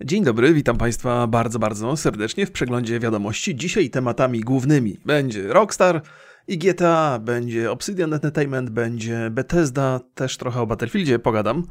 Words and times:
Dzień 0.00 0.24
dobry, 0.24 0.54
witam 0.54 0.76
Państwa 0.76 1.26
bardzo, 1.26 1.58
bardzo 1.58 1.96
serdecznie 1.96 2.46
w 2.46 2.52
przeglądzie 2.52 3.00
wiadomości. 3.00 3.56
Dzisiaj 3.56 3.90
tematami 3.90 4.40
głównymi 4.40 4.98
będzie 5.04 5.48
Rockstar 5.48 6.02
i 6.48 6.58
GTA, 6.58 7.18
będzie 7.18 7.70
Obsidian 7.70 8.14
Entertainment, 8.14 8.70
będzie 8.70 9.30
Bethesda, 9.30 10.00
też 10.14 10.36
trochę 10.36 10.60
o 10.60 10.66
Battlefieldzie 10.66 11.18
pogadam, 11.18 11.66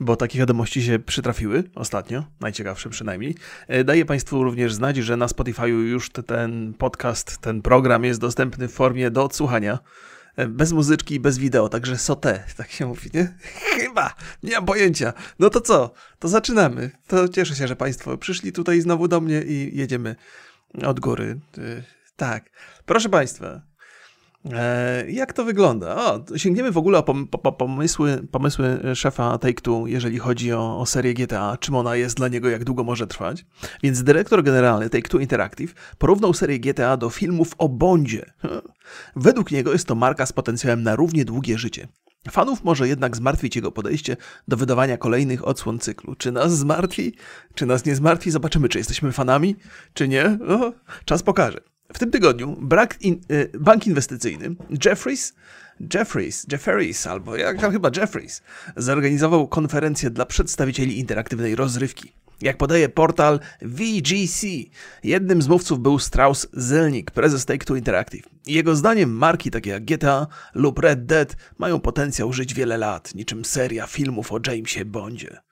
bo 0.00 0.16
takie 0.16 0.38
wiadomości 0.38 0.82
się 0.82 0.98
przytrafiły 0.98 1.64
ostatnio, 1.74 2.24
najciekawsze 2.40 2.90
przynajmniej. 2.90 3.34
E, 3.68 3.84
daję 3.84 4.04
Państwu 4.04 4.44
również 4.44 4.74
znać, 4.74 4.96
że 4.96 5.16
na 5.16 5.28
Spotify 5.28 5.68
już 5.68 6.10
ten 6.10 6.74
podcast, 6.78 7.38
ten 7.38 7.62
program 7.62 8.04
jest 8.04 8.20
dostępny 8.20 8.68
w 8.68 8.72
formie 8.72 9.10
do 9.10 9.24
odsłuchania 9.24 9.78
bez 10.48 10.72
muzyczki 10.72 11.14
i 11.14 11.20
bez 11.20 11.38
wideo, 11.38 11.68
także 11.68 11.98
sote, 11.98 12.44
tak 12.56 12.70
się 12.70 12.86
mówi, 12.86 13.10
nie? 13.14 13.34
Chyba, 13.80 14.14
nie 14.42 14.52
mam 14.52 14.66
pojęcia. 14.66 15.12
No 15.38 15.50
to 15.50 15.60
co? 15.60 15.92
To 16.18 16.28
zaczynamy. 16.28 16.90
To 17.06 17.28
cieszę 17.28 17.54
się, 17.54 17.68
że 17.68 17.76
Państwo 17.76 18.18
przyszli 18.18 18.52
tutaj 18.52 18.80
znowu 18.80 19.08
do 19.08 19.20
mnie 19.20 19.42
i 19.42 19.76
jedziemy 19.76 20.16
od 20.84 21.00
góry. 21.00 21.40
Y, 21.58 21.82
tak. 22.16 22.50
Proszę 22.86 23.08
Państwa, 23.08 23.62
jak 25.08 25.32
to 25.32 25.44
wygląda? 25.44 25.96
O, 25.96 26.24
sięgniemy 26.36 26.72
w 26.72 26.78
ogóle 26.78 26.98
o 26.98 27.02
pom 27.02 27.28
pomysły, 27.58 28.22
pomysły 28.30 28.80
szefa 28.94 29.36
Take-Two, 29.36 29.86
jeżeli 29.86 30.18
chodzi 30.18 30.52
o, 30.52 30.80
o, 30.80 30.86
serię 30.86 31.14
GTA, 31.14 31.56
czym 31.60 31.74
ona 31.74 31.96
jest 31.96 32.16
dla 32.16 32.28
niego, 32.28 32.48
jak 32.48 32.64
długo 32.64 32.84
może 32.84 33.06
trwać. 33.06 33.44
Więc 33.82 34.02
dyrektor 34.02 34.42
generalny 34.42 34.88
Take-Two 34.88 35.20
Interactive 35.20 35.74
porównał 35.98 36.34
serię 36.34 36.60
GTA 36.60 36.96
do 36.96 37.10
filmów 37.10 37.54
o 37.58 37.68
Bondzie. 37.68 38.32
Według 39.16 39.50
niego 39.50 39.72
jest 39.72 39.86
to 39.86 39.94
marka 39.94 40.26
z 40.26 40.32
potencjałem 40.32 40.82
na 40.82 40.96
równie 40.96 41.24
długie 41.24 41.58
życie. 41.58 41.88
Fanów 42.30 42.64
może 42.64 42.88
jednak 42.88 43.16
zmartwić 43.16 43.56
jego 43.56 43.72
podejście 43.72 44.16
do 44.48 44.56
wydawania 44.56 44.96
kolejnych 44.96 45.48
odsłon 45.48 45.78
cyklu. 45.78 46.14
Czy 46.14 46.32
nas 46.32 46.58
zmartwi? 46.58 47.14
Czy 47.54 47.66
nas 47.66 47.84
nie 47.84 47.96
zmartwi? 47.96 48.30
Zobaczymy, 48.30 48.68
czy 48.68 48.78
jesteśmy 48.78 49.12
fanami, 49.12 49.56
czy 49.94 50.08
nie. 50.08 50.38
O, 50.48 50.72
czas 51.04 51.22
pokaże. 51.22 51.75
W 51.92 51.98
tym 51.98 52.10
tygodniu 52.10 52.56
in, 53.00 53.20
y, 53.32 53.50
bank 53.60 53.86
inwestycyjny 53.86 54.56
Jeffries, 54.84 55.34
Jeffries, 55.94 56.46
Jefferies 56.52 57.06
albo 57.06 57.36
jak 57.36 57.60
chyba 57.72 57.90
Jeffries 57.96 58.42
zorganizował 58.76 59.48
konferencję 59.48 60.10
dla 60.10 60.26
przedstawicieli 60.26 60.98
interaktywnej 60.98 61.56
rozrywki. 61.56 62.12
Jak 62.40 62.56
podaje 62.56 62.88
portal 62.88 63.40
VGC, 63.62 64.46
jednym 65.04 65.42
z 65.42 65.48
mówców 65.48 65.80
był 65.80 65.98
Strauss 65.98 66.48
Zelnick, 66.52 67.10
prezes 67.10 67.46
Take-Two 67.46 67.76
Interactive. 67.76 68.28
Jego 68.46 68.76
zdaniem 68.76 69.10
marki 69.10 69.50
takie 69.50 69.70
jak 69.70 69.84
GTA 69.84 70.26
lub 70.54 70.78
Red 70.78 71.06
Dead 71.06 71.36
mają 71.58 71.80
potencjał 71.80 72.32
żyć 72.32 72.54
wiele 72.54 72.76
lat, 72.78 73.14
niczym 73.14 73.44
seria 73.44 73.86
filmów 73.86 74.32
o 74.32 74.38
Jamesie 74.46 74.84
Bondzie. 74.84 75.45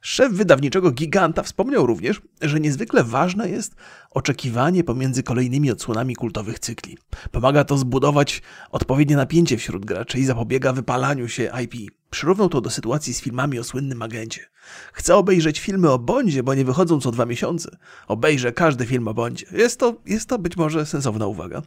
Szef 0.00 0.32
wydawniczego 0.32 0.90
giganta 0.90 1.42
wspomniał 1.42 1.86
również, 1.86 2.20
że 2.42 2.60
niezwykle 2.60 3.04
ważne 3.04 3.50
jest 3.50 3.74
oczekiwanie 4.10 4.84
pomiędzy 4.84 5.22
kolejnymi 5.22 5.70
odsłonami 5.70 6.16
kultowych 6.16 6.58
cykli. 6.58 6.98
Pomaga 7.30 7.64
to 7.64 7.78
zbudować 7.78 8.42
odpowiednie 8.70 9.16
napięcie 9.16 9.56
wśród 9.56 9.84
graczy 9.84 10.18
i 10.18 10.24
zapobiega 10.24 10.72
wypalaniu 10.72 11.28
się 11.28 11.50
IP. 11.64 11.90
Przyrównał 12.10 12.48
to 12.48 12.60
do 12.60 12.70
sytuacji 12.70 13.14
z 13.14 13.20
filmami 13.20 13.58
o 13.58 13.64
słynnym 13.64 14.02
agencie. 14.02 14.46
Chcę 14.92 15.16
obejrzeć 15.16 15.60
filmy 15.60 15.90
o 15.90 15.98
Bondzie, 15.98 16.42
bo 16.42 16.54
nie 16.54 16.64
wychodzą 16.64 17.00
co 17.00 17.10
dwa 17.10 17.26
miesiące. 17.26 17.76
Obejrzę 18.08 18.52
każdy 18.52 18.86
film 18.86 19.08
o 19.08 19.14
Bondzie. 19.14 19.46
Jest 19.52 19.80
to, 19.80 19.94
jest 20.06 20.28
to 20.28 20.38
być 20.38 20.56
może 20.56 20.86
sensowna 20.86 21.26
uwaga. 21.26 21.62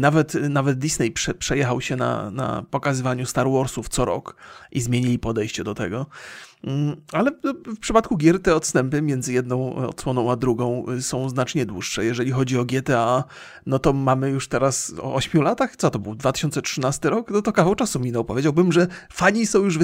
Nawet, 0.00 0.34
nawet 0.34 0.78
Disney 0.78 1.10
prze, 1.10 1.34
przejechał 1.34 1.80
się 1.80 1.96
na, 1.96 2.30
na 2.30 2.64
pokazywaniu 2.70 3.26
Star 3.26 3.50
Warsów 3.50 3.88
co 3.88 4.04
rok 4.04 4.36
i 4.72 4.80
zmienili 4.80 5.18
podejście 5.18 5.64
do 5.64 5.74
tego. 5.74 6.06
Mm, 6.66 6.96
ale 7.12 7.30
w 7.66 7.78
przypadku 7.78 8.16
gier 8.16 8.42
te 8.42 8.54
odstępy 8.54 9.02
między 9.02 9.32
jedną 9.32 9.74
odsłoną 9.74 10.30
a 10.30 10.36
drugą 10.36 10.84
y, 10.90 11.02
są 11.02 11.28
znacznie 11.28 11.66
dłuższe. 11.66 12.04
Jeżeli 12.04 12.30
chodzi 12.30 12.58
o 12.58 12.64
GTA, 12.64 13.24
no 13.66 13.78
to 13.78 13.92
mamy 13.92 14.30
już 14.30 14.48
teraz 14.48 14.94
o 15.02 15.14
8 15.14 15.42
latach, 15.42 15.76
co 15.76 15.90
to 15.90 15.98
był 15.98 16.14
2013 16.14 17.10
rok? 17.10 17.30
No 17.30 17.42
to 17.42 17.52
kawał 17.52 17.74
czasu 17.74 18.00
minął. 18.00 18.24
Powiedziałbym, 18.24 18.72
że 18.72 18.86
fani 19.12 19.46
są 19.46 19.58
już 19.58 19.78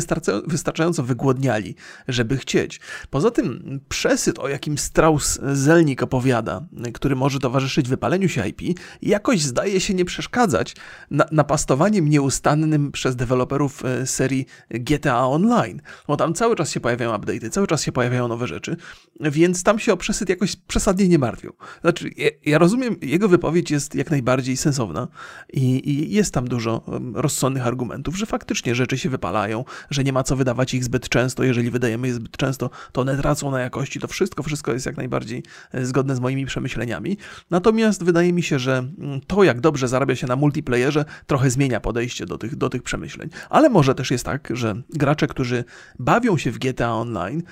wystarczająco 0.46 1.02
wygłodniali, 1.02 1.74
żeby 2.08 2.36
chcieć. 2.36 2.80
Poza 3.10 3.30
tym 3.30 3.80
przesyt, 3.88 4.38
o 4.38 4.48
jakim 4.48 4.78
Strauss 4.78 5.40
Zelnik 5.52 6.02
opowiada, 6.02 6.66
który 6.94 7.16
może 7.16 7.38
towarzyszyć 7.38 7.88
wypaleniu 7.88 8.28
się 8.28 8.48
IP, 8.48 8.60
jakoś 9.02 9.40
zdaje 9.42 9.80
się 9.80 9.94
nie 9.94 10.04
przeszkadzać 10.04 10.76
na, 11.10 11.24
napastowaniem 11.32 12.08
nieustannym 12.08 12.92
przez 12.92 13.16
deweloperów 13.16 13.82
y, 14.02 14.06
serii 14.06 14.46
GTA 14.70 15.26
Online. 15.26 15.82
Bo 16.08 16.16
tam 16.16 16.34
cały 16.34 16.56
czas 16.56 16.69
się 16.72 16.80
pojawiają 16.80 17.16
update'y, 17.16 17.50
cały 17.50 17.66
czas 17.66 17.82
się 17.82 17.92
pojawiają 17.92 18.28
nowe 18.28 18.46
rzeczy, 18.46 18.76
więc 19.20 19.62
tam 19.62 19.78
się 19.78 19.92
o 19.92 19.96
przesyt 19.96 20.28
jakoś 20.28 20.56
przesadnie 20.56 21.08
nie 21.08 21.18
martwią. 21.18 21.50
Znaczy, 21.80 22.10
ja, 22.16 22.30
ja 22.46 22.58
rozumiem, 22.58 22.96
jego 23.02 23.28
wypowiedź 23.28 23.70
jest 23.70 23.94
jak 23.94 24.10
najbardziej 24.10 24.56
sensowna 24.56 25.08
i, 25.52 25.90
i, 25.90 26.14
jest 26.14 26.34
tam 26.34 26.48
dużo 26.48 26.84
rozsądnych 27.14 27.66
argumentów, 27.66 28.16
że 28.16 28.26
faktycznie 28.26 28.74
rzeczy 28.74 28.98
się 28.98 29.10
wypalają, 29.10 29.64
że 29.90 30.04
nie 30.04 30.12
ma 30.12 30.22
co 30.22 30.36
wydawać 30.36 30.74
ich 30.74 30.84
zbyt 30.84 31.08
często, 31.08 31.44
jeżeli 31.44 31.70
wydajemy 31.70 32.08
je 32.08 32.14
zbyt 32.14 32.36
często, 32.36 32.70
to 32.92 33.00
one 33.00 33.16
tracą 33.16 33.50
na 33.50 33.60
jakości, 33.60 34.00
to 34.00 34.08
wszystko, 34.08 34.42
wszystko 34.42 34.72
jest 34.72 34.86
jak 34.86 34.96
najbardziej 34.96 35.42
e, 35.72 35.86
zgodne 35.86 36.16
z 36.16 36.20
moimi 36.20 36.46
przemyśleniami. 36.46 37.16
Natomiast 37.50 38.04
wydaje 38.04 38.32
mi 38.32 38.42
się, 38.42 38.58
że 38.58 38.78
mm, 38.78 39.20
to, 39.26 39.44
jak 39.44 39.60
dobrze 39.60 39.88
zarabia 39.88 40.16
się 40.16 40.26
na 40.26 40.36
multiplayerze, 40.36 41.04
trochę 41.26 41.50
zmienia 41.50 41.80
podejście 41.80 42.26
do 42.26 42.38
tych, 42.38 42.56
do 42.56 42.68
tych 42.68 42.82
przemyśleń. 42.82 43.30
Ale 43.50 43.68
może 43.68 43.94
też 43.94 44.10
jest 44.10 44.24
tak, 44.24 44.48
że 44.54 44.82
gracze, 44.90 45.26
którzy 45.26 45.64
bawią 45.98 46.38
się 46.38 46.50
w 46.50 46.58
GTA 46.60 46.94
Online, 46.94 47.42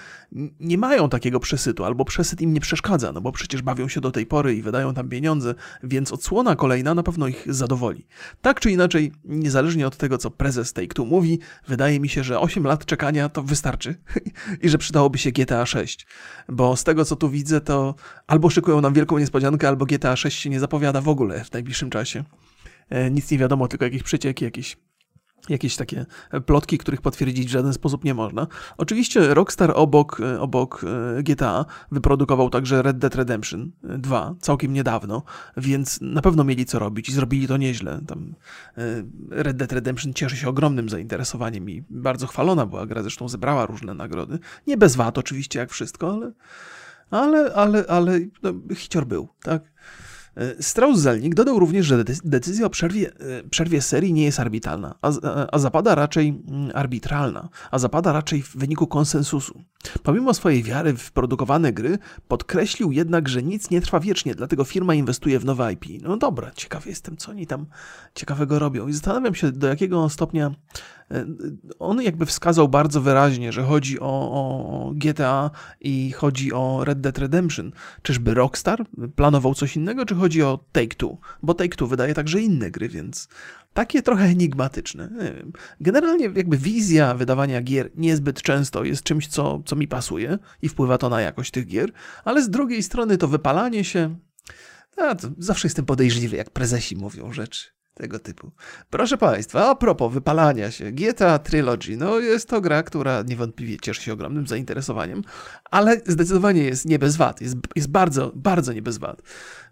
nie 0.60 0.78
mają 0.78 1.08
takiego 1.08 1.40
przesytu, 1.40 1.84
albo 1.84 2.04
przesyt 2.04 2.40
im 2.40 2.52
nie 2.52 2.60
przeszkadza, 2.60 3.12
no 3.12 3.20
bo 3.20 3.32
przecież 3.32 3.62
bawią 3.62 3.88
się 3.88 4.00
do 4.00 4.10
tej 4.10 4.26
pory 4.26 4.54
i 4.54 4.62
wydają 4.62 4.94
tam 4.94 5.08
pieniądze, 5.08 5.54
więc 5.82 6.12
odsłona 6.12 6.56
kolejna 6.56 6.94
na 6.94 7.02
pewno 7.02 7.28
ich 7.28 7.54
zadowoli. 7.54 8.06
Tak 8.42 8.60
czy 8.60 8.70
inaczej, 8.70 9.12
niezależnie 9.24 9.86
od 9.86 9.96
tego, 9.96 10.18
co 10.18 10.30
prezes 10.30 10.72
Take-Two 10.72 11.06
mówi, 11.06 11.38
wydaje 11.68 12.00
mi 12.00 12.08
się, 12.08 12.24
że 12.24 12.40
8 12.40 12.64
lat 12.64 12.84
czekania 12.84 13.28
to 13.28 13.42
wystarczy 13.42 13.94
i 14.62 14.68
że 14.68 14.78
przydałoby 14.78 15.18
się 15.18 15.32
GTA 15.32 15.66
6, 15.66 16.06
bo 16.48 16.76
z 16.76 16.84
tego, 16.84 17.04
co 17.04 17.16
tu 17.16 17.30
widzę, 17.30 17.60
to 17.60 17.94
albo 18.26 18.50
szykują 18.50 18.80
nam 18.80 18.94
wielką 18.94 19.18
niespodziankę, 19.18 19.68
albo 19.68 19.86
GTA 19.86 20.16
6 20.16 20.40
się 20.40 20.50
nie 20.50 20.60
zapowiada 20.60 21.00
w 21.00 21.08
ogóle 21.08 21.44
w 21.44 21.52
najbliższym 21.52 21.90
czasie. 21.90 22.24
E, 22.90 23.10
nic 23.10 23.30
nie 23.30 23.38
wiadomo, 23.38 23.68
tylko 23.68 23.84
jakieś 23.84 24.02
przecieki, 24.02 24.44
jakieś 24.44 24.76
jakieś 25.48 25.76
takie 25.76 26.06
plotki, 26.46 26.78
których 26.78 27.00
potwierdzić 27.00 27.46
w 27.46 27.50
żaden 27.50 27.72
sposób 27.72 28.04
nie 28.04 28.14
można. 28.14 28.46
Oczywiście 28.76 29.34
Rockstar 29.34 29.72
obok, 29.74 30.20
obok 30.38 30.84
e, 31.18 31.22
GTA 31.22 31.64
wyprodukował 31.92 32.50
także 32.50 32.82
Red 32.82 32.98
Dead 32.98 33.14
Redemption 33.14 33.70
2 33.82 34.34
całkiem 34.40 34.72
niedawno, 34.72 35.22
więc 35.56 35.98
na 36.00 36.22
pewno 36.22 36.44
mieli 36.44 36.66
co 36.66 36.78
robić 36.78 37.08
i 37.08 37.12
zrobili 37.12 37.48
to 37.48 37.56
nieźle. 37.56 38.00
Tam 38.06 38.34
e, 38.76 38.82
Red 39.30 39.56
Dead 39.56 39.72
Redemption 39.72 40.14
cieszy 40.14 40.36
się 40.36 40.48
ogromnym 40.48 40.88
zainteresowaniem 40.88 41.70
i 41.70 41.84
bardzo 41.90 42.26
chwalona 42.26 42.66
była 42.66 42.86
gra, 42.86 43.02
zresztą 43.02 43.28
zebrała 43.28 43.66
różne 43.66 43.94
nagrody. 43.94 44.38
Nie 44.66 44.76
bez 44.76 44.96
wad 44.96 45.18
oczywiście, 45.18 45.58
jak 45.58 45.70
wszystko, 45.70 46.12
ale 46.12 46.32
ale, 47.10 47.54
ale, 47.54 47.84
ale 47.88 48.20
no, 48.42 48.52
hicior 48.74 49.06
był, 49.06 49.28
tak? 49.42 49.62
E, 50.38 50.62
Strauss-Zelnick 50.62 51.34
dodał 51.34 51.58
również, 51.58 51.86
że 51.86 52.04
decyzja 52.24 52.66
o 52.66 52.70
przerwie, 52.70 53.12
e, 53.12 53.48
przerwie 53.50 53.82
serii 53.82 54.12
nie 54.12 54.24
jest 54.24 54.40
arbitralna, 54.40 54.94
a, 55.02 55.10
a 55.52 55.58
zapada 55.58 55.94
raczej 55.94 56.28
mm, 56.28 56.70
arbitralna, 56.74 57.48
a 57.70 57.78
zapada 57.78 58.12
raczej 58.12 58.42
w 58.42 58.56
wyniku 58.56 58.86
konsensusu. 58.86 59.60
Pomimo 60.02 60.34
swojej 60.34 60.62
wiary 60.62 60.96
w 60.96 61.12
produkowane 61.12 61.72
gry, 61.72 61.98
podkreślił 62.28 62.92
jednak, 62.92 63.28
że 63.28 63.42
nic 63.42 63.70
nie 63.70 63.80
trwa 63.80 64.00
wiecznie, 64.00 64.34
dlatego 64.34 64.64
firma 64.64 64.94
inwestuje 64.94 65.38
w 65.38 65.44
nowe 65.44 65.72
IP. 65.72 65.84
No 66.02 66.16
dobra, 66.16 66.50
ciekawy 66.54 66.90
jestem, 66.90 67.16
co 67.16 67.30
oni 67.30 67.46
tam 67.46 67.66
ciekawego 68.14 68.58
robią 68.58 68.88
i 68.88 68.92
zastanawiam 68.92 69.34
się, 69.34 69.52
do 69.52 69.66
jakiego 69.66 70.08
stopnia 70.08 70.46
e, 70.46 70.54
on 71.78 72.02
jakby 72.02 72.26
wskazał 72.26 72.68
bardzo 72.68 73.00
wyraźnie, 73.00 73.52
że 73.52 73.62
chodzi 73.62 74.00
o, 74.00 74.06
o, 74.06 74.92
GTA 74.94 75.50
i 75.80 76.12
chodzi 76.12 76.52
o 76.52 76.84
Red 76.84 77.00
Dead 77.00 77.18
Redemption. 77.18 77.72
Czyżby 78.02 78.34
Rockstar 78.34 78.84
planował 79.16 79.54
coś 79.54 79.76
innego, 79.76 80.06
czy 80.06 80.14
chodzi 80.14 80.42
o 80.42 80.58
Take-Two? 80.72 81.16
Bo 81.42 81.52
Take-Two 81.52 81.86
wydaje 81.86 82.14
także 82.14 82.40
inne 82.40 82.70
gry, 82.70 82.88
więc 82.88 83.28
takie 83.74 84.02
trochę 84.02 84.24
enigmatyczne. 84.24 85.10
Generalnie 85.80 86.24
jakby 86.24 86.56
wizja 86.56 87.14
wydawania 87.14 87.62
gier 87.62 87.90
niezbyt 87.96 88.42
często 88.42 88.84
jest 88.84 89.02
czymś, 89.02 89.26
co, 89.26 89.62
co 89.66 89.76
mi 89.76 89.88
pasuje 89.88 90.38
i 90.62 90.68
wpływa 90.68 90.98
to 90.98 91.08
na 91.08 91.20
jakość 91.20 91.50
tych 91.50 91.66
gier, 91.66 91.92
ale 92.24 92.42
z 92.42 92.50
drugiej 92.50 92.82
strony 92.82 93.18
to 93.18 93.28
wypalanie 93.28 93.84
się, 93.84 94.16
to 94.96 95.28
zawsze 95.38 95.68
jestem 95.68 95.84
podejrzliwy, 95.84 96.36
jak 96.36 96.50
prezesi 96.50 96.96
mówią 96.96 97.32
rzeczy. 97.32 97.77
Tego 97.98 98.18
typu. 98.18 98.50
Proszę 98.90 99.18
Państwa, 99.18 99.70
a 99.70 99.74
propos 99.74 100.12
wypalania 100.12 100.70
się, 100.70 100.92
GTA 100.92 101.38
Trilogy, 101.38 101.96
no 101.96 102.18
jest 102.18 102.48
to 102.48 102.60
gra, 102.60 102.82
która 102.82 103.22
niewątpliwie 103.22 103.76
cieszy 103.82 104.02
się 104.02 104.12
ogromnym 104.12 104.46
zainteresowaniem, 104.46 105.22
ale 105.70 106.00
zdecydowanie 106.06 106.62
jest 106.62 106.84
nie 106.84 106.98
bez 106.98 107.16
wad, 107.16 107.40
jest, 107.40 107.56
jest 107.76 107.90
bardzo, 107.90 108.32
bardzo 108.34 108.72
nie 108.72 108.82
bez 108.82 108.98
wad. 108.98 109.22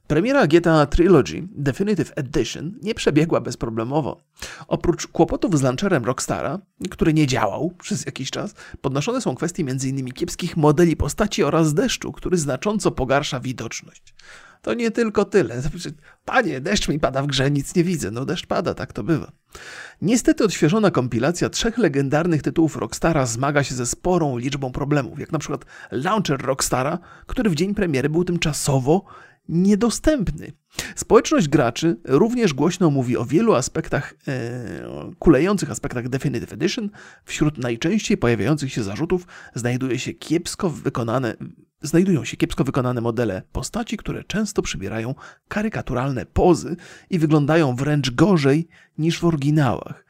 Premiera 0.06 0.46
GTA 0.46 0.86
Trilogy 0.86 1.48
Definitive 1.50 2.12
Edition 2.16 2.74
nie 2.82 2.94
przebiegła 2.94 3.40
bezproblemowo. 3.40 4.20
Oprócz 4.68 5.06
kłopotów 5.06 5.58
z 5.58 5.62
launcherem 5.62 6.04
Rockstara, 6.04 6.58
który 6.90 7.14
nie 7.14 7.26
działał 7.26 7.70
przez 7.78 8.06
jakiś 8.06 8.30
czas, 8.30 8.54
podnoszone 8.80 9.20
są 9.20 9.34
kwestie 9.34 9.62
m.in. 9.62 10.12
kiepskich 10.12 10.56
modeli 10.56 10.96
postaci 10.96 11.44
oraz 11.44 11.74
deszczu, 11.74 12.12
który 12.12 12.38
znacząco 12.38 12.90
pogarsza 12.90 13.40
widoczność. 13.40 14.14
To 14.66 14.74
nie 14.74 14.90
tylko 14.90 15.24
tyle. 15.24 15.62
Panie, 16.24 16.60
deszcz 16.60 16.88
mi 16.88 17.00
pada 17.00 17.22
w 17.22 17.26
grze, 17.26 17.50
nic 17.50 17.74
nie 17.74 17.84
widzę. 17.84 18.10
No 18.10 18.24
deszcz 18.24 18.46
pada, 18.46 18.74
tak 18.74 18.92
to 18.92 19.02
bywa. 19.02 19.32
Niestety 20.02 20.44
odświeżona 20.44 20.90
kompilacja 20.90 21.50
trzech 21.50 21.78
legendarnych 21.78 22.42
tytułów 22.42 22.76
Rockstara 22.76 23.26
zmaga 23.26 23.64
się 23.64 23.74
ze 23.74 23.86
sporą 23.86 24.38
liczbą 24.38 24.72
problemów, 24.72 25.18
jak 25.18 25.32
na 25.32 25.38
przykład 25.38 25.64
launcher 25.90 26.42
Rockstara, 26.42 26.98
który 27.26 27.50
w 27.50 27.54
dzień 27.54 27.74
premiery 27.74 28.08
był 28.08 28.24
tymczasowo 28.24 29.04
niedostępny. 29.48 30.52
Społeczność 30.96 31.48
graczy 31.48 31.96
również 32.04 32.54
głośno 32.54 32.90
mówi 32.90 33.16
o 33.16 33.24
wielu 33.24 33.54
aspektach, 33.54 34.14
e, 34.28 35.14
kulejących 35.18 35.70
aspektach 35.70 36.08
Definitive 36.08 36.52
Edition. 36.52 36.90
Wśród 37.24 37.58
najczęściej 37.58 38.16
pojawiających 38.16 38.72
się 38.72 38.82
zarzutów 38.82 39.26
znajduje 39.54 39.98
się 39.98 40.12
kiepsko 40.12 40.70
wykonane, 40.70 41.36
znajdują 41.86 42.24
się 42.24 42.36
kiepsko 42.36 42.64
wykonane 42.64 43.00
modele 43.00 43.42
postaci, 43.52 43.96
które 43.96 44.24
często 44.24 44.62
przybierają 44.62 45.14
karykaturalne 45.48 46.26
pozy 46.26 46.76
i 47.10 47.18
wyglądają 47.18 47.76
wręcz 47.76 48.10
gorzej 48.10 48.68
niż 48.98 49.20
w 49.20 49.24
oryginałach. 49.24 50.04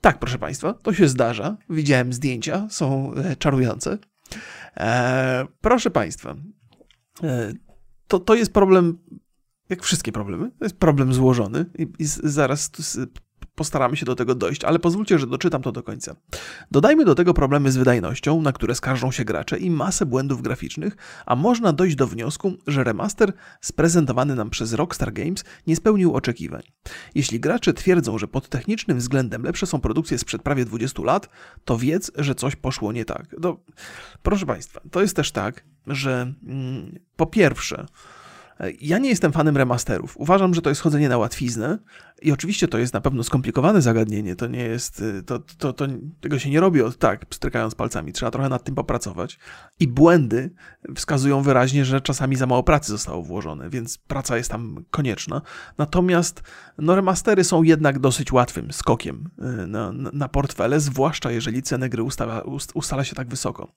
Tak, 0.00 0.18
proszę 0.18 0.38
Państwa, 0.38 0.74
to 0.74 0.94
się 0.94 1.08
zdarza. 1.08 1.56
Widziałem 1.70 2.12
zdjęcia, 2.12 2.66
są 2.70 3.14
e, 3.14 3.36
czarujące. 3.36 3.98
E, 4.76 5.46
proszę 5.60 5.90
Państwa, 5.90 6.36
e, 7.22 7.52
to, 8.08 8.18
to 8.18 8.34
jest 8.34 8.52
problem, 8.52 8.98
jak 9.68 9.82
wszystkie 9.82 10.12
problemy, 10.12 10.50
to 10.58 10.64
jest 10.64 10.76
problem 10.76 11.14
złożony 11.14 11.64
i, 11.78 11.86
i 11.98 12.04
zaraz 12.06 12.70
postaramy 13.58 13.96
się 13.96 14.06
do 14.06 14.14
tego 14.14 14.34
dojść, 14.34 14.64
ale 14.64 14.78
pozwólcie, 14.78 15.18
że 15.18 15.26
doczytam 15.26 15.62
to 15.62 15.72
do 15.72 15.82
końca. 15.82 16.16
Dodajmy 16.70 17.04
do 17.04 17.14
tego 17.14 17.34
problemy 17.34 17.72
z 17.72 17.76
wydajnością, 17.76 18.42
na 18.42 18.52
które 18.52 18.74
skarżą 18.74 19.10
się 19.10 19.24
gracze 19.24 19.58
i 19.58 19.70
masę 19.70 20.06
błędów 20.06 20.42
graficznych, 20.42 20.96
a 21.26 21.36
można 21.36 21.72
dojść 21.72 21.96
do 21.96 22.06
wniosku, 22.06 22.52
że 22.66 22.84
remaster 22.84 23.32
sprezentowany 23.60 24.34
nam 24.34 24.50
przez 24.50 24.72
Rockstar 24.72 25.12
Games 25.12 25.44
nie 25.66 25.76
spełnił 25.76 26.14
oczekiwań. 26.14 26.62
Jeśli 27.14 27.40
gracze 27.40 27.72
twierdzą, 27.72 28.18
że 28.18 28.28
pod 28.28 28.48
technicznym 28.48 28.98
względem 28.98 29.42
lepsze 29.42 29.66
są 29.66 29.80
produkcje 29.80 30.18
sprzed 30.18 30.42
prawie 30.42 30.64
20 30.64 31.02
lat, 31.02 31.28
to 31.64 31.78
wiedz, 31.78 32.12
że 32.16 32.34
coś 32.34 32.56
poszło 32.56 32.92
nie 32.92 33.04
tak. 33.04 33.36
To, 33.42 33.60
proszę 34.22 34.46
Państwa, 34.46 34.80
to 34.90 35.00
jest 35.00 35.16
też 35.16 35.32
tak, 35.32 35.64
że 35.86 36.32
mm, 36.46 36.98
po 37.16 37.26
pierwsze, 37.26 37.86
ja 38.80 38.98
nie 38.98 39.08
jestem 39.08 39.32
fanem 39.32 39.56
remasterów. 39.56 40.16
Uważam, 40.16 40.54
że 40.54 40.62
to 40.62 40.68
jest 40.68 40.80
chodzenie 40.80 41.08
na 41.08 41.18
łatwiznę 41.18 41.78
i 42.22 42.32
oczywiście 42.32 42.68
to 42.68 42.78
jest 42.78 42.94
na 42.94 43.00
pewno 43.00 43.24
skomplikowane 43.24 43.82
zagadnienie. 43.82 44.36
To 44.36 44.46
nie 44.46 44.64
jest, 44.64 45.00
y, 45.00 45.22
to, 45.22 45.38
to, 45.38 45.72
to, 45.72 45.86
tego 46.20 46.38
się 46.38 46.50
nie 46.50 46.60
robi 46.60 46.82
od 46.82 46.98
tak, 46.98 47.26
strykając 47.30 47.74
palcami. 47.74 48.12
Trzeba 48.12 48.30
trochę 48.30 48.48
nad 48.48 48.64
tym 48.64 48.74
popracować. 48.74 49.38
I 49.80 49.88
błędy 49.88 50.50
wskazują 50.96 51.42
wyraźnie, 51.42 51.84
że 51.84 52.00
czasami 52.00 52.36
za 52.36 52.46
mało 52.46 52.62
pracy 52.62 52.92
zostało 52.92 53.22
włożone, 53.22 53.70
więc 53.70 53.98
praca 53.98 54.36
jest 54.36 54.50
tam 54.50 54.84
konieczna. 54.90 55.42
Natomiast 55.78 56.42
no, 56.78 56.96
remastery 56.96 57.44
są 57.44 57.62
jednak 57.62 57.98
dosyć 57.98 58.32
łatwym 58.32 58.72
skokiem 58.72 59.30
y, 59.62 59.66
na, 59.66 59.92
na 59.92 60.28
portfele, 60.28 60.80
zwłaszcza 60.80 61.30
jeżeli 61.30 61.62
ceny 61.62 61.88
gry 61.88 62.02
ustala, 62.02 62.42
ustala 62.74 63.04
się 63.04 63.14
tak 63.14 63.28
wysoko. 63.28 63.72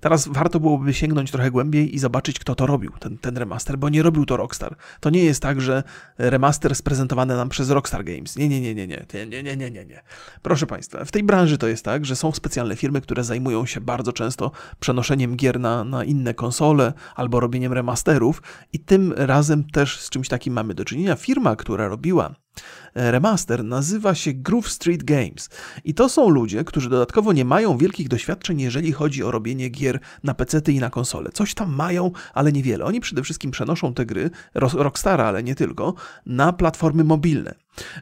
Teraz 0.00 0.28
warto 0.28 0.60
byłoby 0.60 0.94
sięgnąć 0.94 1.30
trochę 1.30 1.50
głębiej 1.50 1.94
i 1.94 1.98
zobaczyć, 1.98 2.38
kto 2.38 2.54
to 2.54 2.66
robił, 2.66 2.92
ten, 3.00 3.18
ten 3.18 3.36
remaster, 3.36 3.78
bo 3.78 3.88
nie 3.88 4.02
robił 4.02 4.23
to 4.26 4.36
Rockstar. 4.36 4.76
To 5.00 5.10
nie 5.10 5.24
jest 5.24 5.42
tak, 5.42 5.60
że 5.60 5.82
remaster 6.18 6.74
sprezentowany 6.74 7.36
nam 7.36 7.48
przez 7.48 7.70
Rockstar 7.70 8.04
Games. 8.04 8.36
Nie, 8.36 8.48
nie, 8.48 8.60
nie, 8.60 8.74
nie, 8.74 8.86
nie, 8.86 9.06
nie, 9.26 9.42
nie, 9.42 9.56
nie, 9.56 9.70
nie, 9.70 9.84
nie. 9.84 10.02
Proszę 10.42 10.66
Państwa, 10.66 11.04
w 11.04 11.12
tej 11.12 11.22
branży 11.22 11.58
to 11.58 11.68
jest 11.68 11.84
tak, 11.84 12.04
że 12.04 12.16
są 12.16 12.32
specjalne 12.32 12.76
firmy, 12.76 13.00
które 13.00 13.24
zajmują 13.24 13.66
się 13.66 13.80
bardzo 13.80 14.12
często 14.12 14.50
przenoszeniem 14.80 15.36
gier 15.36 15.60
na, 15.60 15.84
na 15.84 16.04
inne 16.04 16.34
konsole 16.34 16.92
albo 17.14 17.40
robieniem 17.40 17.72
remasterów 17.72 18.42
i 18.72 18.80
tym 18.80 19.12
razem 19.16 19.64
też 19.64 20.00
z 20.00 20.10
czymś 20.10 20.28
takim 20.28 20.54
mamy 20.54 20.74
do 20.74 20.84
czynienia. 20.84 21.16
Firma, 21.16 21.56
która 21.56 21.88
robiła 21.88 22.43
remaster 22.94 23.64
nazywa 23.64 24.14
się 24.14 24.32
Groove 24.32 24.68
Street 24.68 25.04
Games. 25.04 25.48
I 25.84 25.94
to 25.94 26.08
są 26.08 26.28
ludzie, 26.28 26.64
którzy 26.64 26.90
dodatkowo 26.90 27.32
nie 27.32 27.44
mają 27.44 27.78
wielkich 27.78 28.08
doświadczeń, 28.08 28.60
jeżeli 28.60 28.92
chodzi 28.92 29.22
o 29.22 29.30
robienie 29.30 29.68
gier 29.68 30.00
na 30.22 30.34
PC 30.34 30.60
i 30.68 30.80
na 30.80 30.90
konsole. 30.90 31.30
Coś 31.34 31.54
tam 31.54 31.74
mają, 31.74 32.10
ale 32.34 32.52
niewiele. 32.52 32.84
Oni 32.84 33.00
przede 33.00 33.22
wszystkim 33.22 33.50
przenoszą 33.50 33.94
te 33.94 34.06
gry, 34.06 34.30
Rockstara, 34.54 35.24
ale 35.24 35.42
nie 35.42 35.54
tylko, 35.54 35.94
na 36.26 36.52
platformy 36.52 37.04
mobilne. 37.04 37.54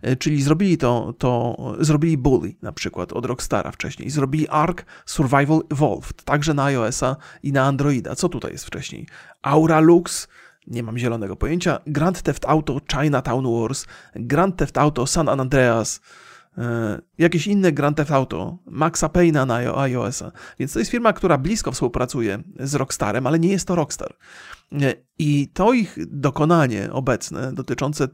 E, 0.03 0.17
czyli 0.17 0.43
zrobili 0.43 0.79
to, 0.79 1.15
to 1.19 1.57
zrobili 1.81 2.19
Bully 2.19 2.55
na 2.63 2.73
przykład 2.73 3.13
od 3.13 3.27
Rockstara 3.27 3.71
wcześniej, 3.71 4.11
zrobili 4.11 4.49
Ark 4.49 4.87
Survival 5.07 5.61
Evolved, 5.71 6.23
także 6.25 6.55
na 6.55 6.65
iOS-a 6.65 7.17
i 7.43 7.53
na 7.53 7.63
Androida. 7.63 8.15
Co 8.15 8.29
tutaj 8.29 8.53
jest 8.53 8.65
wcześniej? 8.65 9.07
Aura 9.43 9.81
Lux, 9.81 10.29
nie 10.67 10.82
mam 10.82 10.99
zielonego 10.99 11.37
pojęcia. 11.37 11.79
Grand 11.87 12.23
Theft 12.23 12.44
Auto 12.44 12.81
Chinatown 12.93 13.61
Wars, 13.61 13.87
Grand 14.14 14.56
Theft 14.56 14.79
Auto 14.79 15.06
San 15.06 15.29
Andreas, 15.29 16.00
e, 16.59 16.99
jakieś 17.19 17.47
inne 17.47 17.73
Grand 17.73 17.97
Theft 17.97 18.12
Auto, 18.12 18.59
Maxa 18.67 19.06
Payne'a 19.06 19.47
na 19.47 19.81
iOS-a. 19.81 20.32
Więc 20.59 20.73
to 20.73 20.79
jest 20.79 20.91
firma, 20.91 21.12
która 21.12 21.38
blisko 21.38 21.73
współpracuje 21.73 22.43
z 22.61 22.75
Rockstarem, 22.75 23.26
ale 23.26 23.38
nie 23.38 23.49
jest 23.49 23.69
to 23.69 23.75
Rockstar. 23.75 24.17
E, 24.73 24.94
I 25.19 25.49
to 25.49 25.73
ich 25.73 25.99
dokonanie 26.06 26.93
obecne 26.93 27.53
dotyczące 27.53 28.08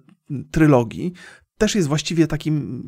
trylogii 0.51 1.13
też 1.59 1.75
jest 1.75 1.89
właściwie 1.89 2.27
takim 2.27 2.85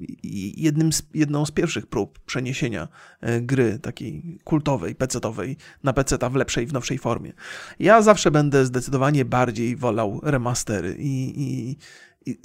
jednym 0.56 0.92
z, 0.92 1.02
jedną 1.14 1.46
z 1.46 1.50
pierwszych 1.50 1.86
prób 1.86 2.18
przeniesienia 2.18 2.88
e, 3.20 3.40
gry 3.40 3.78
takiej 3.78 4.38
kultowej, 4.44 4.94
pecetowej 4.94 5.56
na 5.82 5.92
peceta 5.92 6.30
w 6.30 6.34
lepszej, 6.34 6.66
w 6.66 6.72
nowszej 6.72 6.98
formie. 6.98 7.32
Ja 7.78 8.02
zawsze 8.02 8.30
będę 8.30 8.66
zdecydowanie 8.66 9.24
bardziej 9.24 9.76
wolał 9.76 10.20
remastery 10.22 10.96
i, 10.98 11.42
i, 11.42 11.76
i 12.26 12.38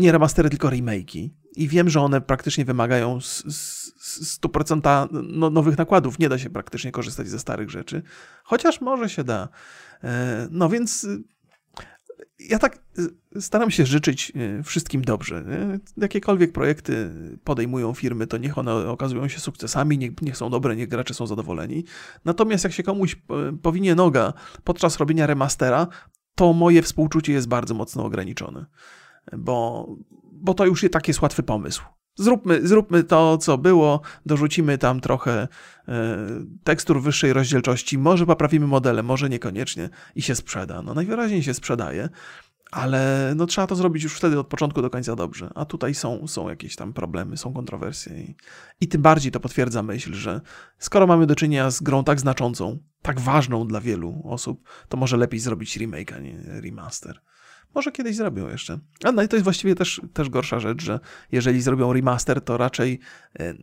nie 0.00 0.12
remastery, 0.12 0.50
tylko 0.50 0.68
remake'i. 0.68 1.30
I 1.56 1.68
wiem, 1.68 1.90
że 1.90 2.00
one 2.00 2.20
praktycznie 2.20 2.64
wymagają 2.64 3.18
100% 3.18 5.08
no, 5.12 5.50
nowych 5.50 5.78
nakładów. 5.78 6.18
Nie 6.18 6.28
da 6.28 6.38
się 6.38 6.50
praktycznie 6.50 6.92
korzystać 6.92 7.28
ze 7.28 7.38
starych 7.38 7.70
rzeczy, 7.70 8.02
chociaż 8.44 8.80
może 8.80 9.08
się 9.10 9.24
da. 9.24 9.48
E, 10.04 10.48
no 10.50 10.68
więc 10.68 11.06
ja 12.48 12.58
tak 12.58 12.78
y, 13.36 13.42
staram 13.42 13.70
się 13.70 13.86
życzyć 13.86 14.32
y, 14.36 14.62
wszystkim 14.62 15.02
dobrze. 15.02 15.44
Jakiekolwiek 15.96 16.52
projekty 16.52 17.10
podejmują 17.44 17.94
firmy, 17.94 18.26
to 18.26 18.38
niech 18.38 18.58
one 18.58 18.74
okazują 18.74 19.28
się 19.28 19.40
sukcesami, 19.40 19.98
niech, 19.98 20.22
niech 20.22 20.36
są 20.36 20.50
dobre, 20.50 20.76
niech 20.76 20.88
gracze 20.88 21.14
są 21.14 21.26
zadowoleni. 21.26 21.84
Natomiast 22.24 22.64
jak 22.64 22.72
się 22.72 22.82
komuś 22.82 23.12
y, 23.12 23.18
powinie 23.62 23.94
noga 23.94 24.32
podczas 24.64 24.96
robienia 24.96 25.26
remastera, 25.26 25.86
to 26.34 26.52
moje 26.52 26.82
współczucie 26.82 27.32
jest 27.32 27.48
bardzo 27.48 27.74
mocno 27.74 28.04
ograniczone, 28.04 28.66
bo, 29.38 29.88
bo 30.32 30.54
to 30.54 30.66
już 30.66 30.86
taki 30.92 31.10
jest 31.10 31.22
łatwy 31.22 31.42
pomysł. 31.42 31.82
Zróbmy, 32.14 32.66
zróbmy 32.66 33.04
to, 33.04 33.38
co 33.38 33.58
było, 33.58 34.00
dorzucimy 34.26 34.78
tam 34.78 35.00
trochę 35.00 35.48
e, 35.88 36.18
tekstur 36.64 37.02
wyższej 37.02 37.32
rozdzielczości, 37.32 37.98
może 37.98 38.26
poprawimy 38.26 38.66
modele, 38.66 39.02
może 39.02 39.28
niekoniecznie 39.28 39.90
i 40.14 40.22
się 40.22 40.34
sprzeda. 40.34 40.82
No 40.82 40.94
najwyraźniej 40.94 41.42
się 41.42 41.54
sprzedaje, 41.54 42.08
ale 42.72 43.32
no 43.36 43.46
trzeba 43.46 43.66
to 43.66 43.76
zrobić 43.76 44.02
już 44.02 44.14
wtedy 44.14 44.38
od 44.38 44.46
początku 44.46 44.82
do 44.82 44.90
końca 44.90 45.16
dobrze. 45.16 45.50
A 45.54 45.64
tutaj 45.64 45.94
są, 45.94 46.26
są 46.26 46.48
jakieś 46.48 46.76
tam 46.76 46.92
problemy, 46.92 47.36
są 47.36 47.52
kontrowersje 47.52 48.18
i, 48.18 48.36
i 48.80 48.88
tym 48.88 49.02
bardziej 49.02 49.32
to 49.32 49.40
potwierdza 49.40 49.82
myśl, 49.82 50.14
że 50.14 50.40
skoro 50.78 51.06
mamy 51.06 51.26
do 51.26 51.34
czynienia 51.34 51.70
z 51.70 51.82
grą 51.82 52.04
tak 52.04 52.20
znaczącą, 52.20 52.78
tak 53.02 53.20
ważną 53.20 53.66
dla 53.66 53.80
wielu 53.80 54.22
osób, 54.24 54.68
to 54.88 54.96
może 54.96 55.16
lepiej 55.16 55.40
zrobić 55.40 55.76
remake, 55.76 56.12
a 56.12 56.18
nie 56.18 56.38
remaster. 56.46 57.20
Może 57.74 57.92
kiedyś 57.92 58.16
zrobią 58.16 58.48
jeszcze. 58.48 58.78
A 59.04 59.12
no 59.12 59.22
i 59.22 59.28
to 59.28 59.36
jest 59.36 59.44
właściwie 59.44 59.74
też, 59.74 60.00
też 60.12 60.28
gorsza 60.28 60.60
rzecz, 60.60 60.82
że 60.82 61.00
jeżeli 61.32 61.62
zrobią 61.62 61.92
remaster, 61.92 62.40
to 62.40 62.56
raczej 62.56 62.98
e, 63.40 63.54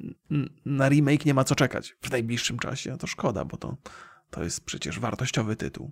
na 0.65 0.89
remake 0.89 1.25
nie 1.25 1.33
ma 1.33 1.43
co 1.43 1.55
czekać 1.55 1.95
w 2.01 2.11
najbliższym 2.11 2.59
czasie. 2.59 2.93
A 2.93 2.97
to 2.97 3.07
szkoda, 3.07 3.45
bo 3.45 3.57
to, 3.57 3.77
to 4.29 4.43
jest 4.43 4.65
przecież 4.65 4.99
wartościowy 4.99 5.55
tytuł. 5.55 5.91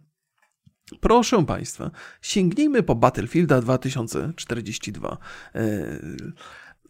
Proszę 0.99 1.45
Państwa, 1.45 1.91
sięgnijmy 2.21 2.83
po 2.83 2.95
Battlefielda 2.95 3.61
2042. 3.61 5.17
E, 5.55 5.99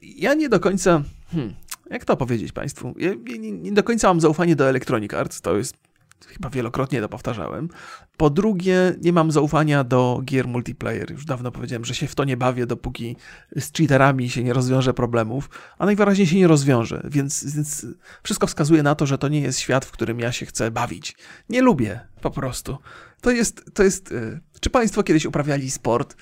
ja 0.02 0.34
nie 0.34 0.50
do 0.50 0.60
końca. 0.60 1.04
Hmm, 1.32 1.56
jak 1.90 2.06
to 2.06 2.18
powiedzieć 2.18 2.52
Państwu? 2.52 2.96
Ja 2.98 3.14
nie, 3.40 3.52
nie 3.52 3.72
do 3.72 3.84
końca 3.84 4.08
mam 4.08 4.22
zaufanie 4.22 4.56
do 4.56 4.70
Electronic 4.70 5.14
Arts. 5.14 5.42
To 5.42 5.58
jest 5.58 5.78
chyba 6.26 6.50
wielokrotnie 6.50 7.02
to 7.02 7.10
powtarzałem. 7.10 7.70
Po 8.18 8.30
drugie, 8.30 8.96
nie 9.02 9.14
mam 9.14 9.32
zaufania 9.32 9.84
do 9.84 10.22
gier 10.26 10.48
multiplayer. 10.48 11.12
Już 11.12 11.26
dawno 11.26 11.52
powiedziałem, 11.52 11.86
że 11.86 11.96
się 11.96 12.08
w 12.08 12.16
to 12.16 12.24
nie 12.24 12.38
bawię, 12.38 12.66
dopóki 12.66 13.16
z 13.56 13.72
cheaterami 13.72 14.30
się 14.30 14.44
nie 14.44 14.54
rozwiąże 14.54 14.94
problemów, 14.94 15.50
a 15.78 15.86
najwyraźniej 15.86 16.28
się 16.28 16.36
nie 16.36 16.48
rozwiąże, 16.48 17.02
więc, 17.10 17.56
więc 17.56 17.86
wszystko 18.24 18.48
wskazuje 18.48 18.84
na 18.84 18.96
to, 18.96 19.06
że 19.06 19.18
to 19.18 19.28
nie 19.28 19.42
jest 19.42 19.60
świat, 19.60 19.86
w 19.86 19.92
którym 19.92 20.20
ja 20.20 20.32
się 20.32 20.46
chcę 20.46 20.72
bawić. 20.72 21.16
Nie 21.50 21.62
lubię 21.62 22.00
po 22.22 22.32
prostu. 22.32 22.78
To 23.22 23.32
jest, 23.32 23.74
to 23.74 23.84
jest. 23.84 24.12
Y, 24.12 24.40
czy 24.60 24.70
Państwo 24.70 25.04
kiedyś 25.04 25.26
uprawiali 25.26 25.72
sport? 25.72 26.16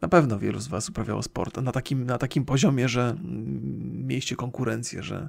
Na 0.00 0.08
pewno 0.08 0.38
wielu 0.38 0.60
z 0.60 0.68
Was 0.68 0.88
uprawiało 0.88 1.22
sport 1.22 1.56
na 1.56 1.72
takim, 1.72 2.04
na 2.04 2.18
takim 2.18 2.44
poziomie, 2.44 2.88
że 2.88 3.02
mm, 3.10 4.06
mieliście 4.06 4.36
konkurencję, 4.36 5.02
że, 5.02 5.16
e, 5.16 5.28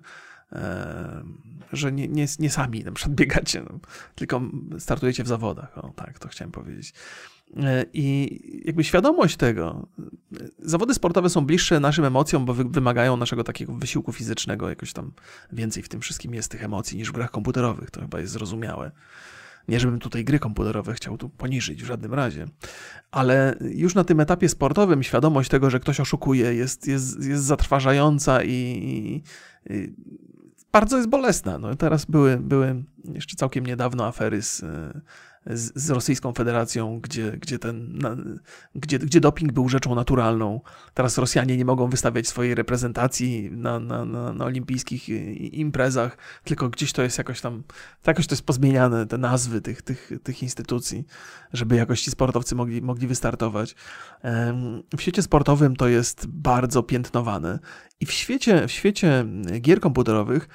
że 1.74 1.92
nie, 1.92 2.08
nie, 2.08 2.26
nie 2.40 2.50
sami 2.50 2.84
na 2.84 2.92
przykład 2.92 3.16
biegacie, 3.16 3.64
no, 3.70 3.80
tylko 4.16 4.42
startujecie 4.80 5.24
w 5.24 5.28
zawodach. 5.28 5.78
O, 5.78 5.90
tak, 5.96 6.20
to 6.20 6.28
chciałem 6.28 6.52
powiedzieć. 6.52 6.94
E, 7.58 7.86
I 7.94 8.62
jakby 8.66 8.84
świadomość 8.84 9.38
tego, 9.38 9.88
zawody 10.60 10.94
sportowe 10.94 11.30
są 11.30 11.46
bliższe 11.46 11.80
naszym 11.80 12.06
emocjom, 12.06 12.46
bo 12.46 12.54
wymagają 12.54 13.18
naszego 13.18 13.44
takiego 13.44 13.74
wysiłku 13.74 14.14
fizycznego, 14.14 14.70
jakoś 14.70 14.94
tam 14.94 15.12
więcej 15.52 15.84
w 15.84 15.90
tym 15.90 16.02
wszystkim 16.02 16.34
jest 16.34 16.52
tych 16.52 16.64
emocji 16.64 16.98
niż 16.98 17.10
w 17.10 17.14
grach 17.14 17.32
komputerowych, 17.32 17.92
to 17.92 18.02
chyba 18.02 18.20
jest 18.20 18.34
zrozumiałe. 18.34 18.92
Nie, 19.68 19.80
żebym 19.80 20.00
tutaj 20.00 20.24
gry 20.24 20.40
komputerowe 20.40 20.94
chciał 20.94 21.18
tu 21.18 21.30
poniżyć 21.30 21.84
w 21.84 21.86
żadnym 21.86 22.14
razie, 22.14 22.46
ale 23.12 23.56
już 23.62 23.96
na 23.96 24.04
tym 24.04 24.20
etapie 24.20 24.50
sportowym 24.50 25.04
świadomość 25.04 25.50
tego, 25.50 25.70
że 25.70 25.80
ktoś 25.80 26.00
oszukuje, 26.00 26.54
jest, 26.54 26.88
jest, 26.88 27.26
jest 27.26 27.44
zatrważająca 27.44 28.44
i, 28.44 28.52
i 28.56 29.24
bardzo 30.72 30.98
jest 30.98 31.10
bolesna. 31.10 31.58
No, 31.58 31.76
teraz 31.76 32.06
były, 32.06 32.38
były 32.38 32.84
jeszcze 33.04 33.36
całkiem 33.36 33.66
niedawno 33.66 34.06
afery 34.06 34.42
z 34.42 34.66
z, 35.46 35.84
z 35.84 35.90
Rosyjską 35.90 36.34
Federacją, 36.34 37.00
gdzie, 37.00 37.32
gdzie, 37.32 37.60
ten, 37.60 37.98
na, 37.98 38.16
gdzie, 38.76 39.00
gdzie 39.00 39.22
doping 39.22 39.52
był 39.52 39.70
rzeczą 39.70 39.96
naturalną. 39.96 40.62
Teraz 40.94 41.18
Rosjanie 41.18 41.58
nie 41.58 41.66
mogą 41.66 41.90
wystawiać 41.90 42.28
swojej 42.28 42.56
reprezentacji 42.56 43.50
na, 43.52 43.80
na, 43.80 44.06
na, 44.06 44.34
na 44.34 44.46
olimpijskich 44.46 45.10
imprezach, 45.54 46.18
tylko 46.44 46.70
gdzieś 46.70 46.94
to 46.94 47.04
jest 47.04 47.18
jakoś 47.18 47.42
tam, 47.42 47.64
jakoś 48.08 48.28
to 48.28 48.34
jest 48.34 48.46
pozmieniane, 48.46 49.06
te 49.06 49.18
nazwy 49.18 49.62
tych, 49.62 49.82
tych, 49.82 50.12
tych 50.24 50.44
instytucji, 50.44 51.06
żeby 51.54 51.76
jakoś 51.76 52.02
ci 52.02 52.12
sportowcy 52.12 52.56
mogli, 52.56 52.82
mogli 52.82 53.08
wystartować. 53.08 53.76
W 54.98 55.02
świecie 55.02 55.22
sportowym 55.22 55.76
to 55.76 55.88
jest 55.88 56.28
bardzo 56.28 56.84
piętnowane 56.84 57.60
i 58.00 58.06
w 58.06 58.12
świecie, 58.12 58.68
w 58.68 58.72
świecie 58.72 59.26
gier 59.62 59.80
komputerowych 59.80 60.50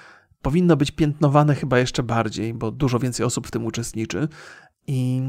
powinno 0.45 0.77
być 0.77 0.91
piętnowane 0.91 1.55
chyba 1.55 1.79
jeszcze 1.79 2.03
bardziej, 2.03 2.55
bo 2.55 2.71
dużo 2.71 2.99
więcej 2.99 3.27
osób 3.27 3.47
w 3.47 3.51
tym 3.51 3.65
uczestniczy. 3.65 4.29
I, 4.87 5.23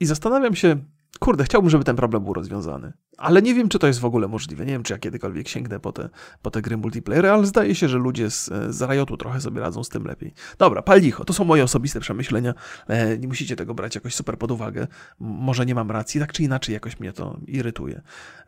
i 0.00 0.06
zastanawiam 0.06 0.54
się, 0.54 0.76
kurde, 1.20 1.44
chciałbym, 1.44 1.70
żeby 1.70 1.84
ten 1.84 1.96
problem 1.96 2.24
był 2.24 2.32
rozwiązany. 2.32 2.92
Ale 3.16 3.42
nie 3.42 3.54
wiem, 3.54 3.68
czy 3.68 3.78
to 3.78 3.86
jest 3.86 4.00
w 4.00 4.04
ogóle 4.04 4.28
możliwe. 4.28 4.66
Nie 4.66 4.72
wiem, 4.72 4.82
czy 4.82 4.92
ja 4.92 4.98
kiedykolwiek 4.98 5.48
sięgnę 5.48 5.80
po 5.80 5.92
te, 5.92 6.08
po 6.42 6.50
te 6.50 6.62
gry 6.62 6.76
multiplayer, 6.76 7.26
ale 7.26 7.46
zdaje 7.46 7.74
się, 7.74 7.88
że 7.88 7.98
ludzie 7.98 8.30
z, 8.30 8.50
z 8.68 8.82
Riotu 8.82 9.16
trochę 9.16 9.40
sobie 9.40 9.60
radzą 9.60 9.84
z 9.84 9.88
tym 9.88 10.04
lepiej. 10.04 10.34
Dobra, 10.58 10.82
pal 10.82 11.00
licho. 11.00 11.24
To 11.24 11.32
są 11.32 11.44
moje 11.44 11.64
osobiste 11.64 12.00
przemyślenia. 12.00 12.54
E, 12.88 13.18
nie 13.18 13.28
musicie 13.28 13.56
tego 13.56 13.74
brać 13.74 13.94
jakoś 13.94 14.14
super 14.14 14.38
pod 14.38 14.50
uwagę. 14.50 14.86
Może 15.20 15.66
nie 15.66 15.74
mam 15.74 15.90
racji, 15.90 16.20
tak 16.20 16.32
czy 16.32 16.42
inaczej 16.42 16.72
jakoś 16.72 17.00
mnie 17.00 17.12
to 17.12 17.40
irytuje. 17.46 18.00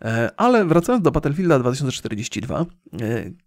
E, 0.03 0.31
ale 0.37 0.65
wracając 0.65 1.05
do 1.05 1.11
Battlefielda 1.11 1.59
2042, 1.59 2.61
e, 2.61 2.67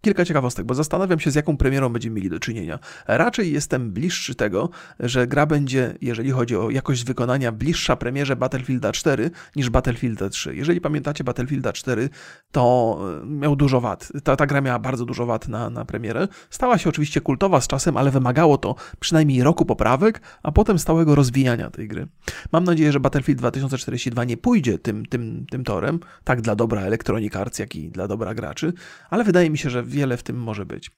kilka 0.01 0.25
ciekawostek, 0.25 0.65
bo 0.65 0.75
zastanawiam 0.75 1.19
się, 1.19 1.31
z 1.31 1.35
jaką 1.35 1.57
premierą 1.57 1.89
będziemy 1.89 2.15
mieli 2.15 2.29
do 2.29 2.39
czynienia. 2.39 2.79
Raczej 3.07 3.53
jestem 3.53 3.91
bliższy 3.91 4.35
tego, 4.35 4.69
że 4.99 5.27
gra 5.27 5.45
będzie, 5.45 5.97
jeżeli 6.01 6.31
chodzi 6.31 6.55
o 6.55 6.69
jakość 6.69 7.03
wykonania, 7.03 7.51
bliższa 7.51 7.95
premierze 7.95 8.35
Battlefielda 8.35 8.91
4 8.91 9.31
niż 9.55 9.69
Battlefielda 9.69 10.29
3. 10.29 10.55
Jeżeli 10.55 10.81
pamiętacie, 10.81 11.10
pamiętacie 11.11 11.23
Battlefielda 11.23 11.73
4, 11.73 12.09
to 12.51 12.97
e, 13.23 13.25
miał 13.25 13.55
dużo 13.55 13.81
wad. 13.81 14.11
Ta, 14.23 14.35
ta 14.35 14.45
gra 14.45 14.61
miała 14.61 14.79
bardzo 14.79 15.05
dużo 15.05 15.25
wad 15.25 15.47
na, 15.47 15.69
na 15.69 15.85
premierę. 15.85 16.27
Stała 16.49 16.77
się 16.77 16.89
oczywiście 16.89 17.21
kultowa 17.21 17.61
z 17.61 17.67
czasem, 17.67 17.97
ale 17.97 18.11
wymagało 18.11 18.57
to 18.57 18.75
przynajmniej 18.99 19.43
roku 19.43 19.65
poprawek, 19.65 20.21
a 20.43 20.51
potem 20.51 20.79
stałego 20.79 21.15
rozwijania 21.15 21.69
tej 21.69 21.87
gry. 21.87 22.07
Mam 22.51 22.63
nadzieję, 22.63 22.91
że 22.91 22.99
Battlefield 22.99 23.39
2042 23.39 24.23
nie 24.23 24.37
pójdzie 24.37 24.79
tym, 24.79 25.05
tym, 25.05 25.45
tym 25.49 25.63
torem, 25.63 25.99
tak 26.23 26.41
dla 26.41 26.55
dobra 26.55 26.81
Electronic 26.81 27.35
Arts, 27.35 27.59
jak 27.59 27.75
i 27.75 27.89
dla 27.89 28.07
dobra 28.07 28.33
graczy, 28.33 28.73
ale 29.09 29.23
wydaje 29.23 29.49
mi 29.49 29.57
się, 29.57 29.69
że 29.69 29.83
wiele 29.83 30.17
w 30.17 30.23
tym 30.23 30.37
może 30.37 30.65
być. 30.65 30.91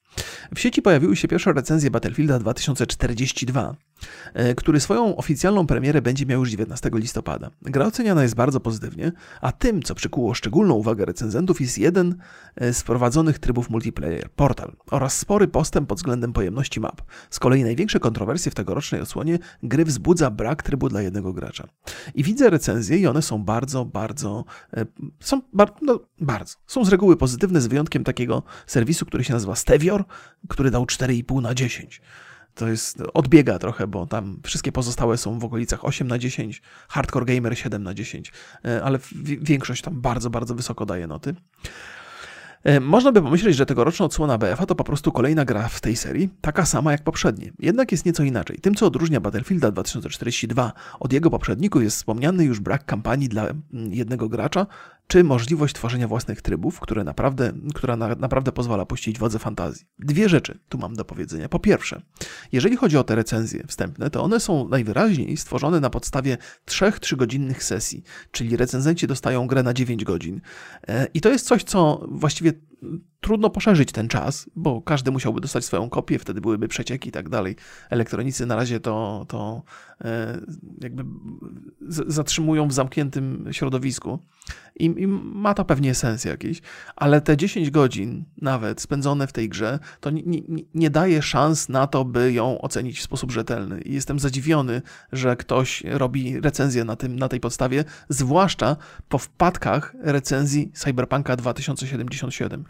W 0.54 0.60
sieci 0.60 0.82
pojawiły 0.82 1.16
się 1.16 1.28
pierwsze 1.28 1.52
recenzje 1.52 1.90
Battlefielda 1.90 2.38
2042, 2.38 3.70
e, 3.70 3.74
który 4.56 4.80
swoją 4.80 5.16
oficjalną 5.16 5.66
premierę 5.66 6.02
będzie 6.02 6.26
miał 6.26 6.40
już 6.40 6.50
19 6.50 6.90
listopada. 6.94 7.50
Gra 7.62 7.86
oceniana 7.86 8.22
jest 8.22 8.34
bardzo 8.34 8.60
pozytywnie, 8.60 9.12
a 9.40 9.52
tym, 9.52 9.82
co 9.82 9.94
przykuło 9.94 10.34
szczególną 10.34 10.74
uwagę 10.74 11.04
recenzentów, 11.04 11.60
jest 11.60 11.78
jeden 11.78 12.16
e, 12.56 12.72
z 12.72 12.80
wprowadzonych 12.80 13.38
trybów 13.38 13.70
multiplayer, 13.70 14.30
Portal, 14.30 14.76
oraz 14.90 15.18
spory 15.18 15.48
postęp 15.48 15.88
pod 15.88 15.98
względem 15.98 16.32
pojemności 16.32 16.80
map. 16.80 17.02
Z 17.30 17.38
kolei 17.38 17.64
największe 17.64 18.00
kontrowersje 18.00 18.52
w 18.52 18.54
tegorocznej 18.54 19.00
odsłonie 19.00 19.38
gry 19.62 19.84
wzbudza 19.84 20.30
brak 20.30 20.62
trybu 20.62 20.88
dla 20.88 21.02
jednego 21.02 21.32
gracza. 21.32 21.68
I 22.14 22.22
widzę 22.22 22.50
recenzje 22.50 22.98
i 22.98 23.06
one 23.06 23.22
są 23.22 23.44
bardzo, 23.44 23.84
bardzo, 23.84 24.44
e, 24.76 24.86
są 25.20 25.42
bar, 25.52 25.72
no, 25.82 26.00
bardzo, 26.20 26.54
są 26.66 26.84
z 26.84 26.88
reguły 26.88 27.16
pozytywne, 27.16 27.60
z 27.60 27.66
wyjątkiem 27.66 28.04
takiego 28.04 28.42
serwisu, 28.66 29.06
który 29.06 29.24
się 29.24 29.32
nazywa 29.32 29.54
Stevior, 29.54 30.04
który 30.48 30.70
dał 30.70 30.84
4,5 30.84 31.42
na 31.42 31.54
10 31.54 32.00
to 32.54 32.68
jest, 32.68 33.02
odbiega 33.14 33.58
trochę, 33.58 33.86
bo 33.86 34.06
tam 34.06 34.40
wszystkie 34.42 34.72
pozostałe 34.72 35.16
są 35.16 35.38
w 35.38 35.44
okolicach 35.44 35.84
8 35.84 36.08
na 36.08 36.18
10, 36.18 36.62
Hardcore 36.88 37.26
Gamer 37.26 37.58
7 37.58 37.82
na 37.82 37.94
10, 37.94 38.32
e, 38.64 38.84
ale 38.84 38.98
większość 39.40 39.82
tam 39.82 40.00
bardzo, 40.00 40.30
bardzo 40.30 40.54
wysoko 40.54 40.86
daje 40.86 41.06
noty. 41.06 41.34
E, 42.64 42.80
można 42.80 43.12
by 43.12 43.22
pomyśleć, 43.22 43.56
że 43.56 43.66
tegoroczna 43.66 44.06
odsłona 44.06 44.38
BF 44.38 44.66
to 44.66 44.74
po 44.74 44.84
prostu 44.84 45.12
kolejna 45.12 45.44
gra 45.44 45.68
w 45.68 45.80
tej 45.80 45.96
serii, 45.96 46.28
taka 46.40 46.66
sama 46.66 46.92
jak 46.92 47.02
poprzednie. 47.02 47.52
Jednak 47.58 47.92
jest 47.92 48.06
nieco 48.06 48.22
inaczej. 48.22 48.58
Tym, 48.58 48.74
co 48.74 48.86
odróżnia 48.86 49.20
Battlefielda 49.20 49.70
2042 49.70 50.72
od 51.00 51.12
jego 51.12 51.30
poprzedników, 51.30 51.82
jest 51.82 51.96
wspomniany 51.96 52.44
już 52.44 52.60
brak 52.60 52.84
kampanii 52.84 53.28
dla 53.28 53.42
mm, 53.42 53.62
jednego 53.92 54.28
gracza, 54.28 54.66
czy 55.06 55.24
możliwość 55.24 55.74
tworzenia 55.74 56.08
własnych 56.08 56.42
trybów, 56.42 56.80
które 56.80 57.04
naprawdę, 57.04 57.52
która 57.74 57.96
na, 57.96 58.08
naprawdę 58.08 58.52
pozwala 58.52 58.86
puścić 58.86 59.18
wodze 59.18 59.38
fantazji. 59.38 59.86
Dwie 59.98 60.28
rzeczy 60.28 60.58
tu 60.68 60.78
mam 60.78 60.94
do 60.94 61.04
powiedzenia. 61.04 61.48
Po 61.48 61.58
pierwsze, 61.58 62.02
jeżeli 62.52 62.76
chodzi 62.76 62.96
o 62.96 63.04
te 63.04 63.14
recenzje 63.14 63.66
wstępne, 63.66 64.10
to 64.10 64.22
one 64.22 64.40
są 64.40 64.68
najwyraźniej 64.68 65.36
stworzone 65.36 65.80
na 65.80 65.90
podstawie 65.90 66.38
trzech 66.64 67.00
trzygodzinnych 67.00 67.64
sesji, 67.64 68.02
czyli 68.30 68.56
recenzenci 68.56 69.06
dostają 69.06 69.46
grę 69.46 69.62
na 69.62 69.74
9 69.74 70.04
godzin. 70.04 70.40
E, 70.88 71.06
I 71.14 71.20
to 71.20 71.28
jest 71.28 71.46
coś, 71.46 71.64
co 71.64 72.06
właściwie 72.08 72.52
trudno 73.24 73.50
poszerzyć 73.50 73.92
ten 73.92 74.08
czas, 74.08 74.50
bo 74.56 74.82
każdy 74.82 75.10
musiałby 75.10 75.40
dostać 75.40 75.64
swoją 75.64 75.90
kopię, 75.90 76.18
wtedy 76.18 76.40
byłyby 76.40 76.68
przecieki 76.68 77.08
i 77.08 77.12
tak 77.12 77.28
dalej. 77.28 77.56
Elektronicy 77.90 78.46
na 78.46 78.56
razie 78.56 78.80
to, 78.80 79.24
to 79.28 79.62
e, 80.04 80.40
jakby 80.80 81.04
zatrzymują 82.06 82.68
w 82.68 82.72
zamkniętym 82.72 83.48
środowisku 83.52 84.18
I, 84.76 84.84
i 84.84 85.06
ma 85.06 85.54
to 85.54 85.64
pewnie 85.64 85.94
sens 85.94 86.24
jakiś, 86.24 86.62
ale 86.96 87.20
te 87.20 87.36
10 87.36 87.70
godzin 87.70 88.24
nawet 88.42 88.80
spędzone 88.80 89.26
w 89.26 89.32
tej 89.32 89.48
grze, 89.48 89.78
to 90.00 90.10
nie, 90.10 90.22
nie, 90.22 90.62
nie 90.74 90.90
daje 90.90 91.22
szans 91.22 91.68
na 91.68 91.86
to, 91.86 92.04
by 92.04 92.32
ją 92.32 92.60
ocenić 92.60 92.98
w 92.98 93.02
sposób 93.02 93.32
rzetelny. 93.32 93.80
I 93.80 93.94
jestem 93.94 94.18
zadziwiony, 94.18 94.82
że 95.12 95.36
ktoś 95.36 95.82
robi 95.86 96.40
recenzję 96.40 96.84
na, 96.84 96.96
tym, 96.96 97.16
na 97.16 97.28
tej 97.28 97.40
podstawie, 97.40 97.84
zwłaszcza 98.08 98.76
po 99.08 99.18
wpadkach 99.18 99.94
recenzji 100.00 100.72
Cyberpunka 100.74 101.36
2077 101.36 102.64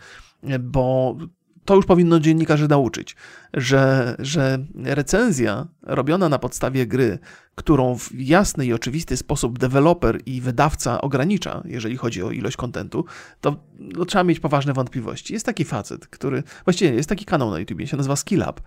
bo 0.61 1.17
to 1.65 1.75
już 1.77 1.87
powinno 1.87 2.21
dziennikarzy 2.21 2.69
nauczyć, 2.69 3.17
że, 3.55 4.17
że 4.19 4.59
recenzja 4.85 5.67
robiona 5.83 6.29
na 6.29 6.39
podstawie 6.39 6.87
gry, 6.87 7.19
którą 7.55 7.99
w 7.99 8.11
jasny 8.15 8.67
i 8.67 8.73
oczywisty 8.73 9.17
sposób 9.17 9.59
deweloper 9.59 10.21
i 10.27 10.41
wydawca 10.41 11.01
ogranicza, 11.01 11.63
jeżeli 11.65 11.97
chodzi 11.97 12.23
o 12.23 12.31
ilość 12.31 12.57
kontentu, 12.57 13.05
to 13.41 13.57
no, 13.79 14.05
trzeba 14.05 14.25
mieć 14.25 14.41
poważne 14.41 14.73
wątpliwości. 14.73 15.33
Jest 15.33 15.47
taki 15.47 15.65
facet, 15.65 16.07
który, 16.07 16.43
właściwie 16.65 16.95
jest 16.95 17.09
taki 17.09 17.25
kanał 17.25 17.51
na 17.51 17.59
YouTube, 17.59 17.81
się 17.85 17.97
nazywa 17.97 18.17
SkillUp 18.17 18.61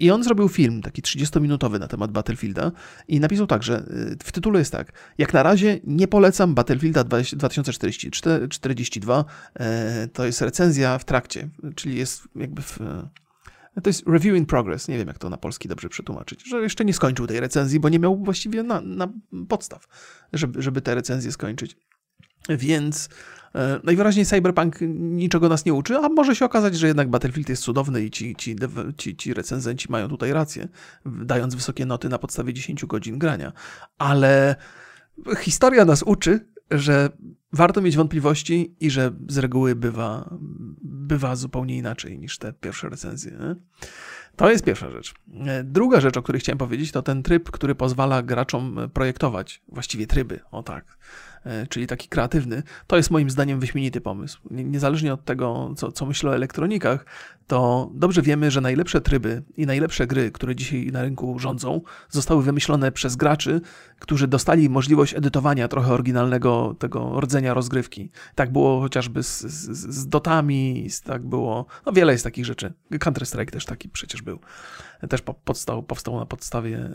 i 0.00 0.10
on 0.10 0.24
zrobił 0.24 0.48
film, 0.48 0.82
taki 0.82 1.02
30-minutowy 1.02 1.80
na 1.80 1.88
temat 1.88 2.12
Battlefielda 2.12 2.72
i 3.08 3.20
napisał 3.20 3.46
tak, 3.46 3.62
że 3.62 3.78
y, 3.78 4.16
w 4.24 4.32
tytule 4.32 4.58
jest 4.58 4.72
tak, 4.72 4.92
jak 5.18 5.32
na 5.32 5.42
razie 5.42 5.80
nie 5.84 6.08
polecam 6.08 6.54
Battlefielda 6.54 7.04
2042, 7.04 9.24
e, 9.54 10.08
to 10.08 10.26
jest 10.26 10.40
recenzja 10.40 10.98
w 10.98 11.04
trakcie, 11.04 11.48
czyli 11.74 11.96
jest 11.96 12.22
jakby 12.36 12.62
w 12.62 12.78
to 13.82 13.90
jest 13.90 14.06
review 14.06 14.36
in 14.36 14.46
progress. 14.46 14.88
Nie 14.88 14.98
wiem, 14.98 15.08
jak 15.08 15.18
to 15.18 15.30
na 15.30 15.36
polski 15.36 15.68
dobrze 15.68 15.88
przetłumaczyć. 15.88 16.48
Że 16.48 16.62
jeszcze 16.62 16.84
nie 16.84 16.94
skończył 16.94 17.26
tej 17.26 17.40
recenzji, 17.40 17.80
bo 17.80 17.88
nie 17.88 17.98
miał 17.98 18.16
właściwie 18.16 18.62
na, 18.62 18.80
na 18.80 19.08
podstaw, 19.48 19.86
żeby, 20.32 20.62
żeby 20.62 20.80
tę 20.80 20.94
recenzję 20.94 21.32
skończyć. 21.32 21.76
Więc 22.48 23.06
e, 23.06 23.08
najwyraźniej 23.84 24.26
Cyberpunk 24.26 24.76
niczego 24.98 25.48
nas 25.48 25.64
nie 25.64 25.74
uczy, 25.74 25.96
a 25.96 26.08
może 26.08 26.36
się 26.36 26.44
okazać, 26.44 26.76
że 26.76 26.86
jednak 26.86 27.10
Battlefield 27.10 27.48
jest 27.48 27.62
cudowny 27.62 28.04
i 28.04 28.10
ci, 28.10 28.36
ci, 28.36 28.56
ci, 28.96 29.16
ci 29.16 29.34
recenzenci 29.34 29.86
mają 29.90 30.08
tutaj 30.08 30.32
rację, 30.32 30.68
dając 31.06 31.54
wysokie 31.54 31.86
noty 31.86 32.08
na 32.08 32.18
podstawie 32.18 32.54
10 32.54 32.86
godzin 32.86 33.18
grania. 33.18 33.52
Ale 33.98 34.56
historia 35.38 35.84
nas 35.84 36.02
uczy, 36.02 36.46
że 36.70 37.10
warto 37.52 37.80
mieć 37.80 37.96
wątpliwości 37.96 38.74
i 38.80 38.90
że 38.90 39.12
z 39.28 39.38
reguły 39.38 39.74
bywa, 39.74 40.36
bywa 40.82 41.36
zupełnie 41.36 41.76
inaczej 41.76 42.18
niż 42.18 42.38
te 42.38 42.52
pierwsze 42.52 42.88
recenzje. 42.88 43.30
Nie? 43.30 43.56
To 44.36 44.50
jest 44.50 44.64
pierwsza 44.64 44.90
rzecz. 44.90 45.14
E, 45.46 45.64
druga 45.64 46.00
rzecz, 46.00 46.16
o 46.16 46.22
której 46.22 46.40
chciałem 46.40 46.58
powiedzieć, 46.58 46.92
to 46.92 47.02
ten 47.02 47.22
tryb, 47.22 47.50
który 47.50 47.74
pozwala 47.74 48.22
graczom 48.22 48.76
projektować, 48.92 49.62
właściwie 49.68 50.06
tryby, 50.06 50.40
o 50.50 50.62
tak, 50.62 50.84
E, 50.86 51.31
czyli 51.68 51.86
taki 51.86 52.08
kreatywny, 52.08 52.62
to 52.86 52.96
jest 52.96 53.10
moim 53.10 53.30
zdaniem 53.30 53.60
wyśmienity 53.60 54.00
pomysł. 54.00 54.40
Niezależnie 54.50 55.14
od 55.14 55.24
tego, 55.24 55.74
co, 55.76 55.92
co 55.92 56.06
myślę 56.06 56.30
o 56.30 56.34
elektronikach, 56.34 57.06
to 57.46 57.90
dobrze 57.94 58.22
wiemy, 58.22 58.50
że 58.50 58.60
najlepsze 58.60 59.00
tryby 59.00 59.42
i 59.56 59.66
najlepsze 59.66 60.06
gry, 60.06 60.30
które 60.30 60.56
dzisiaj 60.56 60.86
na 60.86 61.02
rynku 61.02 61.38
rządzą, 61.38 61.80
zostały 62.10 62.42
wymyślone 62.42 62.92
przez 62.92 63.16
graczy, 63.16 63.60
którzy 63.98 64.28
dostali 64.28 64.70
możliwość 64.70 65.14
edytowania 65.14 65.68
trochę 65.68 65.92
oryginalnego 65.92 66.76
tego 66.78 67.20
rdzenia 67.20 67.54
rozgrywki. 67.54 68.10
Tak 68.34 68.52
było 68.52 68.80
chociażby 68.80 69.22
z, 69.22 69.40
z, 69.40 69.94
z 69.94 70.08
dotami, 70.08 70.88
tak 71.04 71.26
było, 71.26 71.66
no 71.86 71.92
wiele 71.92 72.12
jest 72.12 72.24
takich 72.24 72.44
rzeczy. 72.44 72.72
Counter-Strike 72.92 73.50
też 73.50 73.64
taki 73.64 73.88
przecież 73.88 74.22
był 74.22 74.38
też 75.08 75.22
powstał, 75.44 75.82
powstał 75.82 76.16
na 76.16 76.26
podstawie 76.26 76.78
e, 76.78 76.90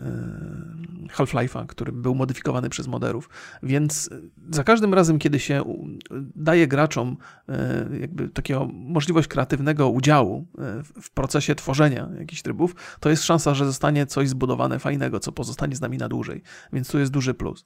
Half-Life'a, 1.16 1.66
który 1.66 1.92
był 1.92 2.14
modyfikowany 2.14 2.68
przez 2.68 2.86
moderów. 2.86 3.30
Więc 3.62 4.10
za 4.50 4.64
każdym 4.64 4.94
razem, 4.94 5.18
kiedy 5.18 5.40
się 5.40 5.64
daje 6.36 6.68
graczom 6.68 7.16
e, 7.48 7.86
jakby 8.00 8.28
takiego 8.28 8.68
możliwość 8.72 9.28
kreatywnego 9.28 9.88
udziału 9.88 10.37
e, 10.58 10.82
w 11.02 11.10
procesie 11.10 11.54
tworzenia 11.54 12.08
jakichś 12.18 12.42
trybów, 12.42 12.74
to 13.00 13.10
jest 13.10 13.24
szansa, 13.24 13.54
że 13.54 13.66
zostanie 13.66 14.06
coś 14.06 14.28
zbudowane 14.28 14.78
fajnego, 14.78 15.20
co 15.20 15.32
pozostanie 15.32 15.76
z 15.76 15.80
nami 15.80 15.98
na 15.98 16.08
dłużej. 16.08 16.42
Więc 16.72 16.90
tu 16.90 16.98
jest 16.98 17.12
duży 17.12 17.34
plus. 17.34 17.64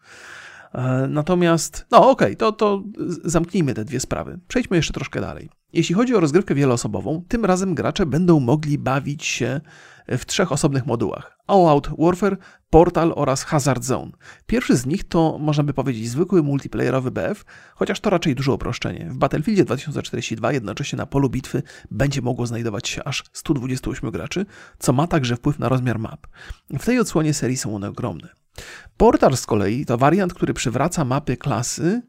Natomiast, 1.08 1.86
no 1.90 2.10
okej, 2.10 2.26
okay, 2.26 2.36
to, 2.36 2.52
to 2.52 2.82
zamknijmy 3.24 3.74
te 3.74 3.84
dwie 3.84 4.00
sprawy. 4.00 4.38
Przejdźmy 4.48 4.76
jeszcze 4.76 4.92
troszkę 4.92 5.20
dalej. 5.20 5.50
Jeśli 5.72 5.94
chodzi 5.94 6.14
o 6.14 6.20
rozgrywkę 6.20 6.54
wieloosobową, 6.54 7.24
tym 7.28 7.44
razem 7.44 7.74
gracze 7.74 8.06
będą 8.06 8.40
mogli 8.40 8.78
bawić 8.78 9.24
się 9.24 9.60
w 10.08 10.26
trzech 10.26 10.52
osobnych 10.52 10.86
modułach: 10.86 11.31
All 11.46 11.68
Out 11.68 11.88
Warfare, 11.98 12.36
Portal 12.70 13.12
oraz 13.16 13.44
Hazard 13.44 13.84
Zone. 13.84 14.12
Pierwszy 14.46 14.76
z 14.76 14.86
nich 14.86 15.04
to, 15.04 15.38
można 15.38 15.64
by 15.64 15.74
powiedzieć, 15.74 16.08
zwykły 16.08 16.42
multiplayerowy 16.42 17.10
BF, 17.10 17.44
chociaż 17.74 18.00
to 18.00 18.10
raczej 18.10 18.34
duże 18.34 18.52
uproszczenie. 18.52 19.08
W 19.10 19.16
Battlefieldzie 19.16 19.64
2042 19.64 20.52
jednocześnie 20.52 20.96
na 20.96 21.06
polu 21.06 21.30
bitwy 21.30 21.62
będzie 21.90 22.22
mogło 22.22 22.46
znajdować 22.46 22.88
się 22.88 23.04
aż 23.04 23.24
128 23.32 24.10
graczy, 24.10 24.46
co 24.78 24.92
ma 24.92 25.06
także 25.06 25.36
wpływ 25.36 25.58
na 25.58 25.68
rozmiar 25.68 25.98
map. 25.98 26.26
W 26.70 26.84
tej 26.84 26.98
odsłonie 26.98 27.34
serii 27.34 27.56
są 27.56 27.76
one 27.76 27.88
ogromne. 27.88 28.28
Portal 28.96 29.36
z 29.36 29.46
kolei 29.46 29.86
to 29.86 29.98
wariant, 29.98 30.34
który 30.34 30.54
przywraca 30.54 31.04
mapy 31.04 31.36
klasy, 31.36 32.02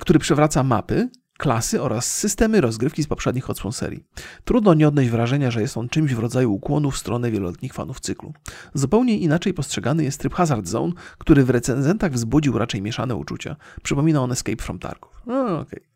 który 0.00 0.18
przywraca 0.18 0.62
mapy, 0.62 1.10
klasy 1.38 1.82
oraz 1.82 2.16
systemy 2.16 2.60
rozgrywki 2.60 3.02
z 3.02 3.06
poprzednich 3.06 3.50
odsłon 3.50 3.72
serii. 3.72 4.04
Trudno 4.44 4.74
nie 4.74 4.88
odnieść 4.88 5.10
wrażenia, 5.10 5.50
że 5.50 5.60
jest 5.60 5.76
on 5.76 5.88
czymś 5.88 6.14
w 6.14 6.18
rodzaju 6.18 6.52
ukłonu 6.52 6.90
w 6.90 6.98
stronę 6.98 7.30
wieloletnich 7.30 7.74
fanów 7.74 8.00
cyklu. 8.00 8.32
Zupełnie 8.74 9.18
inaczej 9.18 9.54
postrzegany 9.54 10.04
jest 10.04 10.20
tryb 10.20 10.34
Hazard 10.34 10.66
Zone, 10.66 10.92
który 11.18 11.44
w 11.44 11.50
recenzentach 11.50 12.12
wzbudził 12.12 12.58
raczej 12.58 12.82
mieszane 12.82 13.16
uczucia. 13.16 13.56
Przypomina 13.82 14.22
on 14.22 14.32
Escape 14.32 14.62
from 14.62 14.78
Tarkov. 14.78 15.12
No, 15.26 15.44
okej. 15.44 15.60
Okay. 15.60 15.88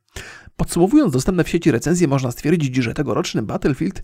Podsumowując 0.56 1.12
dostępne 1.12 1.44
w 1.44 1.48
sieci 1.48 1.70
recenzje, 1.70 2.08
można 2.08 2.30
stwierdzić, 2.30 2.76
że 2.76 2.94
tegoroczny 2.94 3.42
Battlefield 3.42 4.02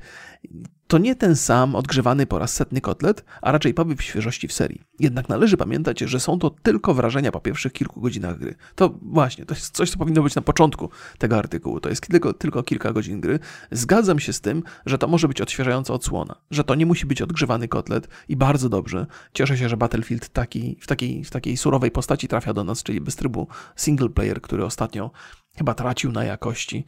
to 0.89 0.99
nie 0.99 1.17
ten 1.17 1.37
sam 1.37 1.75
odgrzewany 1.75 2.27
po 2.27 2.39
raz 2.39 2.55
setny 2.55 2.81
kotlet, 2.81 3.25
a 3.43 3.53
raczej 3.53 3.75
pobyt 3.75 4.03
świeżości 4.03 4.49
w 4.49 4.53
serii. 4.53 4.83
Jednak 5.01 5.29
należy 5.29 5.57
pamiętać, 5.57 6.01
że 6.01 6.21
są 6.21 6.39
to 6.39 6.51
tylko 6.51 6.95
wrażenia 6.95 7.33
po 7.33 7.41
pierwszych 7.41 7.73
kilku 7.73 8.01
godzinach 8.01 8.39
gry. 8.39 8.55
To 8.75 8.99
właśnie, 9.03 9.47
to 9.47 9.55
jest 9.55 9.77
coś, 9.77 9.91
co 9.91 9.99
powinno 9.99 10.23
być 10.23 10.35
na 10.35 10.43
początku 10.43 10.91
tego 11.19 11.39
artykułu. 11.39 11.81
To 11.81 11.89
jest 11.89 12.07
tylko, 12.07 12.33
tylko 12.33 12.63
kilka 12.63 12.93
godzin 12.93 13.21
gry. 13.21 13.39
Zgadzam 13.71 14.21
się 14.21 14.33
z 14.33 14.41
tym, 14.41 14.63
że 14.87 14.99
to 14.99 15.09
może 15.09 15.29
być 15.29 15.41
odświeżająca 15.41 15.95
odsłona, 15.95 16.35
że 16.51 16.65
to 16.65 16.75
nie 16.75 16.87
musi 16.87 17.07
być 17.07 17.23
odgrzewany 17.23 17.69
kotlet 17.69 18.09
i 18.29 18.37
bardzo 18.37 18.69
dobrze. 18.69 19.07
Cieszę 19.33 19.59
się, 19.59 19.69
że 19.69 19.77
Battlefield 19.77 20.29
taki, 20.29 20.77
w, 20.81 20.87
takiej, 20.87 21.25
w 21.25 21.31
takiej 21.31 21.57
surowej 21.57 21.91
postaci 21.91 22.29
trafia 22.29 22.55
do 22.55 22.65
nas, 22.65 22.83
czyli 22.83 23.01
bez 23.01 23.17
trybu 23.17 23.49
single 23.77 24.09
player, 24.09 24.41
który 24.41 24.65
ostatnio 24.65 25.11
chyba 25.59 25.75
tracił 25.75 26.13
na 26.13 26.25
jakości. 26.25 26.85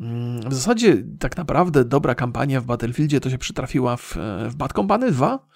Mm, 0.00 0.50
w 0.50 0.54
zasadzie 0.54 0.96
tak 1.18 1.36
naprawdę 1.36 1.84
dobra 1.84 2.14
kampania 2.14 2.60
w 2.60 2.64
Battlefieldzie 2.64 3.20
to 3.20 3.30
się 3.30 3.38
przytrafiła 3.38 3.96
w, 3.96 4.16
w 4.48 4.54
Bad 4.54 4.72
Company 4.72 5.12
2. 5.12 5.46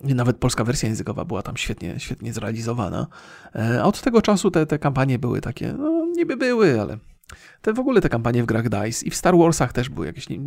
Nawet 0.00 0.36
polska 0.36 0.64
wersja 0.64 0.88
językowa 0.88 1.24
była 1.24 1.42
tam 1.42 1.56
świetnie, 1.56 2.00
świetnie 2.00 2.32
zrealizowana. 2.32 3.06
E, 3.54 3.82
a 3.82 3.84
od 3.84 4.00
tego 4.00 4.22
czasu 4.22 4.50
te, 4.50 4.66
te 4.66 4.78
kampanie 4.78 5.18
były 5.18 5.40
takie, 5.40 5.72
no 5.72 6.06
niby 6.16 6.36
były, 6.36 6.80
ale 6.80 6.98
te 7.62 7.72
w 7.72 7.78
ogóle 7.78 8.00
te 8.00 8.08
kampanie 8.08 8.42
w 8.42 8.46
grach 8.46 8.68
DICE 8.68 9.06
i 9.06 9.10
w 9.10 9.16
Star 9.16 9.36
Warsach 9.36 9.72
też 9.72 9.88
były 9.88 10.06
jakieś, 10.06 10.28
nie, 10.28 10.38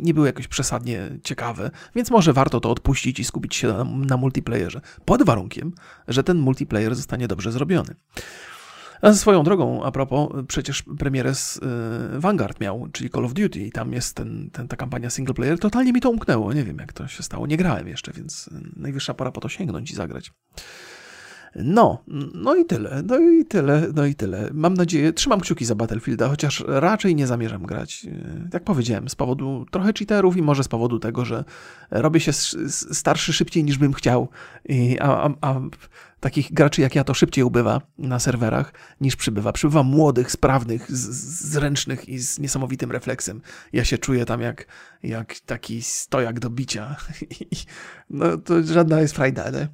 nie, 0.00 0.14
były 0.14 0.26
jakoś 0.26 0.48
przesadnie 0.48 1.18
ciekawe, 1.24 1.70
więc 1.94 2.10
może 2.10 2.32
warto 2.32 2.60
to 2.60 2.70
odpuścić 2.70 3.20
i 3.20 3.24
skupić 3.24 3.54
się 3.54 3.68
na, 3.68 3.84
na 3.84 4.16
multiplayerze. 4.16 4.80
Pod 5.04 5.22
warunkiem, 5.22 5.72
że 6.08 6.24
ten 6.24 6.38
multiplayer 6.38 6.94
zostanie 6.94 7.28
dobrze 7.28 7.52
zrobiony. 7.52 7.94
A 9.02 9.12
swoją 9.12 9.42
drogą, 9.42 9.84
a 9.84 9.92
propos, 9.92 10.28
przecież 10.48 10.82
premierę 10.98 11.34
z 11.34 11.56
y, 11.56 12.20
Vanguard 12.20 12.60
miał, 12.60 12.88
czyli 12.92 13.10
Call 13.10 13.24
of 13.24 13.34
Duty 13.34 13.60
i 13.60 13.72
tam 13.72 13.92
jest 13.92 14.16
ten, 14.16 14.50
ten, 14.52 14.68
ta 14.68 14.76
kampania 14.76 15.10
single 15.10 15.34
player. 15.34 15.58
Totalnie 15.58 15.92
mi 15.92 16.00
to 16.00 16.10
umknęło, 16.10 16.52
nie 16.52 16.64
wiem 16.64 16.78
jak 16.78 16.92
to 16.92 17.08
się 17.08 17.22
stało. 17.22 17.46
Nie 17.46 17.56
grałem 17.56 17.88
jeszcze, 17.88 18.12
więc 18.12 18.50
najwyższa 18.76 19.14
pora 19.14 19.32
po 19.32 19.40
to 19.40 19.48
sięgnąć 19.48 19.90
i 19.90 19.94
zagrać. 19.94 20.32
No, 21.56 22.04
no 22.34 22.54
i 22.54 22.64
tyle, 22.64 23.02
no 23.06 23.18
i 23.18 23.44
tyle, 23.44 23.88
no 23.94 24.06
i 24.06 24.14
tyle. 24.14 24.50
Mam 24.52 24.74
nadzieję, 24.74 25.12
trzymam 25.12 25.40
kciuki 25.40 25.64
za 25.64 25.74
Battlefielda, 25.74 26.28
chociaż 26.28 26.64
raczej 26.66 27.16
nie 27.16 27.26
zamierzam 27.26 27.62
grać. 27.62 28.06
Jak 28.52 28.64
powiedziałem, 28.64 29.08
z 29.08 29.14
powodu 29.14 29.66
trochę 29.70 29.92
cheaterów 29.92 30.36
i 30.36 30.42
może 30.42 30.64
z 30.64 30.68
powodu 30.68 30.98
tego, 30.98 31.24
że 31.24 31.44
robię 31.90 32.20
się 32.20 32.32
starszy 32.92 33.32
szybciej 33.32 33.64
niż 33.64 33.78
bym 33.78 33.92
chciał, 33.92 34.28
a, 35.00 35.28
a, 35.28 35.30
a 35.40 35.60
takich 36.22 36.52
graczy 36.52 36.80
jak 36.80 36.94
ja 36.94 37.04
to 37.04 37.14
szybciej 37.14 37.44
ubywa 37.44 37.80
na 37.98 38.18
serwerach 38.18 38.72
niż 39.00 39.16
przybywa. 39.16 39.52
Przybywa 39.52 39.82
młodych, 39.82 40.30
sprawnych, 40.30 40.92
zręcznych 40.92 42.08
i 42.08 42.18
z 42.18 42.38
niesamowitym 42.38 42.92
refleksem. 42.92 43.40
Ja 43.72 43.84
się 43.84 43.98
czuję 43.98 44.24
tam 44.24 44.40
jak, 44.40 44.66
jak 45.02 45.40
taki 45.40 45.82
stojak 45.82 46.40
do 46.40 46.50
bicia. 46.50 46.96
no 48.10 48.36
to 48.36 48.62
żadna 48.62 49.00
jest 49.00 49.14
frajda, 49.14 49.50
nie? 49.50 49.68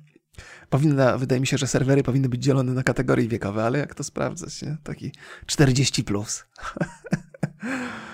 Powinna, 0.70 1.18
wydaje 1.18 1.40
mi 1.40 1.46
się, 1.46 1.58
że 1.58 1.66
serwery 1.66 2.02
powinny 2.02 2.28
być 2.28 2.42
dzielone 2.42 2.72
na 2.72 2.82
kategorie 2.82 3.28
wiekowe, 3.28 3.64
ale 3.64 3.78
jak 3.78 3.94
to 3.94 4.04
sprawdzać, 4.04 4.62
nie? 4.62 4.76
Taki 4.82 5.12
40 5.46 6.04
plus. 6.04 6.44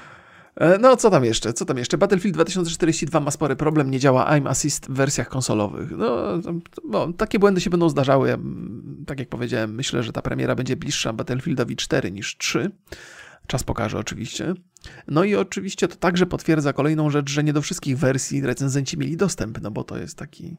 E, 0.56 0.78
no, 0.78 0.96
co 0.96 1.10
tam 1.10 1.24
jeszcze? 1.24 1.52
Co 1.52 1.64
tam 1.64 1.78
jeszcze? 1.78 1.98
Battlefield 1.98 2.34
2042 2.34 3.20
ma 3.20 3.30
spory 3.30 3.56
problem, 3.56 3.90
nie 3.90 3.98
działa 3.98 4.26
aim 4.26 4.46
assist 4.46 4.86
w 4.86 4.92
wersjach 4.92 5.28
konsolowych. 5.28 5.90
No, 5.90 6.22
no, 6.84 7.12
takie 7.12 7.38
błędy 7.38 7.60
się 7.60 7.70
będą 7.70 7.88
zdarzały. 7.88 8.28
Ja, 8.28 8.38
tak 9.06 9.18
jak 9.18 9.28
powiedziałem, 9.28 9.74
myślę, 9.74 10.02
że 10.02 10.12
ta 10.12 10.22
premiera 10.22 10.54
będzie 10.54 10.76
bliższa 10.76 11.12
Battlefieldowi 11.12 11.76
4 11.76 12.12
niż 12.12 12.38
3. 12.38 12.70
Czas 13.46 13.62
pokaże 13.62 13.98
oczywiście. 13.98 14.54
No 15.08 15.24
i 15.24 15.34
oczywiście 15.34 15.88
to 15.88 15.96
także 15.96 16.26
potwierdza 16.26 16.72
kolejną 16.72 17.10
rzecz, 17.10 17.30
że 17.30 17.44
nie 17.44 17.52
do 17.52 17.62
wszystkich 17.62 17.98
wersji 17.98 18.40
recenzenci 18.40 18.98
mieli 18.98 19.16
dostęp, 19.16 19.60
no 19.62 19.70
bo 19.70 19.84
to 19.84 19.98
jest 19.98 20.18
taki 20.18 20.56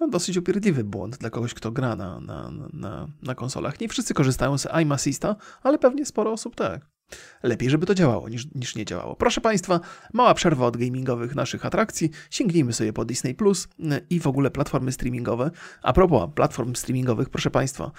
no, 0.00 0.08
dosyć 0.08 0.36
upierdliwy 0.36 0.84
błąd 0.84 1.16
dla 1.16 1.30
kogoś, 1.30 1.54
kto 1.54 1.72
gra 1.72 1.96
na, 1.96 2.20
na, 2.20 2.50
na, 2.72 3.08
na 3.22 3.34
konsolach. 3.34 3.80
Nie 3.80 3.88
wszyscy 3.88 4.14
korzystają 4.14 4.58
z 4.58 4.66
aim 4.66 4.92
assista, 4.92 5.36
ale 5.62 5.78
pewnie 5.78 6.06
sporo 6.06 6.32
osób 6.32 6.56
tak. 6.56 6.93
Lepiej, 7.42 7.70
żeby 7.70 7.86
to 7.86 7.94
działało, 7.94 8.28
niż, 8.28 8.54
niż 8.54 8.74
nie 8.74 8.84
działało. 8.84 9.16
Proszę 9.16 9.40
Państwa, 9.40 9.80
mała 10.12 10.34
przerwa 10.34 10.66
od 10.66 10.76
gamingowych 10.76 11.34
naszych 11.34 11.66
atrakcji. 11.66 12.10
Sięgnijmy 12.30 12.72
sobie 12.72 12.92
po 12.92 13.04
Disney 13.04 13.34
Plus 13.34 13.64
y, 13.64 14.06
i 14.10 14.20
w 14.20 14.26
ogóle 14.26 14.50
platformy 14.50 14.92
streamingowe. 14.92 15.50
A 15.82 15.92
propos 15.92 16.30
platform 16.34 16.74
streamingowych, 16.74 17.30
proszę 17.30 17.50
Państwa, 17.50 17.90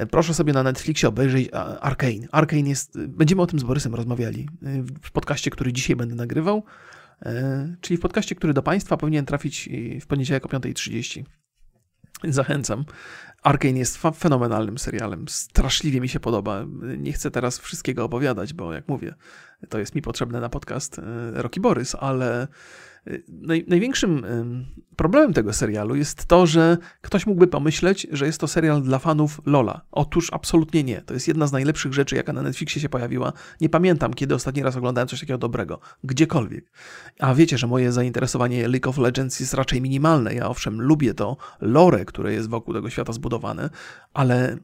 y, 0.00 0.06
proszę 0.06 0.34
sobie 0.34 0.52
na 0.52 0.62
Netflixie 0.62 1.08
obejrzeć 1.08 1.48
Arkane. 1.80 2.28
Arkane 2.32 2.68
jest, 2.68 2.96
y, 2.96 3.08
będziemy 3.08 3.42
o 3.42 3.46
tym 3.46 3.58
z 3.58 3.64
Borysem 3.64 3.94
rozmawiali 3.94 4.48
w 5.02 5.10
podcaście, 5.10 5.50
który 5.50 5.72
dzisiaj 5.72 5.96
będę 5.96 6.14
nagrywał, 6.14 6.64
czyli 7.80 7.98
w 7.98 8.00
podcaście, 8.00 8.34
który 8.34 8.54
do 8.54 8.62
Państwa 8.62 8.96
powinien 8.96 9.26
trafić 9.26 9.68
w 10.00 10.06
poniedziałek 10.06 10.46
o 10.46 10.48
5.30. 10.48 11.24
Zachęcam. 12.24 12.84
Arkane 13.42 13.78
jest 13.78 13.98
fenomenalnym 14.16 14.78
serialem. 14.78 15.28
Straszliwie 15.28 16.00
mi 16.00 16.08
się 16.08 16.20
podoba. 16.20 16.64
Nie 16.98 17.12
chcę 17.12 17.30
teraz 17.30 17.58
wszystkiego 17.58 18.04
opowiadać, 18.04 18.52
bo 18.52 18.72
jak 18.72 18.88
mówię, 18.88 19.14
to 19.68 19.78
jest 19.78 19.94
mi 19.94 20.02
potrzebne 20.02 20.40
na 20.40 20.48
podcast 20.48 21.00
Rocky 21.32 21.60
Borys, 21.60 21.94
ale 21.94 22.48
Naj, 23.28 23.64
największym 23.68 24.26
problemem 24.96 25.32
tego 25.32 25.52
serialu 25.52 25.94
jest 25.96 26.26
to, 26.26 26.46
że 26.46 26.76
ktoś 27.00 27.26
mógłby 27.26 27.46
pomyśleć, 27.46 28.06
że 28.12 28.26
jest 28.26 28.40
to 28.40 28.48
serial 28.48 28.82
dla 28.82 28.98
fanów 28.98 29.40
Lola. 29.46 29.80
Otóż 29.92 30.28
absolutnie 30.32 30.84
nie. 30.84 31.02
To 31.02 31.14
jest 31.14 31.28
jedna 31.28 31.46
z 31.46 31.52
najlepszych 31.52 31.94
rzeczy, 31.94 32.16
jaka 32.16 32.32
na 32.32 32.42
Netflixie 32.42 32.82
się 32.82 32.88
pojawiła. 32.88 33.32
Nie 33.60 33.68
pamiętam, 33.68 34.14
kiedy 34.14 34.34
ostatni 34.34 34.62
raz 34.62 34.76
oglądałem 34.76 35.08
coś 35.08 35.20
takiego 35.20 35.38
dobrego. 35.38 35.80
Gdziekolwiek. 36.04 36.72
A 37.18 37.34
wiecie, 37.34 37.58
że 37.58 37.66
moje 37.66 37.92
zainteresowanie 37.92 38.68
League 38.68 38.90
of 38.90 38.98
Legends 38.98 39.40
jest 39.40 39.54
raczej 39.54 39.82
minimalne. 39.82 40.34
Ja 40.34 40.48
owszem 40.48 40.82
lubię 40.82 41.14
to 41.14 41.36
lore, 41.60 42.04
które 42.04 42.32
jest 42.32 42.48
wokół 42.48 42.74
tego 42.74 42.90
świata 42.90 43.12
zbudowane, 43.12 43.70
ale 44.14 44.56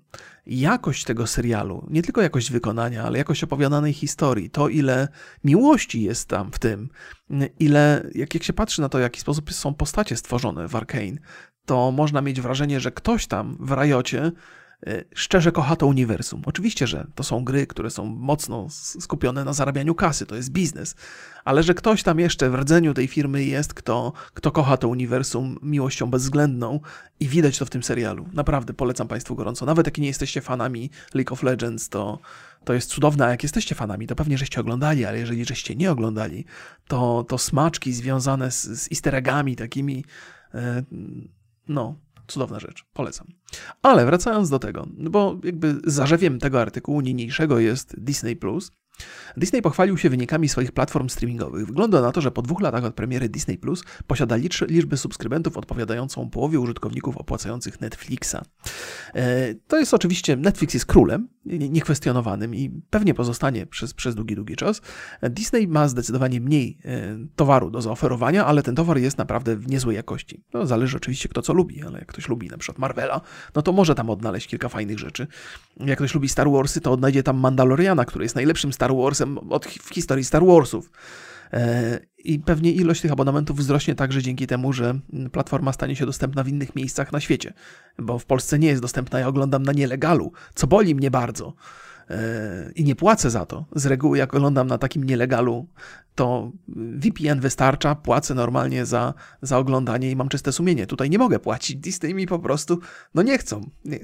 jakość 0.47 1.05
tego 1.05 1.27
serialu, 1.27 1.87
nie 1.91 2.03
tylko 2.03 2.23
jakość 2.23 2.53
wykonania, 2.53 3.05
ale 3.05 3.19
jakość 3.19 3.45
opowiadanej 3.45 3.93
historii, 3.93 4.51
to 4.51 4.69
ile 4.69 5.09
miłości 5.45 6.03
jest 6.03 6.29
tam 6.29 6.53
w 6.53 6.59
tym, 6.59 6.89
ile, 7.59 8.11
jak, 8.15 8.35
jak 8.35 8.43
się 8.43 8.53
patrzy 8.53 8.81
na 8.81 8.89
to, 8.89 8.99
w 8.99 9.01
jaki 9.01 9.21
sposób 9.21 9.53
są 9.53 9.75
postacie 9.75 10.17
stworzone 10.17 10.69
w 10.69 10.77
Arkane, 10.77 11.19
to 11.67 11.91
można 11.91 12.21
mieć 12.21 12.41
wrażenie, 12.41 12.81
że 12.81 12.93
ktoś 12.93 13.27
tam 13.27 13.57
w 13.61 13.73
Rajocie 13.73 14.33
szczerze 15.15 15.53
kocha 15.53 15.77
to 15.77 15.87
uniwersum. 15.87 16.43
Oczywiście, 16.47 16.87
że 16.87 17.07
to 17.15 17.23
są 17.25 17.45
gry, 17.45 17.67
które 17.67 17.91
są 17.91 18.05
mocno 18.05 18.67
skupione 19.01 19.45
na 19.45 19.53
zarabianiu 19.53 19.95
kasy, 19.95 20.27
to 20.27 20.37
jest 20.37 20.51
biznes, 20.51 20.95
ale 21.45 21.63
że 21.63 21.75
ktoś 21.75 22.03
tam 22.03 22.19
jeszcze 22.19 22.51
w 22.51 22.55
rdzeniu 22.55 22.95
tej 22.95 23.09
firmy 23.09 23.45
jest, 23.45 23.75
kto, 23.75 24.13
kto 24.35 24.53
kocha 24.53 24.77
to 24.77 24.89
uniwersum 24.89 25.59
miłością 25.63 26.11
bezwzględną 26.11 26.81
i 27.21 27.29
widać 27.29 27.59
to 27.59 27.67
w 27.67 27.71
tym 27.71 27.83
serialu. 27.83 28.27
Naprawdę 28.33 28.75
polecam 28.75 29.09
Państwu 29.09 29.35
gorąco. 29.35 29.67
Nawet 29.67 29.87
jak 29.87 29.99
nie 29.99 30.07
jesteście 30.07 30.41
fanami 30.41 30.91
League 31.15 31.33
of 31.33 31.43
Legends, 31.43 31.89
to, 31.89 32.19
to 32.65 32.73
jest 32.73 32.91
cudowne, 32.91 33.27
a 33.27 33.31
jak 33.31 33.43
jesteście 33.43 33.75
fanami, 33.75 34.07
to 34.07 34.15
pewnie 34.15 34.39
żeście 34.39 34.61
oglądali, 34.61 35.05
ale 35.05 35.19
jeżeli 35.19 35.45
żeście 35.45 35.77
nie 35.77 35.91
oglądali, 35.91 36.45
to, 36.89 37.25
to 37.29 37.39
smaczki 37.39 37.93
związane 37.93 38.51
z, 38.51 38.65
z 38.65 38.93
easter 38.93 39.15
eggami 39.15 39.57
takimi, 39.57 40.05
e, 40.55 40.83
no, 41.69 41.95
Cudowna 42.27 42.61
rzecz, 42.61 42.85
polecam. 42.93 43.27
Ale 43.83 44.07
wracając 44.07 44.51
do 44.51 44.59
tego, 44.59 44.87
bo 44.99 45.39
jakby 45.45 45.75
zarzewiem 45.85 46.39
tego 46.39 46.61
artykułu 46.61 47.01
niniejszego 47.01 47.59
jest 47.59 48.01
Disney 48.01 48.37
Plus, 48.37 48.71
Disney 49.37 49.63
pochwalił 49.63 49.99
się 49.99 50.11
wynikami 50.11 50.49
swoich 50.49 50.73
platform 50.73 51.09
streamingowych. 51.09 51.67
Wygląda 51.67 52.01
na 52.01 52.13
to, 52.13 52.21
że 52.21 52.31
po 52.31 52.43
dwóch 52.43 52.61
latach 52.61 52.85
od 52.85 52.95
premiery 52.95 53.29
Disney 53.29 53.59
Plus 53.59 53.85
posiada 54.07 54.37
liczbę 54.69 54.97
subskrybentów 54.97 55.57
odpowiadającą 55.57 56.31
połowie 56.31 56.61
użytkowników 56.61 57.17
opłacających 57.17 57.81
Netflixa. 57.81 58.37
E, 59.15 59.55
to 59.55 59.79
jest 59.79 59.95
oczywiście, 59.95 60.37
Netflix 60.37 60.75
jest 60.75 60.87
królem, 60.87 61.29
niekwestionowanym 61.47 62.55
i 62.55 62.83
pewnie 62.91 63.15
pozostanie 63.15 63.67
przez, 63.67 63.95
przez 63.95 64.15
długi, 64.15 64.35
długi 64.35 64.57
czas. 64.57 64.81
Disney 65.23 65.69
ma 65.69 65.89
zdecydowanie 65.89 66.41
mniej 66.41 66.79
e, 66.85 67.17
towaru 67.37 67.71
do 67.71 67.83
zaoferowania, 67.83 68.47
ale 68.47 68.63
ten 68.63 68.75
towar 68.75 68.99
jest 68.99 69.19
naprawdę 69.19 69.57
w 69.57 69.69
niezłej 69.69 69.97
jakości. 69.97 70.45
No, 70.55 70.67
zależy 70.67 70.97
oczywiście 70.97 71.29
kto 71.29 71.43
co 71.43 71.53
lubi, 71.53 71.83
ale 71.83 71.99
jak 71.99 72.09
ktoś 72.09 72.29
lubi 72.29 72.49
na 72.49 72.59
przykład 72.59 72.79
Marvela, 72.79 73.21
no 73.55 73.63
to 73.63 73.73
może 73.73 73.95
tam 73.95 74.11
odnaleźć 74.11 74.47
kilka 74.47 74.69
fajnych 74.69 74.99
rzeczy. 74.99 75.27
Jak 75.77 75.99
ktoś 75.99 76.15
lubi 76.15 76.29
Star 76.29 76.51
Warsy, 76.51 76.81
to 76.81 76.93
odnajdzie 76.93 77.23
tam 77.23 77.37
Mandaloriana, 77.37 78.05
który 78.05 78.25
jest 78.25 78.35
najlepszym 78.35 78.73
Star 78.73 78.84
Star 78.85 78.97
Warsem 78.97 79.39
od, 79.39 79.67
w 79.67 79.95
historii 79.95 80.25
Star 80.25 80.47
Warsów. 80.47 80.91
E, 81.53 82.01
I 82.19 82.39
pewnie 82.39 82.73
ilość 82.73 83.01
tych 83.01 83.13
abonamentów 83.13 83.57
wzrośnie 83.57 83.95
także 83.95 84.23
dzięki 84.23 84.47
temu, 84.47 84.73
że 84.73 85.01
platforma 85.33 85.73
stanie 85.73 85.97
się 85.97 86.07
dostępna 86.07 86.45
w 86.45 86.49
innych 86.49 86.77
miejscach 86.77 87.13
na 87.13 87.21
świecie. 87.21 87.53
Bo 87.99 88.19
w 88.19 88.27
Polsce 88.27 88.59
nie 88.59 88.69
jest 88.69 88.83
dostępna, 88.83 89.21
ja 89.21 89.29
oglądam 89.29 89.63
na 89.63 89.73
nielegalu, 89.73 90.33
co 90.55 90.67
boli 90.67 90.95
mnie 90.95 91.11
bardzo. 91.11 91.55
E, 92.11 92.71
I 92.75 92.85
nie 92.85 92.97
płacę 92.97 93.31
za 93.31 93.47
to. 93.47 93.65
Z 93.77 93.87
reguły, 93.87 94.19
jak 94.19 94.35
oglądam 94.35 94.67
na 94.67 94.79
takim 94.79 95.05
nielegalu, 95.05 95.67
to 96.15 96.53
VPN 96.69 97.41
wystarcza, 97.41 97.95
płacę 97.95 98.35
normalnie 98.35 98.87
za, 98.87 99.15
za 99.43 99.59
oglądanie 99.59 100.11
i 100.11 100.17
mam 100.17 100.29
czyste 100.29 100.53
sumienie. 100.53 100.87
Tutaj 100.87 101.11
nie 101.11 101.19
mogę 101.19 101.39
płacić. 101.39 101.77
Disney 101.77 102.15
mi 102.15 102.27
po 102.27 102.39
prostu, 102.39 102.81
no 103.15 103.23
nie 103.23 103.39
chcą. 103.39 103.71
Nie. 103.85 103.99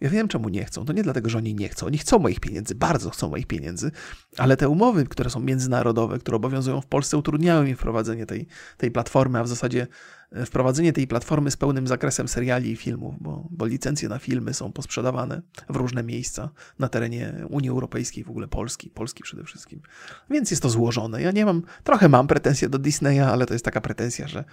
Ja 0.00 0.10
wiem, 0.10 0.28
czemu 0.28 0.48
nie 0.48 0.64
chcą. 0.64 0.84
To 0.84 0.92
nie 0.92 1.02
dlatego, 1.02 1.30
że 1.30 1.38
oni 1.38 1.54
nie 1.54 1.68
chcą. 1.68 1.86
Oni 1.86 1.98
chcą 1.98 2.18
moich 2.18 2.40
pieniędzy, 2.40 2.74
bardzo 2.74 3.10
chcą 3.10 3.28
moich 3.28 3.46
pieniędzy, 3.46 3.90
ale 4.36 4.56
te 4.56 4.68
umowy, 4.68 5.04
które 5.04 5.30
są 5.30 5.40
międzynarodowe, 5.40 6.18
które 6.18 6.36
obowiązują 6.36 6.80
w 6.80 6.86
Polsce, 6.86 7.16
utrudniają 7.16 7.64
mi 7.64 7.74
wprowadzenie 7.74 8.26
tej, 8.26 8.46
tej 8.76 8.90
platformy, 8.90 9.38
a 9.38 9.42
w 9.42 9.48
zasadzie 9.48 9.86
e, 10.32 10.46
wprowadzenie 10.46 10.92
tej 10.92 11.06
platformy 11.06 11.50
z 11.50 11.56
pełnym 11.56 11.86
zakresem 11.86 12.28
seriali 12.28 12.70
i 12.70 12.76
filmów, 12.76 13.14
bo, 13.20 13.48
bo 13.50 13.66
licencje 13.66 14.08
na 14.08 14.18
filmy 14.18 14.54
są 14.54 14.72
posprzedawane 14.72 15.42
w 15.68 15.76
różne 15.76 16.02
miejsca 16.02 16.50
na 16.78 16.88
terenie 16.88 17.46
Unii 17.50 17.70
Europejskiej, 17.70 18.24
w 18.24 18.30
ogóle 18.30 18.48
Polski, 18.48 18.90
Polski 18.90 19.22
przede 19.22 19.44
wszystkim. 19.44 19.82
Więc 20.30 20.50
jest 20.50 20.62
to 20.62 20.70
złożone. 20.70 21.22
Ja 21.22 21.30
nie 21.30 21.44
mam, 21.44 21.62
trochę 21.84 22.08
mam 22.08 22.26
pretensje 22.26 22.68
do 22.68 22.78
Disneya, 22.78 23.20
ale 23.20 23.46
to 23.46 23.54
jest 23.54 23.64
taka 23.64 23.80
pretensja, 23.80 24.28
że 24.28 24.44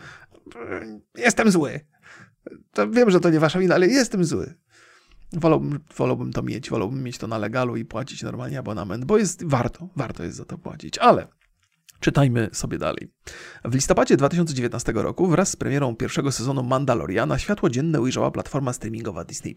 e, 0.56 1.00
jestem 1.16 1.52
zły. 1.52 1.80
To 2.72 2.90
wiem, 2.90 3.12
że 3.12 3.20
to 3.20 3.30
nie 3.30 3.40
wasza 3.40 3.60
wina, 3.60 3.76
ale 3.76 3.88
jestem 3.88 4.26
zły. 4.26 4.54
Wolałbym, 5.34 5.80
wolałbym 5.98 6.34
to 6.34 6.42
mieć, 6.42 6.70
wolałbym 6.70 7.04
mieć 7.04 7.18
to 7.18 7.28
na 7.28 7.38
legalu 7.38 7.76
i 7.76 7.86
płacić 7.86 8.24
normalnie 8.24 8.60
abonament, 8.60 9.06
bo 9.06 9.18
jest 9.18 9.46
warto, 9.46 9.90
warto 9.96 10.24
jest 10.24 10.38
za 10.38 10.46
to 10.46 10.58
płacić, 10.58 10.98
ale 10.98 11.28
Czytajmy 12.00 12.50
sobie 12.54 12.78
dalej. 12.78 13.12
W 13.66 13.74
listopadzie 13.74 14.18
2019 14.18 14.92
roku 14.96 15.28
wraz 15.28 15.50
z 15.50 15.56
premierą 15.56 15.96
pierwszego 15.96 16.32
sezonu 16.32 16.64
Mandaloriana 16.64 17.40
światło 17.40 17.70
dzienne 17.70 18.02
ujrzała 18.02 18.32
platforma 18.32 18.74
streamingowa 18.74 19.24
Disney+. 19.24 19.56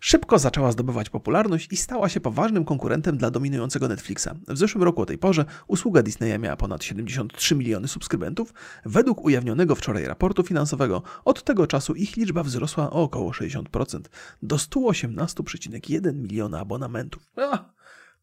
Szybko 0.00 0.38
zaczęła 0.38 0.72
zdobywać 0.72 1.10
popularność 1.10 1.72
i 1.72 1.76
stała 1.76 2.08
się 2.08 2.20
poważnym 2.20 2.64
konkurentem 2.64 3.16
dla 3.16 3.30
dominującego 3.30 3.88
Netflixa. 3.88 4.28
W 4.48 4.58
zeszłym 4.58 4.84
roku 4.84 5.02
o 5.02 5.06
tej 5.06 5.18
porze 5.18 5.44
usługa 5.66 6.02
Disneya 6.02 6.38
miała 6.38 6.56
ponad 6.56 6.84
73 6.84 7.54
miliony 7.54 7.88
subskrybentów. 7.88 8.54
Według 8.84 9.24
ujawnionego 9.24 9.74
wczoraj 9.74 10.04
raportu 10.04 10.42
finansowego 10.42 11.02
od 11.24 11.44
tego 11.44 11.66
czasu 11.66 11.94
ich 11.94 12.16
liczba 12.16 12.42
wzrosła 12.42 12.90
o 12.90 13.02
około 13.02 13.30
60% 13.30 14.00
do 14.42 14.56
118,1 14.56 16.14
miliona 16.14 16.60
abonamentów. 16.60 17.32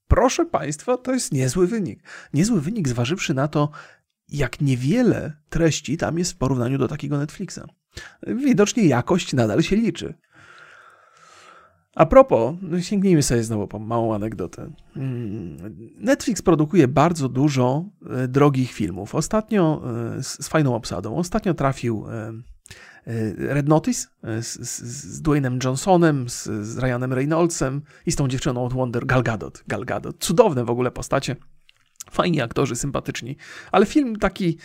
Proszę 0.07 0.45
Państwa, 0.45 0.97
to 0.97 1.13
jest 1.13 1.31
niezły 1.31 1.67
wynik. 1.67 2.03
Niezły 2.33 2.61
wynik, 2.61 2.87
zważywszy 2.87 3.33
na 3.33 3.47
to, 3.47 3.69
jak 4.29 4.61
niewiele 4.61 5.33
treści 5.49 5.97
tam 5.97 6.17
jest 6.17 6.31
w 6.31 6.37
porównaniu 6.37 6.77
do 6.77 6.87
takiego 6.87 7.17
Netflixa. 7.17 7.59
Widocznie 8.27 8.85
jakość 8.85 9.33
nadal 9.33 9.61
się 9.61 9.75
liczy. 9.75 10.13
A 11.95 12.05
propos, 12.05 12.55
no 12.61 12.81
sięgnijmy 12.81 13.23
sobie 13.23 13.43
znowu 13.43 13.67
po 13.67 13.79
małą 13.79 14.15
anegdotę. 14.15 14.71
Mm, 14.95 15.57
Netflix 15.97 16.41
produkuje 16.41 16.87
bardzo 16.87 17.29
dużo 17.29 17.85
e, 18.09 18.27
drogich 18.27 18.71
filmów. 18.71 19.15
Ostatnio 19.15 19.81
e, 20.17 20.23
z, 20.23 20.47
fajną 20.47 20.75
obsadą. 20.75 21.15
Ostatnio 21.15 21.53
trafił 21.53 22.05
e, 22.09 22.33
Red 23.37 23.67
Notice 23.67 24.07
e, 24.23 24.43
z, 24.43 24.59
z, 24.69 24.81
z 24.81 25.21
Dwaynem 25.21 25.59
Johnsonem, 25.63 26.29
z, 26.29 26.43
z 26.43 26.77
Ryanem 26.77 27.13
Reynoldsem 27.13 27.81
i 28.05 28.11
z 28.11 28.15
tą 28.15 28.27
dziewczyną 28.27 28.65
od 28.65 28.73
Wonder, 28.73 29.05
Gal 29.05 29.23
Gadot. 29.23 29.63
Gal 29.67 29.85
Gadot. 29.85 30.15
Cudowne 30.19 30.65
w 30.65 30.69
ogóle 30.69 30.91
postacie. 30.91 31.35
Fajni 32.11 32.41
aktorzy, 32.41 32.75
sympatyczni. 32.75 33.37
Ale 33.71 33.85
film 33.85 34.15
taki 34.15 34.57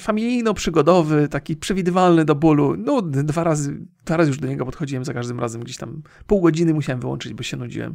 familijno-przygodowy, 0.00 1.28
taki 1.28 1.56
przewidywalny 1.56 2.24
do 2.24 2.34
bólu, 2.34 2.76
nudny. 2.76 3.24
Dwa 3.24 3.44
razy, 3.44 3.86
dwa 4.04 4.16
razy 4.16 4.30
już 4.30 4.38
do 4.38 4.48
niego 4.48 4.64
podchodziłem, 4.64 5.04
za 5.04 5.14
każdym 5.14 5.40
razem 5.40 5.62
gdzieś 5.62 5.76
tam 5.76 6.02
pół 6.26 6.40
godziny 6.40 6.74
musiałem 6.74 7.00
wyłączyć, 7.00 7.34
bo 7.34 7.42
się 7.42 7.56
nudziłem. 7.56 7.94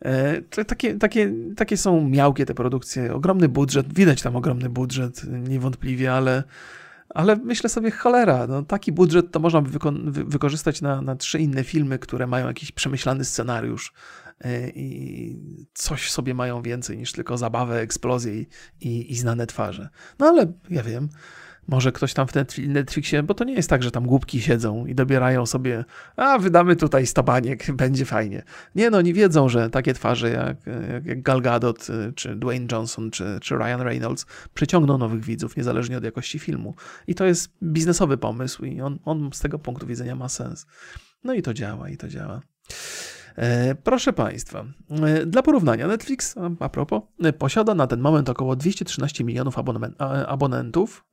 E, 0.00 0.42
takie, 0.42 0.94
takie, 0.94 1.32
takie 1.56 1.76
są 1.76 2.08
miałkie 2.08 2.46
te 2.46 2.54
produkcje. 2.54 3.14
Ogromny 3.14 3.48
budżet, 3.48 3.94
widać 3.94 4.22
tam 4.22 4.36
ogromny 4.36 4.68
budżet, 4.68 5.22
niewątpliwie, 5.48 6.12
ale 6.12 6.42
ale 7.16 7.36
myślę 7.36 7.70
sobie, 7.70 7.90
cholera, 7.90 8.46
no 8.46 8.62
taki 8.62 8.92
budżet 8.92 9.32
to 9.32 9.40
można 9.40 9.62
by 9.62 9.70
wy- 10.10 10.24
wykorzystać 10.24 10.82
na, 10.82 11.02
na 11.02 11.16
trzy 11.16 11.38
inne 11.38 11.64
filmy, 11.64 11.98
które 11.98 12.26
mają 12.26 12.46
jakiś 12.46 12.72
przemyślany 12.72 13.24
scenariusz 13.24 13.92
yy, 14.44 14.72
i 14.74 15.36
coś 15.74 16.10
sobie 16.10 16.34
mają 16.34 16.62
więcej 16.62 16.98
niż 16.98 17.12
tylko 17.12 17.38
zabawę, 17.38 17.80
eksplozję 17.80 18.40
i, 18.40 18.46
i, 18.80 19.12
i 19.12 19.16
znane 19.16 19.46
twarze. 19.46 19.88
No 20.18 20.26
ale 20.26 20.52
ja 20.70 20.82
wiem, 20.82 21.08
może 21.68 21.92
ktoś 21.92 22.14
tam 22.14 22.26
w 22.26 22.34
Netflixie, 22.68 23.22
bo 23.22 23.34
to 23.34 23.44
nie 23.44 23.54
jest 23.54 23.70
tak, 23.70 23.82
że 23.82 23.90
tam 23.90 24.06
głupki 24.06 24.40
siedzą 24.40 24.86
i 24.86 24.94
dobierają 24.94 25.46
sobie, 25.46 25.84
a 26.16 26.38
wydamy 26.38 26.76
tutaj 26.76 27.06
100 27.06 27.22
baniek, 27.22 27.72
będzie 27.82 28.04
fajnie. 28.04 28.42
Nie 28.74 28.90
no, 28.90 28.98
oni 28.98 29.14
wiedzą, 29.14 29.48
że 29.48 29.70
takie 29.70 29.94
twarze 29.94 30.30
jak, 30.30 30.56
jak 31.04 31.22
Gal 31.22 31.42
Gadot, 31.42 31.90
y, 31.90 32.12
czy 32.12 32.36
Dwayne 32.36 32.66
Johnson, 32.72 33.10
czy, 33.10 33.38
czy 33.42 33.54
Ryan 33.54 33.80
Reynolds 33.80 34.26
przyciągną 34.54 34.98
nowych 34.98 35.24
widzów, 35.24 35.56
niezależnie 35.56 35.98
od 35.98 36.04
jakości 36.04 36.38
filmu. 36.38 36.74
I 37.06 37.14
to 37.14 37.24
jest 37.24 37.52
biznesowy 37.62 38.18
pomysł 38.18 38.64
i 38.64 38.80
on, 38.80 38.98
on 39.04 39.30
z 39.32 39.40
tego 39.40 39.58
punktu 39.58 39.86
widzenia 39.86 40.14
ma 40.14 40.28
sens. 40.28 40.66
No 41.24 41.34
i 41.34 41.42
to 41.42 41.54
działa, 41.54 41.88
i 41.88 41.96
to 41.96 42.08
działa. 42.08 42.40
E, 43.36 43.74
proszę 43.74 44.12
Państwa, 44.12 44.64
e, 44.90 45.26
dla 45.26 45.42
porównania, 45.42 45.86
Netflix, 45.86 46.34
a 46.60 46.68
propos, 46.68 47.02
e, 47.22 47.32
posiada 47.32 47.74
na 47.74 47.86
ten 47.86 48.00
moment 48.00 48.28
około 48.28 48.56
213 48.56 49.24
milionów 49.24 49.56
abonentów. 50.26 51.04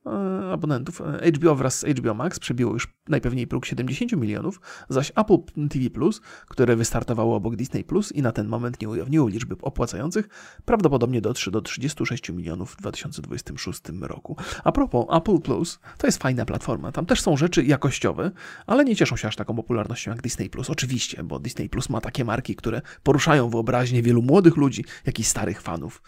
abonentów. 0.52 1.02
HBO 1.36 1.54
wraz 1.54 1.78
z 1.78 1.84
HBO 1.84 2.14
Max 2.14 2.38
przebiło 2.38 2.72
już 2.72 2.94
najpewniej 3.08 3.46
próg 3.46 3.66
70 3.66 4.12
milionów, 4.12 4.60
zaś 4.88 5.12
Apple 5.16 5.68
TV 5.68 6.10
które 6.48 6.76
wystartowało 6.76 7.36
obok 7.36 7.56
Disney 7.56 7.84
i 8.14 8.22
na 8.22 8.32
ten 8.32 8.48
moment 8.48 8.80
nie 8.80 8.88
ujawniło 8.88 9.28
liczby 9.28 9.56
opłacających, 9.62 10.28
prawdopodobnie 10.64 11.20
dotrze 11.20 11.50
do 11.50 11.60
36 11.60 12.28
milionów 12.30 12.72
w 12.72 12.76
2026 12.76 13.80
roku. 14.00 14.36
A 14.64 14.72
propos, 14.72 15.06
Apple 15.16 15.38
Plus 15.38 15.78
to 15.98 16.06
jest 16.06 16.22
fajna 16.22 16.44
platforma. 16.44 16.92
Tam 16.92 17.06
też 17.06 17.20
są 17.20 17.36
rzeczy 17.36 17.64
jakościowe, 17.64 18.30
ale 18.66 18.84
nie 18.84 18.96
cieszą 18.96 19.16
się 19.16 19.28
aż 19.28 19.36
taką 19.36 19.56
popularnością 19.56 20.10
jak 20.10 20.22
Disney. 20.22 20.50
Oczywiście, 20.68 21.24
bo 21.24 21.38
Disney 21.38 21.68
Plus 21.68 21.88
ma 21.88 22.00
takie 22.14 22.24
marki, 22.24 22.56
które 22.56 22.82
poruszają 23.02 23.50
wyobraźnię 23.50 24.02
wielu 24.02 24.22
młodych 24.22 24.56
ludzi, 24.56 24.84
jak 25.06 25.18
i 25.18 25.24
starych 25.24 25.60
fanów. 25.62 26.02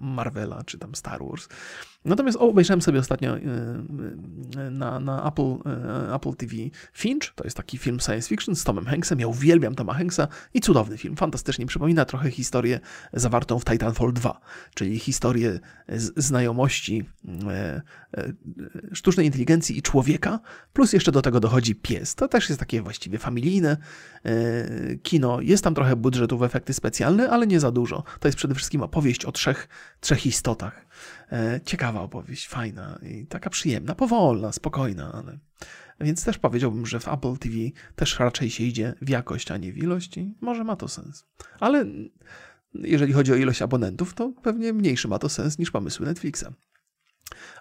Marvela 0.00 0.64
czy 0.64 0.78
tam 0.78 0.94
Star 0.94 1.20
Wars. 1.24 1.48
Natomiast 2.04 2.38
obejrzałem 2.40 2.82
sobie 2.82 2.98
ostatnio 2.98 3.36
y, 3.36 3.40
y, 3.40 4.70
na, 4.70 5.00
na 5.00 5.28
Apple, 5.28 5.56
y, 6.10 6.14
Apple 6.14 6.34
TV 6.34 6.54
Finch, 6.92 7.32
to 7.34 7.44
jest 7.44 7.56
taki 7.56 7.78
film 7.78 8.00
science 8.00 8.28
fiction 8.28 8.56
z 8.56 8.64
Tomem 8.64 8.86
Hanksem. 8.86 9.20
Ja 9.20 9.26
uwielbiam 9.26 9.74
Toma 9.74 9.94
Hanksa 9.94 10.28
i 10.54 10.60
cudowny 10.60 10.98
film, 10.98 11.16
fantastycznie. 11.16 11.66
Przypomina 11.66 12.04
trochę 12.04 12.30
historię 12.30 12.80
zawartą 13.12 13.58
w 13.58 13.64
Titanfall 13.64 14.12
2, 14.12 14.40
czyli 14.74 14.98
historię 14.98 15.60
znajomości 16.16 17.04
sztucznej 18.92 19.26
inteligencji 19.26 19.78
i 19.78 19.82
człowieka, 19.82 20.40
plus 20.72 20.92
jeszcze 20.92 21.12
do 21.12 21.22
tego 21.22 21.40
dochodzi 21.40 21.74
pies. 21.74 22.14
To 22.14 22.28
też 22.28 22.48
jest 22.48 22.60
takie 22.60 22.82
właściwie 22.82 23.18
familijne 23.18 23.76
kino. 25.02 25.40
Jest 25.40 25.64
tam 25.64 25.74
trochę 25.74 25.96
budżetu 25.96 26.38
w 26.38 26.42
efekty 26.42 26.74
specjalne, 26.74 27.30
ale 27.30 27.46
nie 27.46 27.60
za 27.60 27.70
dużo. 27.70 28.04
To 28.20 28.28
jest 28.28 28.38
przede 28.38 28.54
wszystkim 28.54 28.82
opowieść 28.82 29.24
o 29.24 29.32
trzech, 29.32 29.57
trzech 30.00 30.26
istotach 30.26 30.88
E, 31.32 31.60
ciekawa 31.64 32.00
opowieść, 32.00 32.48
fajna 32.48 32.98
i 33.02 33.26
taka 33.26 33.50
przyjemna, 33.50 33.94
powolna, 33.94 34.52
spokojna, 34.52 35.12
ale... 35.12 35.38
Więc 36.00 36.24
też 36.24 36.38
powiedziałbym, 36.38 36.86
że 36.86 37.00
w 37.00 37.08
Apple 37.08 37.36
TV 37.36 37.54
też 37.96 38.18
raczej 38.18 38.50
się 38.50 38.64
idzie 38.64 38.94
w 39.02 39.08
jakość, 39.08 39.50
a 39.50 39.56
nie 39.56 39.72
w 39.72 39.78
ilość 39.78 40.16
i 40.16 40.34
może 40.40 40.64
ma 40.64 40.76
to 40.76 40.88
sens. 40.88 41.26
Ale 41.60 41.84
jeżeli 42.74 43.12
chodzi 43.12 43.32
o 43.32 43.36
ilość 43.36 43.62
abonentów, 43.62 44.14
to 44.14 44.32
pewnie 44.42 44.72
mniejszy 44.72 45.08
ma 45.08 45.18
to 45.18 45.28
sens 45.28 45.58
niż 45.58 45.70
pomysły 45.70 46.06
Netflixa. 46.06 46.44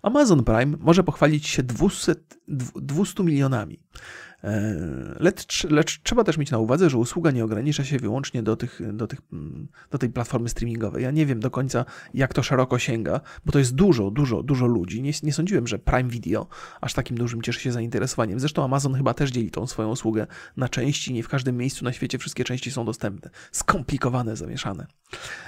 Amazon 0.01 0.43
Prime 0.43 0.77
może 0.79 1.03
pochwalić 1.03 1.47
się 1.47 1.63
200, 1.63 2.15
200 2.75 3.23
milionami. 3.23 3.79
E, 4.43 4.75
lecz, 5.19 5.63
lecz, 5.63 6.01
trzeba 6.03 6.23
też 6.23 6.37
mieć 6.37 6.51
na 6.51 6.57
uwadze, 6.57 6.89
że 6.89 6.97
usługa 6.97 7.31
nie 7.31 7.45
ogranicza 7.45 7.83
się 7.83 7.97
wyłącznie 7.97 8.43
do, 8.43 8.55
tych, 8.55 8.81
do, 8.93 9.07
tych, 9.07 9.21
mm, 9.33 9.67
do 9.91 9.97
tej 9.97 10.09
platformy 10.09 10.49
streamingowej. 10.49 11.03
Ja 11.03 11.11
nie 11.11 11.25
wiem 11.25 11.39
do 11.39 11.51
końca, 11.51 11.85
jak 12.13 12.33
to 12.33 12.43
szeroko 12.43 12.79
sięga, 12.79 13.21
bo 13.45 13.51
to 13.51 13.59
jest 13.59 13.75
dużo, 13.75 14.11
dużo, 14.11 14.43
dużo 14.43 14.65
ludzi. 14.65 15.01
Nie, 15.01 15.11
nie 15.23 15.33
sądziłem, 15.33 15.67
że 15.67 15.79
Prime 15.79 16.09
Video 16.09 16.47
aż 16.81 16.93
takim 16.93 17.17
dużym 17.17 17.41
cieszy 17.41 17.59
się 17.59 17.71
zainteresowaniem. 17.71 18.39
Zresztą 18.39 18.63
Amazon 18.63 18.95
chyba 18.95 19.13
też 19.13 19.31
dzieli 19.31 19.51
tą 19.51 19.67
swoją 19.67 19.89
usługę 19.89 20.27
na 20.57 20.69
części. 20.69 21.13
Nie 21.13 21.23
w 21.23 21.29
każdym 21.29 21.57
miejscu 21.57 21.85
na 21.85 21.93
świecie 21.93 22.17
wszystkie 22.17 22.43
części 22.43 22.71
są 22.71 22.85
dostępne. 22.85 23.29
Skomplikowane, 23.51 24.35
zamieszane. 24.35 24.87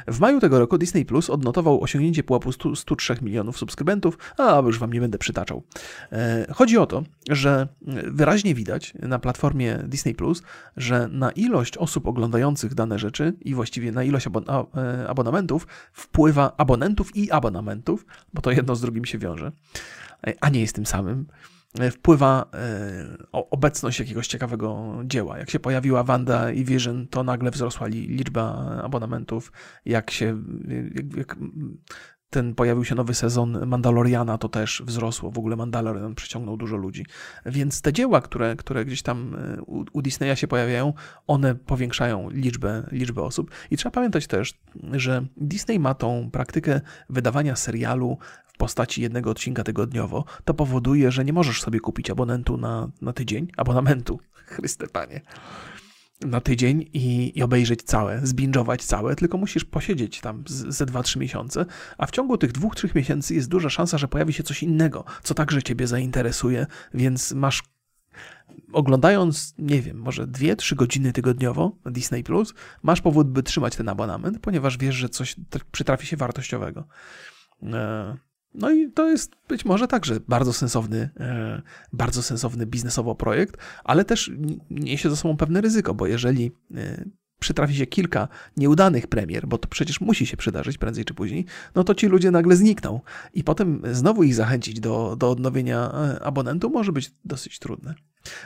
W 0.07 0.19
maju 0.19 0.39
tego 0.39 0.59
roku 0.59 0.77
Disney 0.77 1.05
Plus 1.05 1.29
odnotował 1.29 1.83
osiągnięcie 1.83 2.23
pułapu 2.23 2.51
100, 2.51 2.75
103 2.75 3.15
milionów 3.21 3.57
subskrybentów, 3.57 4.17
a 4.37 4.61
już 4.65 4.79
wam 4.79 4.93
nie 4.93 5.01
będę 5.01 5.17
przytaczał. 5.17 5.63
E, 6.11 6.47
chodzi 6.53 6.77
o 6.77 6.85
to, 6.85 7.03
że 7.29 7.67
wyraźnie 8.07 8.55
widać 8.55 8.78
na 8.93 9.19
platformie 9.19 9.79
Disney 9.87 10.15
Plus, 10.15 10.43
że 10.77 11.07
na 11.11 11.31
ilość 11.31 11.77
osób 11.77 12.07
oglądających 12.07 12.73
dane 12.73 12.99
rzeczy 12.99 13.33
i 13.41 13.55
właściwie 13.55 13.91
na 13.91 14.03
ilość 14.03 14.27
abon 14.27 14.45
e, 14.49 15.09
abonamentów 15.09 15.67
wpływa 15.93 16.53
abonentów 16.57 17.15
i 17.15 17.31
abonamentów, 17.31 18.05
bo 18.33 18.41
to 18.41 18.51
jedno 18.51 18.75
z 18.75 18.81
drugim 18.81 19.05
się 19.05 19.17
wiąże, 19.17 19.51
e, 20.27 20.33
a 20.41 20.49
nie 20.49 20.61
jest 20.61 20.75
tym 20.75 20.85
samym 20.85 21.27
wpływa 21.91 22.45
obecność 23.31 23.99
jakiegoś 23.99 24.27
ciekawego 24.27 24.97
dzieła. 25.05 25.37
Jak 25.37 25.49
się 25.49 25.59
pojawiła 25.59 26.03
Wanda 26.03 26.51
i 26.51 26.65
Vision, 26.65 27.07
to 27.07 27.23
nagle 27.23 27.51
wzrosła 27.51 27.87
liczba 27.87 28.69
abonamentów. 28.83 29.51
Jak 29.85 30.11
się 30.11 30.43
jak, 30.95 31.15
jak 31.15 31.35
ten 32.29 32.55
pojawił 32.55 32.85
się 32.85 32.95
nowy 32.95 33.13
sezon 33.13 33.67
Mandaloriana, 33.67 34.37
to 34.37 34.49
też 34.49 34.83
wzrosło. 34.85 35.31
W 35.31 35.37
ogóle 35.37 35.55
Mandalorian 35.55 36.15
przyciągnął 36.15 36.57
dużo 36.57 36.77
ludzi. 36.77 37.05
Więc 37.45 37.81
te 37.81 37.93
dzieła, 37.93 38.21
które, 38.21 38.55
które 38.55 38.85
gdzieś 38.85 39.01
tam 39.01 39.35
e, 39.35 39.61
u, 39.61 39.85
u 39.93 40.01
Disneya 40.01 40.35
się 40.35 40.47
pojawiają, 40.47 40.93
one 41.27 41.55
powiększają 41.55 42.29
liczbę, 42.29 42.83
liczbę 42.91 43.21
osób. 43.21 43.51
I 43.71 43.77
trzeba 43.77 43.91
pamiętać 43.91 44.27
też, 44.27 44.53
że 44.91 45.25
Disney 45.37 45.79
ma 45.79 45.93
tą 45.93 46.29
praktykę 46.31 46.81
wydawania 47.09 47.55
serialu 47.55 48.17
w 48.47 48.57
postaci 48.57 49.01
jednego 49.01 49.31
odcinka 49.31 49.63
tygodniowo. 49.63 50.25
To 50.45 50.53
powoduje, 50.53 51.11
że 51.11 51.25
nie 51.25 51.33
możesz 51.33 51.61
sobie 51.61 51.79
kupić 51.79 52.09
abonentu 52.09 52.57
na, 52.57 52.89
na 53.01 53.13
tydzień, 53.13 53.47
abonamentu, 53.57 54.19
Chryste 54.53 54.87
Panie, 54.87 55.21
na 56.21 56.41
tydzień 56.41 56.89
i, 56.93 57.31
i 57.35 57.43
obejrzeć 57.43 57.83
całe, 57.83 58.27
zbingować 58.27 58.83
całe, 58.83 59.15
tylko 59.15 59.37
musisz 59.37 59.65
posiedzieć 59.65 60.21
tam 60.21 60.43
ze 60.47 60.85
2-3 60.85 61.19
miesiące, 61.19 61.65
a 61.97 62.05
w 62.05 62.11
ciągu 62.11 62.37
tych 62.37 62.51
2-3 62.51 62.95
miesięcy 62.95 63.35
jest 63.35 63.49
duża 63.49 63.69
szansa, 63.69 63.97
że 63.97 64.07
pojawi 64.07 64.33
się 64.33 64.43
coś 64.43 64.63
innego, 64.63 65.05
co 65.23 65.33
także 65.33 65.63
ciebie 65.63 65.87
zainteresuje, 65.87 66.67
więc 66.93 67.31
masz 67.31 67.63
oglądając, 68.73 69.53
nie 69.57 69.81
wiem, 69.81 69.97
może 69.97 70.27
2-3 70.27 70.75
godziny 70.75 71.13
tygodniowo 71.13 71.77
Disney 71.85 72.23
Plus, 72.23 72.53
masz 72.83 73.01
powód, 73.01 73.29
by 73.29 73.43
trzymać 73.43 73.75
ten 73.75 73.89
abonament, 73.89 74.39
ponieważ 74.39 74.77
wiesz, 74.77 74.95
że 74.95 75.09
coś 75.09 75.35
przytrafi 75.71 76.07
się 76.07 76.17
wartościowego. 76.17 76.87
E, 77.63 78.17
no 78.53 78.71
i 78.71 78.91
to 78.91 79.09
jest 79.09 79.35
być 79.47 79.65
może 79.65 79.87
także 79.87 80.19
bardzo 80.27 80.53
sensowny, 80.53 81.09
e, 81.19 81.61
bardzo 81.93 82.23
sensowny 82.23 82.65
biznesowo 82.65 83.15
projekt, 83.15 83.57
ale 83.83 84.05
też 84.05 84.31
niesie 84.69 85.09
ze 85.09 85.15
sobą 85.15 85.37
pewne 85.37 85.61
ryzyko, 85.61 85.93
bo 85.93 86.07
jeżeli 86.07 86.51
e, 86.75 87.05
przytrafi 87.39 87.75
się 87.75 87.85
kilka 87.85 88.27
nieudanych 88.57 89.07
premier, 89.07 89.47
bo 89.47 89.57
to 89.57 89.67
przecież 89.67 90.01
musi 90.01 90.25
się 90.25 90.37
przydarzyć 90.37 90.77
prędzej 90.77 91.05
czy 91.05 91.13
później, 91.13 91.45
no 91.75 91.83
to 91.83 91.95
ci 91.95 92.07
ludzie 92.07 92.31
nagle 92.31 92.55
znikną 92.55 93.01
i 93.33 93.43
potem 93.43 93.81
znowu 93.91 94.23
ich 94.23 94.35
zachęcić 94.35 94.79
do, 94.79 95.15
do 95.19 95.31
odnowienia 95.31 95.91
e, 95.91 96.23
abonentu 96.23 96.69
może 96.69 96.91
być 96.91 97.11
dosyć 97.25 97.59
trudne. 97.59 97.95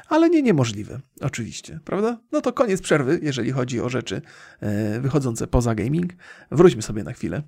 Ale 0.09 0.29
nie 0.29 0.41
niemożliwe, 0.41 0.99
oczywiście, 1.21 1.79
prawda? 1.85 2.19
No 2.31 2.41
to 2.41 2.53
koniec 2.53 2.81
przerwy, 2.81 3.19
jeżeli 3.21 3.51
chodzi 3.51 3.81
o 3.81 3.89
rzeczy 3.89 4.21
wychodzące 5.01 5.47
poza 5.47 5.75
gaming. 5.75 6.13
Wróćmy 6.51 6.81
sobie 6.81 7.03
na 7.03 7.13
chwilę 7.13 7.43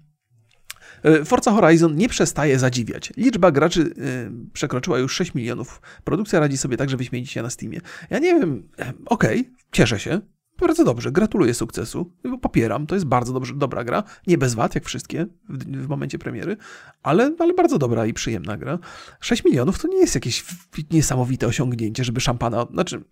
Forza 1.26 1.52
Horizon 1.52 1.96
nie 1.96 2.10
przestaje 2.10 2.60
zadziwiać. 2.60 3.14
Liczba 3.18 3.52
graczy 3.52 3.82
e, 3.82 4.52
przekroczyła 4.54 5.00
już 5.00 5.14
6 5.14 5.34
milionów. 5.34 5.82
Produkcja 6.04 6.40
radzi 6.40 6.58
sobie 6.58 6.78
także 6.78 6.98
wyśmienicie 6.98 7.42
na 7.42 7.50
Steamie. 7.50 7.82
Ja 8.10 8.20
nie 8.20 8.40
wiem, 8.40 8.70
e, 8.80 8.94
okej, 9.06 9.40
okay, 9.40 9.54
cieszę 9.72 10.00
się, 10.00 10.22
bardzo 10.60 10.84
dobrze, 10.84 11.12
gratuluję 11.12 11.54
sukcesu. 11.54 12.12
Popieram, 12.42 12.88
to 12.88 12.96
jest 12.96 13.06
bardzo 13.06 13.34
dobrze, 13.34 13.54
dobra 13.56 13.84
gra. 13.84 14.04
Nie 14.28 14.38
bez 14.38 14.54
wad, 14.54 14.76
jak 14.76 14.86
wszystkie 14.86 15.26
w, 15.50 15.86
w, 15.86 15.88
momencie 15.88 16.20
premiery, 16.20 16.58
ale, 17.04 17.36
ale 17.40 17.54
bardzo 17.54 17.78
dobra 17.78 18.06
i 18.06 18.14
przyjemna 18.14 18.58
gra. 18.58 18.80
6 19.20 19.46
milionów 19.46 19.82
to 19.82 19.88
nie 19.88 19.98
jest 19.98 20.16
jakieś 20.16 20.46
niesamowite 20.92 21.48
osiągnięcie, 21.48 22.04
żeby 22.04 22.22
szampana. 22.22 22.68
Znaczy, 22.72 23.04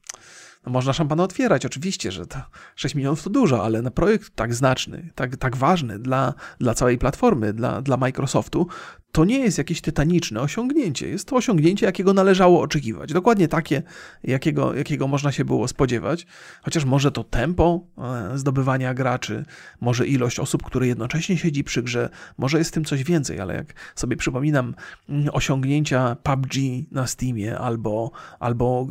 no 0.65 0.71
można 0.71 0.93
szampana 0.93 1.23
otwierać, 1.23 1.65
oczywiście, 1.65 2.11
że 2.11 2.25
to 2.25 2.39
6 2.75 2.95
milionów 2.95 3.23
to 3.23 3.29
dużo, 3.29 3.63
ale 3.63 3.81
na 3.81 3.91
projekt 3.91 4.35
tak 4.35 4.53
znaczny, 4.53 5.09
tak, 5.15 5.37
tak 5.37 5.55
ważny 5.55 5.99
dla, 5.99 6.33
dla 6.59 6.73
całej 6.73 6.97
platformy, 6.97 7.53
dla, 7.53 7.81
dla 7.81 7.97
Microsoftu, 7.97 8.67
to 9.13 9.25
nie 9.25 9.39
jest 9.39 9.57
jakieś 9.57 9.81
tytaniczne 9.81 10.41
osiągnięcie. 10.41 11.07
Jest 11.07 11.27
to 11.27 11.35
osiągnięcie, 11.35 11.85
jakiego 11.85 12.13
należało 12.13 12.61
oczekiwać. 12.61 13.13
Dokładnie 13.13 13.47
takie, 13.47 13.83
jakiego, 14.23 14.75
jakiego 14.75 15.07
można 15.07 15.31
się 15.31 15.45
było 15.45 15.67
spodziewać. 15.67 16.25
Chociaż 16.61 16.85
może 16.85 17.11
to 17.11 17.23
tempo 17.23 17.81
e, 17.97 18.37
zdobywania 18.37 18.93
graczy, 18.93 19.45
może 19.81 20.07
ilość 20.07 20.39
osób, 20.39 20.63
które 20.63 20.87
jednocześnie 20.87 21.37
siedzi 21.37 21.63
przy 21.63 21.83
grze, 21.83 22.09
może 22.37 22.57
jest 22.57 22.69
w 22.69 22.73
tym 22.73 22.85
coś 22.85 23.03
więcej, 23.03 23.39
ale 23.39 23.55
jak 23.55 23.73
sobie 23.95 24.17
przypominam 24.17 24.75
mm, 25.09 25.29
osiągnięcia 25.33 26.15
PUBG 26.23 26.53
na 26.91 27.07
Steamie 27.07 27.57
albo, 27.57 28.11
albo 28.39 28.87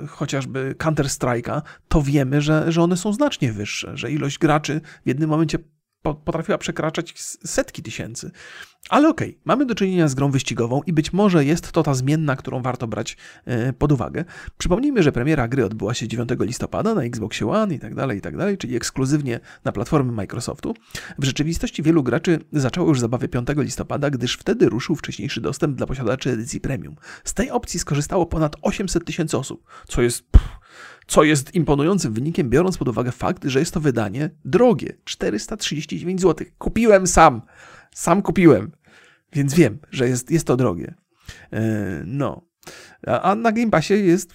yy, 0.00 0.06
chociażby 0.06 0.74
Counter-Strike'a, 0.78 1.62
to 1.88 2.02
wiemy, 2.02 2.40
że, 2.40 2.72
że 2.72 2.82
one 2.82 2.96
są 2.96 3.12
znacznie 3.12 3.52
wyższe, 3.52 3.96
że 3.96 4.12
ilość 4.12 4.38
graczy 4.38 4.80
w 5.04 5.08
jednym 5.08 5.30
momencie 5.30 5.58
potrafiła 6.02 6.58
przekraczać 6.58 7.14
setki 7.44 7.82
tysięcy. 7.82 8.30
Ale 8.88 9.08
okej, 9.08 9.28
okay, 9.28 9.40
mamy 9.44 9.66
do 9.66 9.74
czynienia 9.74 10.08
z 10.08 10.14
grą 10.14 10.30
wyścigową 10.30 10.82
i 10.86 10.92
być 10.92 11.12
może 11.12 11.44
jest 11.44 11.72
to 11.72 11.82
ta 11.82 11.94
zmienna, 11.94 12.36
którą 12.36 12.62
warto 12.62 12.86
brać 12.86 13.16
e, 13.44 13.72
pod 13.72 13.92
uwagę. 13.92 14.24
Przypomnijmy, 14.58 15.02
że 15.02 15.12
premiera 15.12 15.48
gry 15.48 15.64
odbyła 15.64 15.94
się 15.94 16.08
9 16.08 16.30
listopada 16.40 16.94
na 16.94 17.02
Xbox 17.02 17.42
One 17.42 17.74
i 17.74 17.78
tak 17.78 17.94
dalej, 17.94 18.18
i 18.18 18.20
tak 18.20 18.36
dalej, 18.36 18.58
czyli 18.58 18.76
ekskluzywnie 18.76 19.40
na 19.64 19.72
platformy 19.72 20.12
Microsoftu. 20.12 20.74
W 21.18 21.24
rzeczywistości 21.24 21.82
wielu 21.82 22.02
graczy 22.02 22.38
zaczęło 22.52 22.88
już 22.88 23.00
zabawę 23.00 23.28
5 23.28 23.48
listopada, 23.56 24.10
gdyż 24.10 24.34
wtedy 24.34 24.68
ruszył 24.68 24.96
wcześniejszy 24.96 25.40
dostęp 25.40 25.76
dla 25.76 25.86
posiadaczy 25.86 26.30
edycji 26.30 26.60
premium. 26.60 26.96
Z 27.24 27.34
tej 27.34 27.50
opcji 27.50 27.80
skorzystało 27.80 28.26
ponad 28.26 28.56
800 28.62 29.04
tysięcy 29.04 29.38
osób, 29.38 29.64
co 29.88 30.02
jest... 30.02 30.30
Pff, 30.30 30.48
co 31.06 31.24
jest 31.24 31.54
imponującym 31.54 32.12
wynikiem, 32.12 32.50
biorąc 32.50 32.78
pod 32.78 32.88
uwagę 32.88 33.12
fakt, 33.12 33.44
że 33.44 33.58
jest 33.58 33.74
to 33.74 33.80
wydanie 33.80 34.30
drogie 34.44 34.96
439 35.04 36.20
zł. 36.20 36.46
Kupiłem 36.58 37.06
sam. 37.06 37.42
Sam 37.94 38.22
kupiłem, 38.22 38.72
więc 39.32 39.54
wiem, 39.54 39.78
że 39.90 40.08
jest, 40.08 40.30
jest 40.30 40.46
to 40.46 40.56
drogie. 40.56 40.94
E, 41.52 41.62
no. 42.06 42.42
A 43.06 43.34
na 43.34 43.52
Game 43.52 43.70
Passie 43.70 43.94
jest 43.94 44.34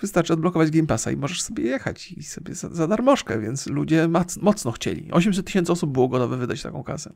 wystarczy 0.00 0.32
odblokować 0.32 0.70
Game 0.70 0.86
Passa 0.86 1.10
i 1.10 1.16
możesz 1.16 1.42
sobie 1.42 1.64
jechać 1.64 2.12
i 2.12 2.22
sobie 2.22 2.54
za, 2.54 2.68
za 2.68 2.86
darmożkę, 2.86 3.40
więc 3.40 3.66
ludzie 3.66 4.08
mocno 4.42 4.72
chcieli. 4.72 5.12
800 5.12 5.46
tysięcy 5.46 5.72
osób 5.72 5.92
było 5.92 6.08
gotowe 6.08 6.36
wydać 6.36 6.62
taką 6.62 6.84
kasę. 6.84 7.12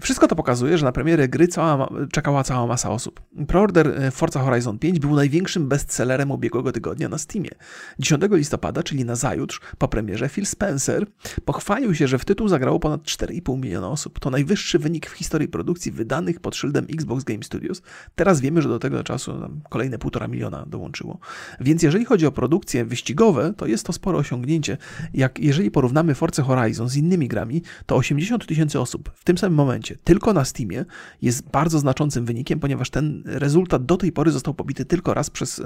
Wszystko 0.00 0.28
to 0.28 0.36
pokazuje, 0.36 0.78
że 0.78 0.84
na 0.84 0.92
premierę 0.92 1.28
gry 1.28 1.48
cała, 1.48 1.88
czekała 2.12 2.44
cała 2.44 2.66
masa 2.66 2.90
osób. 2.90 3.20
Preorder 3.48 3.88
e, 3.88 4.10
Forza 4.10 4.40
Horizon 4.40 4.78
5 4.78 4.98
był 4.98 5.14
największym 5.14 5.68
bestsellerem 5.68 6.30
ubiegłego 6.30 6.72
tygodnia 6.72 7.08
na 7.08 7.18
Steamie. 7.18 7.50
10 7.98 8.22
listopada, 8.30 8.82
czyli 8.82 9.04
na 9.04 9.16
zajutrz, 9.16 9.60
po 9.78 9.88
premierze, 9.88 10.28
Phil 10.28 10.46
Spencer 10.46 11.06
pochwalił 11.44 11.94
się, 11.94 12.08
że 12.08 12.18
w 12.18 12.24
tytuł 12.24 12.48
zagrało 12.48 12.80
ponad 12.80 13.02
4,5 13.02 13.58
miliona 13.60 13.88
osób. 13.88 14.18
To 14.18 14.30
najwyższy 14.30 14.78
wynik 14.78 15.10
w 15.10 15.12
historii 15.12 15.48
produkcji 15.48 15.92
wydanych 15.92 16.40
pod 16.40 16.56
szyldem 16.56 16.86
Xbox 16.90 17.24
Game 17.24 17.42
Studios. 17.42 17.82
Teraz 18.14 18.40
wiemy, 18.40 18.62
że 18.62 18.68
do 18.68 18.78
tego 18.78 19.04
czasu 19.04 19.32
kolejne 19.70 19.98
1,5 19.98 20.28
miliona 20.28 20.66
dołączyło. 20.66 21.18
Więc 21.60 21.82
jeżeli 21.82 22.04
chodzi 22.04 22.26
o 22.26 22.32
produkcje 22.32 22.84
wyścigowe, 22.84 23.54
to 23.56 23.66
jest 23.66 23.86
to 23.86 23.92
spore 23.92 24.18
osiągnięcie. 24.18 24.78
Jak 25.14 25.38
jeżeli 25.38 25.70
porównamy 25.70 26.14
Forza 26.14 26.42
Horizon 26.42 26.88
z 26.88 26.96
innymi 26.96 27.28
grami, 27.28 27.62
to 27.86 27.96
80 27.96 28.46
tysięcy 28.46 28.80
osób 28.80 29.10
w 29.14 29.24
tym 29.24 29.38
samym 29.38 29.56
momencie 29.56 29.85
momencie 29.90 30.04
tylko 30.04 30.32
na 30.32 30.44
Steamie 30.44 30.84
jest 31.22 31.50
bardzo 31.50 31.78
znaczącym 31.78 32.24
wynikiem, 32.24 32.60
ponieważ 32.60 32.90
ten 32.90 33.22
rezultat 33.26 33.86
do 33.86 33.96
tej 33.96 34.12
pory 34.12 34.30
został 34.30 34.54
pobity 34.54 34.84
tylko 34.84 35.14
raz 35.14 35.30
przez 35.30 35.58
e, 35.58 35.64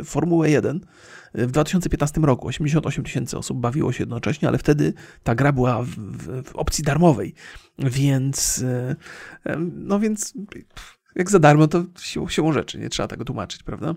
e, 0.00 0.04
Formułę 0.04 0.50
1 0.50 0.80
w 1.34 1.50
2015 1.50 2.20
roku. 2.20 2.48
88 2.48 3.04
tysięcy 3.04 3.38
osób 3.38 3.60
bawiło 3.60 3.92
się 3.92 4.02
jednocześnie, 4.02 4.48
ale 4.48 4.58
wtedy 4.58 4.94
ta 5.22 5.34
gra 5.34 5.52
była 5.52 5.82
w, 5.82 5.88
w, 5.88 6.42
w 6.42 6.56
opcji 6.56 6.84
darmowej, 6.84 7.34
więc 7.78 8.64
e, 9.46 9.56
no 9.72 10.00
więc 10.00 10.34
jak 11.14 11.30
za 11.30 11.38
darmo 11.38 11.68
to 11.68 11.84
siłą, 12.00 12.28
siłą 12.28 12.52
rzeczy, 12.52 12.78
nie 12.78 12.88
trzeba 12.88 13.08
tego 13.08 13.24
tłumaczyć, 13.24 13.62
prawda? 13.62 13.94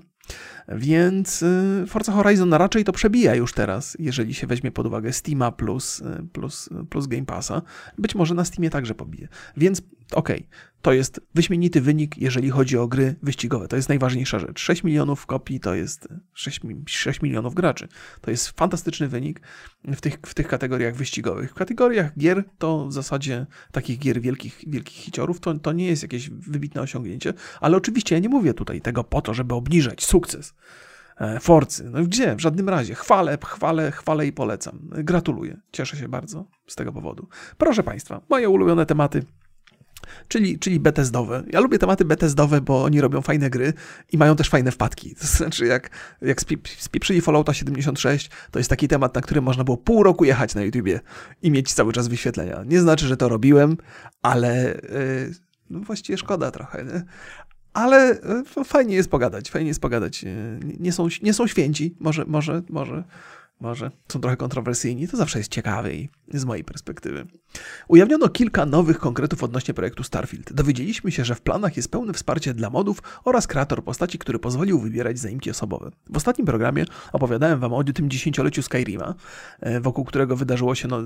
Więc 0.68 1.42
y, 1.42 1.86
Forza 1.88 2.12
Horizon 2.12 2.54
raczej 2.54 2.84
to 2.84 2.92
przebija 2.92 3.36
już 3.36 3.54
teraz, 3.54 3.98
jeżeli 4.00 4.34
się 4.34 4.48
weźmie 4.48 4.72
pod 4.72 4.88
uwagę 4.88 5.14
Steama 5.14 5.52
plus, 5.52 6.00
y, 6.00 6.28
plus, 6.34 6.70
plus 6.90 7.08
Game 7.08 7.26
Passa. 7.26 7.62
Być 7.98 8.16
może 8.16 8.34
na 8.34 8.46
Steamie 8.46 8.70
także 8.70 8.96
pobije. 8.96 9.28
Więc 9.58 9.82
okej, 10.14 10.38
okay, 10.38 10.48
to 10.82 10.94
jest 10.94 11.22
wyśmienity 11.36 11.82
wynik, 11.82 12.18
jeżeli 12.18 12.50
chodzi 12.50 12.78
o 12.78 12.88
gry 12.88 13.16
wyścigowe. 13.24 13.68
To 13.68 13.76
jest 13.76 13.90
najważniejsza 13.90 14.40
rzecz. 14.40 14.60
6 14.60 14.84
milionów 14.84 15.26
kopii 15.26 15.60
to 15.60 15.76
jest 15.76 16.08
6, 16.34 16.62
6 16.88 17.22
milionów 17.22 17.56
graczy. 17.56 17.88
To 18.22 18.32
jest 18.32 18.50
fantastyczny 18.50 19.08
wynik 19.08 19.42
w 19.84 20.02
tych, 20.02 20.18
w 20.26 20.34
tych 20.34 20.48
kategoriach 20.48 20.96
wyścigowych. 20.96 21.52
W 21.52 21.54
kategoriach 21.54 22.18
gier 22.18 22.44
to 22.58 22.88
w 22.88 22.94
zasadzie 22.94 23.46
takich 23.72 24.00
gier 24.00 24.22
wielkich, 24.22 24.62
wielkich 24.68 24.98
hiciorów 24.98 25.40
to, 25.40 25.54
to 25.54 25.74
nie 25.74 25.88
jest 25.88 26.02
jakieś 26.02 26.30
wybitne 26.30 26.82
osiągnięcie, 26.82 27.34
ale 27.62 27.78
oczywiście 27.78 28.16
ja 28.16 28.22
nie 28.22 28.30
mówię 28.30 28.54
tutaj 28.54 28.82
tego 28.82 29.04
po 29.04 29.22
to, 29.22 29.34
żeby 29.34 29.54
obniżać 29.54 30.06
sukces 30.18 30.54
e, 31.18 31.40
Forcy. 31.40 31.90
No 31.90 32.04
gdzie? 32.04 32.36
W 32.36 32.40
żadnym 32.40 32.70
razie. 32.70 32.96
Chwalę, 32.96 33.38
chwalę, 33.46 33.92
chwalę 33.92 34.28
i 34.28 34.32
polecam. 34.32 34.80
Gratuluję. 34.92 35.58
Cieszę 35.72 35.98
się 35.98 36.08
bardzo 36.08 36.46
z 36.68 36.76
tego 36.76 36.92
powodu. 36.92 37.28
Proszę 37.58 37.84
Państwa, 37.84 38.22
moje 38.30 38.50
ulubione 38.50 38.86
tematy 38.86 39.26
czyli, 40.28 40.60
czyli 40.60 40.80
Bethesdowe. 40.80 41.44
Ja 41.50 41.60
lubię 41.60 41.80
tematy 41.80 42.06
Bethesdowe, 42.06 42.62
bo 42.62 42.84
oni 42.84 43.02
robią 43.02 43.22
fajne 43.22 43.50
gry 43.50 43.74
i 44.12 44.18
mają 44.18 44.36
też 44.36 44.50
fajne 44.50 44.72
wpadki. 44.72 45.16
To 45.22 45.28
znaczy, 45.28 45.66
jak, 45.66 45.90
jak 46.22 46.42
spieprzyli 46.78 47.22
Fallouta 47.22 47.54
76, 47.54 48.30
to 48.52 48.60
jest 48.60 48.70
taki 48.70 48.88
temat, 48.88 49.16
na 49.16 49.22
który 49.22 49.42
można 49.42 49.64
było 49.64 49.78
pół 49.78 50.04
roku 50.04 50.26
jechać 50.26 50.56
na 50.56 50.62
YouTubie 50.62 51.00
i 51.42 51.52
mieć 51.52 51.74
cały 51.74 51.94
czas 51.94 52.08
wyświetlenia. 52.08 52.64
Nie 52.66 52.82
znaczy, 52.82 53.08
że 53.08 53.18
to 53.18 53.30
robiłem, 53.30 53.78
ale 54.22 54.80
yy, 54.84 55.32
no 55.70 55.80
właściwie 55.80 56.18
szkoda 56.18 56.52
trochę, 56.52 56.84
nie? 56.84 57.04
Ale 57.78 58.20
yy, 58.58 58.64
fajnie 58.64 58.96
jest 58.96 59.10
pogadać, 59.10 59.52
fajnie 59.52 59.68
jest 59.68 59.82
pogadać. 59.82 60.24
Yy, 60.24 60.32
nie 60.80 60.92
są, 60.92 61.08
nie 61.24 61.34
są 61.34 61.48
święci, 61.48 61.96
może, 62.00 62.26
może, 62.26 62.62
może 62.70 63.04
może 63.60 63.92
są 64.08 64.20
trochę 64.20 64.38
kontrowersyjni, 64.38 65.08
to 65.08 65.18
zawsze 65.18 65.40
jest 65.40 65.52
ciekawe 65.52 65.94
i 65.94 66.10
z 66.34 66.46
mojej 66.46 66.64
perspektywy. 66.64 67.28
Ujawniono 67.88 68.30
kilka 68.30 68.66
nowych 68.66 69.00
konkretów 69.00 69.44
odnośnie 69.44 69.74
projektu 69.74 70.04
Starfield. 70.04 70.54
Dowiedzieliśmy 70.54 71.12
się, 71.12 71.26
że 71.26 71.36
w 71.36 71.42
planach 71.42 71.78
jest 71.78 71.92
pełne 71.92 72.14
wsparcie 72.14 72.54
dla 72.54 72.70
modów 72.70 73.02
oraz 73.26 73.48
kreator 73.48 73.84
postaci, 73.84 74.20
który 74.20 74.40
pozwolił 74.40 74.80
wybierać 74.80 75.20
zaimki 75.20 75.52
osobowe. 75.52 75.92
W 76.10 76.18
ostatnim 76.18 76.46
programie 76.46 76.86
opowiadałem 77.14 77.60
wam 77.60 77.74
o 77.74 77.84
tym 77.84 78.10
dziesięcioleciu 78.10 78.62
Skyrima, 78.62 79.16
e, 79.60 79.80
wokół 79.80 80.06
którego 80.06 80.36
wydarzyło 80.36 80.76
się 80.76 80.88
no, 80.88 80.98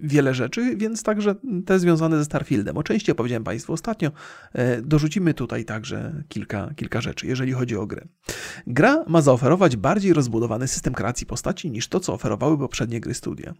wiele 0.00 0.34
rzeczy, 0.34 0.76
więc 0.76 1.02
także 1.02 1.34
te 1.66 1.78
związane 1.78 2.18
ze 2.18 2.24
Starfieldem. 2.24 2.76
O 2.76 2.82
części 2.82 3.12
opowiedziałem 3.12 3.44
Państwu 3.44 3.72
ostatnio. 3.72 4.10
E, 4.52 4.82
dorzucimy 4.82 5.34
tutaj 5.34 5.64
także 5.64 6.22
kilka, 6.28 6.70
kilka 6.76 7.00
rzeczy, 7.00 7.26
jeżeli 7.26 7.52
chodzi 7.52 7.76
o 7.76 7.86
grę. 7.86 8.06
Gra 8.66 9.04
ma 9.08 9.22
zaoferować 9.22 9.76
bardziej 9.76 10.12
rozbudowany 10.12 10.68
system 10.68 10.94
kreacji 10.94 11.26
postaci 11.26 11.70
niż 11.76 11.88
to, 11.88 12.00
co 12.00 12.12
oferowały 12.12 12.58
poprzednie 12.58 13.00
gry 13.00 13.14
studia. 13.14 13.54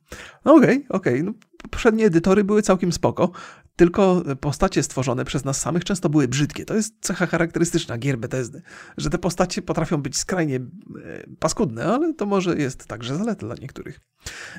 No 0.44 0.54
okej, 0.54 0.76
okay, 0.76 0.88
okej. 0.88 1.20
Okay. 1.20 1.22
No, 1.22 1.32
poprzednie 1.62 2.06
edytory 2.06 2.44
były 2.44 2.62
całkiem 2.62 2.92
spoko, 2.92 3.30
tylko 3.76 4.22
postacie 4.40 4.82
stworzone 4.82 5.24
przez 5.24 5.44
nas 5.44 5.60
samych 5.60 5.84
często 5.84 6.08
były 6.08 6.28
brzydkie. 6.28 6.64
To 6.64 6.74
jest 6.74 6.94
cecha 7.00 7.26
charakterystyczna 7.26 7.98
gier 7.98 8.18
Bethesdy, 8.18 8.62
że 8.96 9.10
te 9.10 9.18
postacie 9.18 9.62
potrafią 9.62 10.02
być 10.02 10.18
skrajnie 10.18 10.56
e, 10.56 10.60
paskudne, 11.38 11.84
ale 11.84 12.14
to 12.14 12.26
może 12.26 12.58
jest 12.58 12.86
także 12.86 13.16
zaleta 13.16 13.46
dla 13.46 13.54
niektórych. 13.60 14.00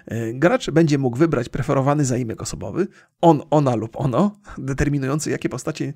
E, 0.05 0.33
gracz 0.33 0.71
będzie 0.71 0.97
mógł 0.97 1.17
wybrać 1.17 1.49
preferowany 1.49 2.05
zaimek 2.05 2.41
osobowy, 2.41 2.87
on, 3.21 3.41
ona 3.49 3.75
lub 3.75 3.95
ono, 3.95 4.39
determinujący 4.57 5.31
jakie 5.31 5.49
postacie, 5.49 5.93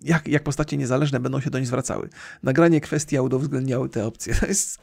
jak, 0.00 0.28
jak 0.28 0.42
postacie 0.42 0.76
niezależne 0.76 1.20
będą 1.20 1.40
się 1.40 1.50
doń 1.50 1.66
zwracały. 1.66 2.08
Nagranie 2.42 2.80
kwestii 2.80 3.18
uwzględniały 3.18 3.88
te 3.88 4.06
opcje. 4.06 4.34
To 4.34 4.46
jest, 4.52 4.78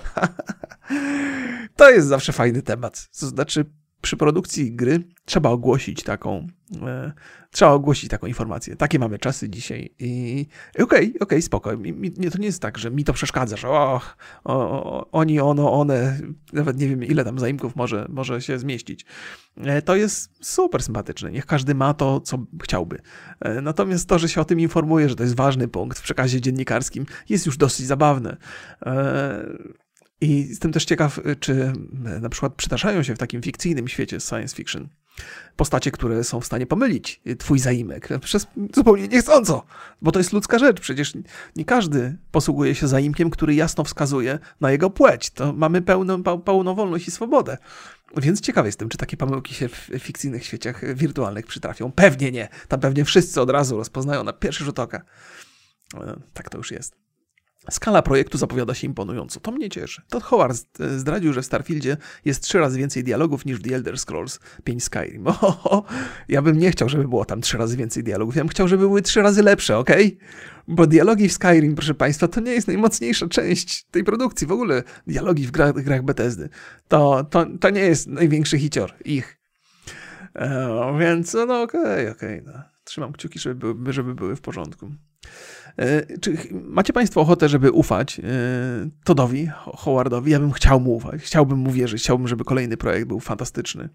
to 1.76 1.90
jest 1.92 2.08
zawsze 2.08 2.34
fajny 2.34 2.62
temat. 2.62 3.10
To 3.20 3.28
znaczy, 3.28 3.66
przy 4.04 4.18
produkcji 4.18 4.76
gry 4.76 5.04
trzeba 5.26 5.50
ogłosić 5.50 6.04
taką, 6.04 6.48
e, 6.82 7.12
trzeba 7.52 7.72
ogłosić 7.72 8.10
taką 8.10 8.28
informację. 8.28 8.76
Takie 8.76 9.00
mamy 9.00 9.20
czasy 9.20 9.50
dzisiaj 9.50 9.96
i 10.00 10.46
okej, 10.74 10.84
okay, 10.84 11.00
okej, 11.00 11.20
okay, 11.20 11.42
spoko. 11.42 11.78
Mi, 11.78 11.94
mi, 11.94 12.12
to 12.12 12.38
nie 12.38 12.46
jest 12.46 12.62
tak, 12.62 12.78
że 12.78 12.92
mi 12.92 13.04
to 13.04 13.14
przeszkadza, 13.14 13.58
że 13.58 13.70
o, 13.70 14.02
o, 14.44 15.12
oni, 15.12 15.40
ono, 15.40 15.74
one, 15.74 16.20
nawet 16.54 16.78
nie 16.78 16.88
wiem 16.88 17.04
ile 17.04 17.24
tam 17.24 17.40
zaimków 17.40 17.76
może, 17.76 18.06
może 18.10 18.42
się 18.42 18.60
zmieścić. 18.60 19.06
E, 19.58 19.82
to 19.82 19.96
jest 19.96 20.46
super 20.46 20.84
sympatyczne. 20.84 21.32
Niech 21.32 21.46
każdy 21.46 21.76
ma 21.76 21.94
to, 21.94 22.20
co 22.20 22.46
chciałby. 22.64 23.00
E, 23.40 23.62
natomiast 23.62 24.10
to, 24.10 24.20
że 24.20 24.30
się 24.30 24.42
o 24.42 24.46
tym 24.46 24.60
informuje, 24.60 25.10
że 25.10 25.16
to 25.16 25.24
jest 25.24 25.36
ważny 25.36 25.68
punkt 25.68 26.00
w 26.00 26.04
przekazie 26.04 26.42
dziennikarskim, 26.42 27.06
jest 27.30 27.46
już 27.46 27.58
dosyć 27.58 27.86
zabawne. 27.86 28.38
I 30.24 30.50
jestem 30.50 30.72
też 30.72 30.86
ciekaw, 30.86 31.20
czy 31.40 31.74
na 32.22 32.30
przykład 32.30 32.56
przydarzają 32.56 33.04
się 33.04 33.16
w 33.16 33.18
takim 33.18 33.42
fikcyjnym 33.42 33.88
świecie 33.88 34.20
science 34.20 34.56
fiction 34.56 34.90
postacie, 35.56 35.92
które 35.92 36.24
są 36.24 36.40
w 36.40 36.46
stanie 36.46 36.66
pomylić 36.66 37.22
twój 37.38 37.60
zaimek 37.60 38.10
przez 38.22 38.48
zupełnie 38.76 39.08
niechcąco, 39.08 39.66
bo 40.02 40.12
to 40.12 40.20
jest 40.20 40.34
ludzka 40.34 40.60
rzecz. 40.60 40.80
Przecież 40.80 41.14
nie 41.56 41.66
każdy 41.66 42.18
posługuje 42.32 42.76
się 42.76 42.88
zaimkiem, 42.88 43.30
który 43.30 43.56
jasno 43.56 43.84
wskazuje 43.84 44.40
na 44.62 44.72
jego 44.72 44.90
płeć. 44.90 45.30
To 45.30 45.54
mamy 45.54 45.82
pełną, 45.82 46.24
pełną 46.24 46.76
wolność 46.76 47.08
i 47.08 47.12
swobodę. 47.12 47.58
Więc 48.18 48.42
ciekawy 48.42 48.68
jestem, 48.68 48.90
czy 48.90 48.98
takie 48.98 49.18
pomyłki 49.18 49.54
się 49.54 49.70
w 49.70 49.90
fikcyjnych 50.00 50.46
świeciach 50.46 50.96
wirtualnych 50.96 51.46
przytrafią. 51.46 51.92
Pewnie 51.92 52.32
nie. 52.32 52.50
Tam 52.68 52.80
pewnie 52.80 53.06
wszyscy 53.06 53.42
od 53.42 53.50
razu 53.50 53.78
rozpoznają 53.78 54.24
na 54.24 54.34
pierwszy 54.34 54.64
rzut 54.64 54.80
oka. 54.80 55.02
E, 55.94 56.20
tak 56.34 56.50
to 56.50 56.58
już 56.58 56.72
jest. 56.72 56.96
Skala 57.72 58.02
projektu 58.02 58.38
zapowiada 58.38 58.74
się 58.74 58.88
imponująco. 58.88 59.40
To 59.40 59.52
mnie 59.52 59.70
cieszy. 59.70 60.02
Todd 60.10 60.24
Howard 60.24 60.58
zdradził, 60.98 61.34
że 61.34 61.42
w 61.42 61.46
Starfieldzie 61.46 61.98
jest 62.26 62.44
trzy 62.44 62.60
razy 62.60 62.80
więcej 62.80 63.04
dialogów 63.04 63.46
niż 63.46 63.60
w 63.60 63.62
The 63.64 63.76
Elder 63.76 64.00
Scrolls 64.00 64.40
5 64.64 64.84
Skyrim. 64.84 65.28
Oho, 65.28 65.84
ja 66.28 66.42
bym 66.42 66.60
nie 66.60 66.72
chciał, 66.72 66.90
żeby 66.90 67.08
było 67.08 67.26
tam 67.26 67.42
trzy 67.42 67.58
razy 67.58 67.78
więcej 67.78 68.04
dialogów. 68.04 68.36
Ja 68.36 68.42
bym 68.42 68.50
chciał, 68.50 68.68
żeby 68.68 68.88
były 68.88 69.02
trzy 69.02 69.22
razy 69.22 69.44
lepsze, 69.44 69.78
ok? 69.78 69.90
Bo 70.68 70.88
dialogi 70.88 71.30
w 71.30 71.34
Skyrim, 71.34 71.76
proszę 71.76 71.94
Państwa, 71.94 72.28
to 72.28 72.42
nie 72.42 72.52
jest 72.52 72.68
najmocniejsza 72.68 73.28
część 73.28 73.84
tej 73.84 74.04
produkcji. 74.04 74.48
W 74.48 74.52
ogóle 74.52 74.84
dialogi 75.08 75.48
w 75.48 75.52
grach, 75.52 75.74
grach 75.74 76.04
Bethesdy. 76.04 76.50
To, 76.88 77.24
to, 77.24 77.46
to 77.60 77.70
nie 77.70 77.82
jest 77.82 78.08
największy 78.08 78.60
hicior 78.60 78.94
ich. 79.06 79.40
E, 80.36 80.98
więc 81.00 81.34
no 81.34 81.62
okej, 81.62 81.82
okay, 81.82 82.12
okej. 82.12 82.40
Okay, 82.40 82.54
no. 82.54 82.64
Trzymam 82.84 83.14
kciuki, 83.14 83.40
żeby 83.40 83.94
żeby 83.94 84.16
były 84.16 84.36
w 84.36 84.42
porządku. 84.42 84.92
E, 85.78 86.18
czy 86.18 86.38
macie 86.52 86.94
Państwo 86.94 87.22
ochotę, 87.22 87.50
żeby 87.50 87.72
ufać 87.72 88.20
e, 88.20 88.24
Todowi, 89.04 89.50
Howardowi? 89.56 90.32
Ja 90.32 90.40
bym 90.40 90.52
chciał 90.52 90.80
mu 90.80 90.96
ufać, 90.96 91.22
chciałbym 91.22 91.60
mu 91.60 91.72
wierzyć, 91.72 92.02
chciałbym, 92.02 92.28
żeby 92.28 92.44
kolejny 92.44 92.78
projekt 92.78 93.08
był 93.08 93.20
fantastyczny. 93.20 93.90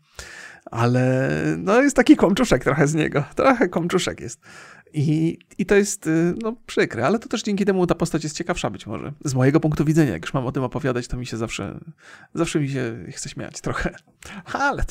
Ale 0.71 1.31
no 1.59 1.83
jest 1.83 1.97
taki 1.97 2.17
komczuszek 2.17 2.64
trochę 2.64 2.87
z 2.88 2.95
niego. 2.95 3.25
Trochę 3.35 3.69
komczuszek 3.69 4.21
jest. 4.21 4.41
I, 4.93 5.38
I 5.59 5.67
to 5.67 5.75
jest 5.75 6.07
y, 6.07 6.35
no, 6.43 6.57
przykre, 6.67 7.07
ale 7.07 7.19
to 7.19 7.29
też 7.29 7.43
dzięki 7.43 7.64
temu 7.64 7.87
ta 7.87 7.95
postać 7.95 8.25
jest 8.25 8.37
ciekawsza 8.37 8.71
być 8.71 8.87
może. 8.87 9.12
Z 9.25 9.35
mojego 9.35 9.61
punktu 9.61 9.85
widzenia, 9.85 10.12
jak 10.12 10.23
już 10.23 10.35
mam 10.35 10.47
o 10.47 10.53
tym 10.53 10.62
opowiadać, 10.62 11.09
to 11.09 11.17
mi 11.17 11.27
się 11.27 11.37
zawsze, 11.37 11.81
zawsze 12.35 12.61
mi 12.61 12.69
się 12.69 12.99
chce 13.11 13.29
śmiać 13.29 13.61
trochę. 13.61 13.95
Ale 14.53 14.85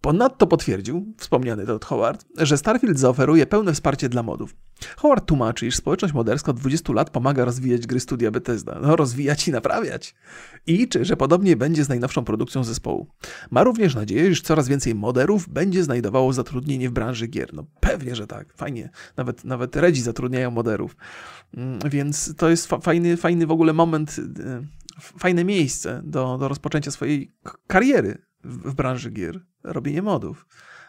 Ponadto 0.00 0.46
potwierdził, 0.46 1.14
wspomniany 1.18 1.66
Todd 1.66 1.84
Howard, 1.84 2.26
że 2.36 2.58
Starfield 2.58 2.98
zaoferuje 2.98 3.46
pełne 3.46 3.72
wsparcie 3.72 4.08
dla 4.08 4.22
modów. 4.22 4.54
Howard 4.96 5.26
tłumaczy, 5.26 5.66
iż 5.66 5.76
społeczność 5.76 6.14
moderska 6.14 6.50
od 6.50 6.60
20 6.60 6.92
lat 6.92 7.10
pomaga 7.10 7.44
rozwijać 7.44 7.86
gry 7.86 8.00
studia 8.00 8.30
Bethesda. 8.30 8.78
No, 8.82 8.96
rozwijać 8.96 9.48
i 9.48 9.52
naprawiać. 9.52 10.14
I 10.66 10.76
liczy, 10.76 11.04
że 11.04 11.16
podobnie 11.16 11.56
będzie 11.56 11.84
z 11.84 11.88
najnowszą 11.88 12.24
produkcją 12.24 12.64
zespołu. 12.64 13.06
Ma 13.50 13.64
również 13.64 13.94
nadzieję, 13.94 14.30
iż 14.30 14.42
coraz 14.42 14.68
więcej 14.68 14.94
moderów 14.94 15.48
będzie 15.48 15.84
znajdowało 15.84 16.32
zatrudnienie 16.32 16.88
w 16.88 16.92
branży 16.92 17.26
gier. 17.26 17.54
No 17.54 17.64
pewnie, 17.80 18.16
że 18.16 18.26
tak. 18.26 18.52
Fajnie. 18.54 18.90
Nawet, 19.16 19.44
nawet 19.44 19.76
redzi 19.76 20.02
zatrudniają 20.02 20.50
moderów. 20.50 20.96
Mm, 21.56 21.78
więc 21.90 22.34
to 22.36 22.48
jest 22.48 22.68
fajny, 22.82 23.16
fajny 23.16 23.46
w 23.46 23.50
ogóle 23.50 23.72
moment, 23.72 24.18
y, 24.18 24.22
fajne 25.18 25.44
miejsce 25.44 26.02
do, 26.04 26.38
do 26.38 26.48
rozpoczęcia 26.48 26.90
swojej 26.90 27.32
kariery 27.66 28.29
w, 28.44 28.74
branży 28.74 29.10
gier. 29.10 29.40
Robienie 29.64 30.02
modów 30.02 30.46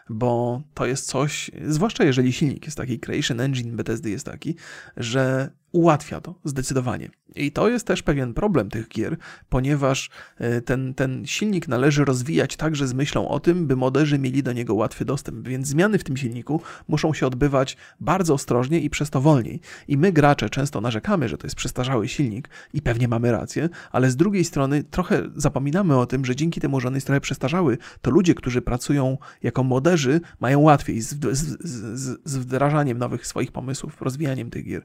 bo 0.08 0.62
to 0.74 0.86
jest 0.86 1.06
coś, 1.06 1.50
zwłaszcza 1.66 2.04
jeżeli 2.04 2.32
silnik 2.32 2.64
jest 2.64 2.76
taki, 2.76 3.00
Creation 3.00 3.40
Engine 3.40 3.76
Bethesdy 3.76 4.10
jest 4.10 4.26
taki, 4.26 4.54
że 4.96 5.50
ułatwia 5.72 6.20
to 6.20 6.34
zdecydowanie. 6.44 7.10
I 7.36 7.52
to 7.52 7.68
jest 7.68 7.86
też 7.86 8.02
pewien 8.02 8.34
problem 8.34 8.68
tych 8.68 8.88
gier, 8.88 9.16
ponieważ 9.48 10.10
e, 10.38 10.60
ten, 10.60 10.94
ten 10.94 11.26
silnik 11.26 11.68
należy 11.68 12.04
rozwijać 12.04 12.56
także 12.56 12.88
z 12.88 12.94
myślą 12.94 13.28
o 13.28 13.40
tym, 13.40 13.66
by 13.66 13.76
moderzy 13.76 14.18
mieli 14.18 14.42
do 14.42 14.52
niego 14.52 14.74
łatwy 14.74 15.04
dostęp, 15.04 15.48
więc 15.48 15.66
zmiany 15.66 15.98
w 15.98 16.04
tym 16.04 16.16
silniku 16.16 16.60
muszą 16.88 17.14
się 17.14 17.26
odbywać 17.26 17.76
bardzo 18.00 18.34
ostrożnie 18.34 18.80
i 18.80 18.90
przez 18.90 19.10
to 19.10 19.20
wolniej. 19.20 19.60
I 19.88 19.96
my, 19.96 20.12
gracze, 20.12 20.50
często 20.50 20.80
narzekamy, 20.80 21.28
że 21.28 21.38
to 21.38 21.46
jest 21.46 21.56
przestarzały 21.56 22.08
silnik 22.08 22.48
i 22.74 22.82
pewnie 22.82 23.08
mamy 23.08 23.32
rację, 23.32 23.68
ale 23.92 24.10
z 24.10 24.16
drugiej 24.16 24.44
strony 24.44 24.84
trochę 24.84 25.22
zapominamy 25.36 25.98
o 25.98 26.06
tym, 26.06 26.24
że 26.24 26.36
dzięki 26.36 26.60
temu, 26.60 26.80
że 26.80 26.88
on 26.88 26.94
jest 26.94 27.06
trochę 27.06 27.20
przestarzały, 27.20 27.78
to 28.02 28.10
ludzie, 28.10 28.34
którzy 28.34 28.62
pracują 28.62 29.18
jako 29.42 29.62
moderzy, 29.64 30.20
mają 30.40 30.60
łatwiej 30.60 31.00
z, 31.00 31.14
z, 31.32 31.58
z, 31.60 32.20
z 32.24 32.36
wdrażaniem 32.36 32.98
nowych 32.98 33.26
swoich 33.26 33.52
pomysłów, 33.52 34.02
rozwijaniem 34.02 34.50
tych 34.50 34.64
gier. 34.64 34.82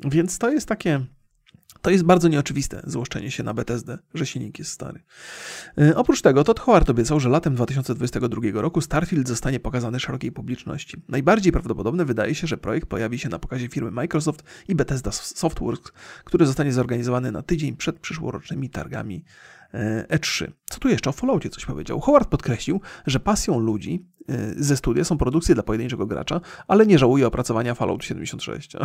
Więc 0.00 0.38
to 0.38 0.50
jest 0.50 0.68
takie. 0.68 1.06
To 1.82 1.90
jest 1.90 2.04
bardzo 2.04 2.28
nieoczywiste 2.28 2.82
złoszczenie 2.84 3.30
się 3.30 3.42
na 3.42 3.54
BTSD, 3.54 3.98
że 4.14 4.26
silnik 4.26 4.58
jest 4.58 4.70
stary. 4.70 5.00
Yy, 5.76 5.96
oprócz 5.96 6.22
tego 6.22 6.44
Todd 6.44 6.60
Howard 6.60 6.90
obiecał, 6.90 7.20
że 7.20 7.28
latem 7.28 7.54
2022 7.54 8.40
roku 8.54 8.80
Starfield 8.80 9.28
zostanie 9.28 9.60
pokazany 9.60 10.00
szerokiej 10.00 10.32
publiczności. 10.32 10.96
Najbardziej 11.08 11.52
prawdopodobne 11.52 12.04
wydaje 12.04 12.34
się, 12.34 12.46
że 12.46 12.56
projekt 12.56 12.88
pojawi 12.88 13.18
się 13.18 13.28
na 13.28 13.38
pokazie 13.38 13.68
firmy 13.68 13.90
Microsoft 13.90 14.42
i 14.68 14.74
Bethesda 14.74 15.12
Softworks, 15.12 15.92
który 16.24 16.46
zostanie 16.46 16.72
zorganizowany 16.72 17.32
na 17.32 17.42
tydzień 17.42 17.76
przed 17.76 17.98
przyszłorocznymi 17.98 18.70
targami 18.70 19.24
E3. 20.08 20.44
E 20.44 20.52
Co 20.70 20.80
tu 20.80 20.88
jeszcze? 20.88 21.10
O 21.10 21.12
Falloutie 21.12 21.50
coś 21.50 21.64
powiedział. 21.66 22.00
Howard 22.00 22.28
podkreślił, 22.28 22.80
że 23.06 23.20
pasją 23.20 23.58
ludzi 23.58 24.06
e, 24.28 24.54
ze 24.56 24.76
studia 24.76 25.04
są 25.04 25.18
produkcje 25.18 25.54
dla 25.54 25.64
pojedynczego 25.64 26.06
gracza, 26.06 26.40
ale 26.68 26.86
nie 26.86 26.98
żałuje 26.98 27.26
opracowania 27.26 27.74
Fallout 27.74 28.04
76. 28.04 28.76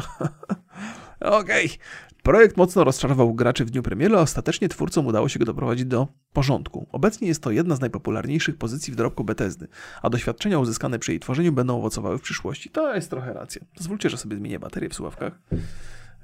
Okej. 1.20 1.66
Okay. 1.66 1.78
Projekt 2.24 2.58
mocno 2.58 2.84
rozczarował 2.84 3.34
graczy 3.34 3.66
w 3.66 3.70
dniu 3.70 3.84
premiery, 3.84 4.18
a 4.18 4.20
ostatecznie 4.20 4.70
twórcom 4.70 5.08
udało 5.08 5.30
się 5.30 5.40
go 5.40 5.46
doprowadzić 5.46 5.86
do 5.86 6.08
porządku. 6.34 6.88
Obecnie 6.92 7.28
jest 7.28 7.44
to 7.44 7.52
jedna 7.52 7.76
z 7.76 7.80
najpopularniejszych 7.80 8.58
pozycji 8.58 8.94
w 8.94 8.96
dorobku 8.96 9.24
Bethesdy, 9.24 9.68
a 10.02 10.10
doświadczenia 10.10 10.60
uzyskane 10.60 11.00
przy 11.00 11.12
jej 11.12 11.20
tworzeniu 11.20 11.52
będą 11.52 11.78
owocowały 11.78 12.18
w 12.18 12.22
przyszłości. 12.22 12.70
To 12.70 12.96
jest 12.96 13.10
trochę 13.10 13.34
racja. 13.34 13.62
Pozwólcie, 13.78 14.10
że 14.10 14.18
sobie 14.18 14.38
zmienię 14.38 14.60
baterię 14.60 14.90
w 14.90 14.94
słuchawkach. 14.94 15.40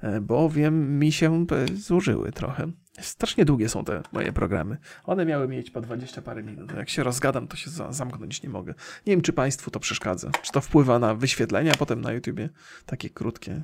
E, 0.02 0.22
bowiem 0.22 1.00
mi 1.00 1.12
się 1.12 1.46
zużyły 1.76 2.32
trochę. 2.32 2.72
Strasznie 3.00 3.46
długie 3.46 3.70
są 3.70 3.86
te 3.86 4.02
moje 4.12 4.34
programy. 4.34 4.78
One 5.04 5.26
miały 5.26 5.48
mieć 5.48 5.72
po 5.72 5.82
20 5.82 6.22
parę 6.22 6.44
minut. 6.44 6.74
Jak 6.78 6.90
się 6.90 7.04
rozgadam, 7.04 7.48
to 7.48 7.58
się 7.58 7.70
zamknąć 7.90 8.44
nie 8.44 8.50
mogę. 8.50 8.74
Nie 9.06 9.14
wiem, 9.14 9.22
czy 9.22 9.34
Państwu 9.34 9.72
to 9.72 9.80
przeszkadza. 9.80 10.32
Czy 10.42 10.52
to 10.52 10.62
wpływa 10.62 11.00
na 11.00 11.16
wyświetlenia 11.16 11.74
potem 11.80 12.02
na 12.02 12.12
YouTubie? 12.12 12.50
Takie 12.86 13.10
krótkie 13.10 13.64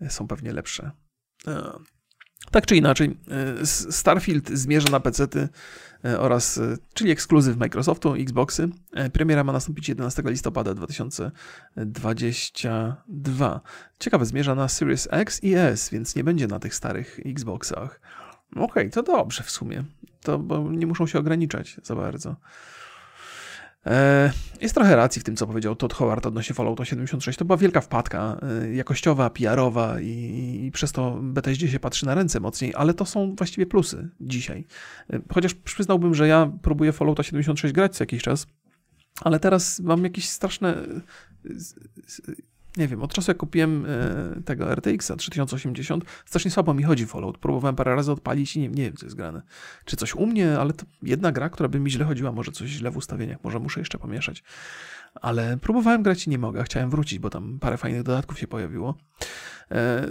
e, 0.00 0.10
są 0.10 0.26
pewnie 0.26 0.52
lepsze. 0.52 0.90
E, 2.48 2.50
tak 2.50 2.66
czy 2.66 2.76
inaczej, 2.76 3.16
Starfield 3.90 4.48
zmierza 4.48 4.90
na 4.90 5.00
PC-ty 5.00 5.48
E, 6.04 6.20
oraz, 6.20 6.58
e, 6.58 6.76
czyli 6.94 7.10
ekskluzyw 7.10 7.56
Microsoftu, 7.56 8.14
Xboxy. 8.14 8.68
E, 8.92 9.10
premiera 9.10 9.44
ma 9.44 9.52
nastąpić 9.52 9.88
11 9.88 10.22
listopada 10.26 10.74
2022. 10.74 13.60
Ciekawe, 13.98 14.26
zmierza 14.26 14.54
na 14.54 14.68
Series 14.68 15.08
X 15.10 15.44
i 15.44 15.54
S, 15.54 15.90
więc 15.90 16.16
nie 16.16 16.24
będzie 16.24 16.46
na 16.46 16.58
tych 16.58 16.74
starych 16.74 17.20
Xboxach. 17.26 18.00
Okej, 18.50 18.64
okay, 18.64 18.90
to 18.90 19.02
dobrze 19.02 19.42
w 19.42 19.50
sumie. 19.50 19.84
To, 20.22 20.38
bo 20.38 20.70
nie 20.70 20.86
muszą 20.86 21.06
się 21.06 21.18
ograniczać 21.18 21.76
za 21.82 21.94
bardzo. 21.94 22.36
E, 23.88 24.32
jest 24.60 24.74
trochę 24.74 24.96
racji 24.96 25.20
w 25.20 25.24
tym, 25.24 25.36
co 25.36 25.46
powiedział 25.46 25.76
Todd 25.76 25.94
Howard 25.94 26.26
odnośnie 26.26 26.54
Fallouta 26.54 26.84
76. 26.84 27.38
To 27.38 27.44
była 27.44 27.56
wielka 27.56 27.80
wpadka 27.80 28.40
e, 28.62 28.74
jakościowa, 28.74 29.30
PR-owa 29.30 30.00
i, 30.00 30.60
i 30.64 30.70
przez 30.70 30.92
to 30.92 31.18
Bethesdzie 31.22 31.68
się 31.68 31.80
patrzy 31.80 32.06
na 32.06 32.14
ręce 32.14 32.40
mocniej, 32.40 32.72
ale 32.76 32.94
to 32.94 33.06
są 33.06 33.34
właściwie 33.34 33.66
plusy 33.66 34.08
dzisiaj. 34.20 34.66
E, 35.12 35.20
chociaż 35.32 35.54
przyznałbym, 35.54 36.14
że 36.14 36.28
ja 36.28 36.52
próbuję 36.62 36.92
Fallouta 36.92 37.22
76 37.22 37.74
grać 37.74 37.96
co 37.96 38.02
jakiś 38.02 38.22
czas, 38.22 38.46
ale 39.20 39.40
teraz 39.40 39.80
mam 39.80 40.04
jakieś 40.04 40.28
straszne 40.28 40.74
nie 42.78 42.88
wiem, 42.88 43.02
od 43.02 43.12
czasu 43.12 43.30
jak 43.30 43.38
kupiłem 43.38 43.86
e, 43.88 44.42
tego 44.42 44.74
RTX-a 44.74 45.16
3080, 45.16 46.04
strasznie 46.26 46.50
słabo 46.50 46.74
mi 46.74 46.82
chodzi 46.82 47.06
Fallout. 47.06 47.38
Próbowałem 47.38 47.76
parę 47.76 47.94
razy 47.94 48.12
odpalić 48.12 48.56
i 48.56 48.60
nie, 48.60 48.68
nie 48.68 48.84
wiem, 48.84 48.96
co 48.96 49.06
jest 49.06 49.16
grane. 49.16 49.42
Czy 49.84 49.96
coś 49.96 50.14
u 50.14 50.26
mnie, 50.26 50.58
ale 50.58 50.72
to 50.72 50.86
jedna 51.02 51.32
gra, 51.32 51.48
która 51.48 51.68
by 51.68 51.80
mi 51.80 51.90
źle 51.90 52.04
chodziła, 52.04 52.32
może 52.32 52.52
coś 52.52 52.68
źle 52.68 52.90
w 52.90 52.96
ustawieniach, 52.96 53.38
może 53.44 53.58
muszę 53.58 53.80
jeszcze 53.80 53.98
pomieszać. 53.98 54.42
Ale 55.14 55.56
próbowałem 55.56 56.02
grać 56.02 56.26
i 56.26 56.30
nie 56.30 56.38
mogę. 56.38 56.64
Chciałem 56.64 56.90
wrócić, 56.90 57.18
bo 57.18 57.30
tam 57.30 57.58
parę 57.58 57.76
fajnych 57.76 58.02
dodatków 58.02 58.38
się 58.38 58.46
pojawiło. 58.46 58.94
E, 59.70 60.08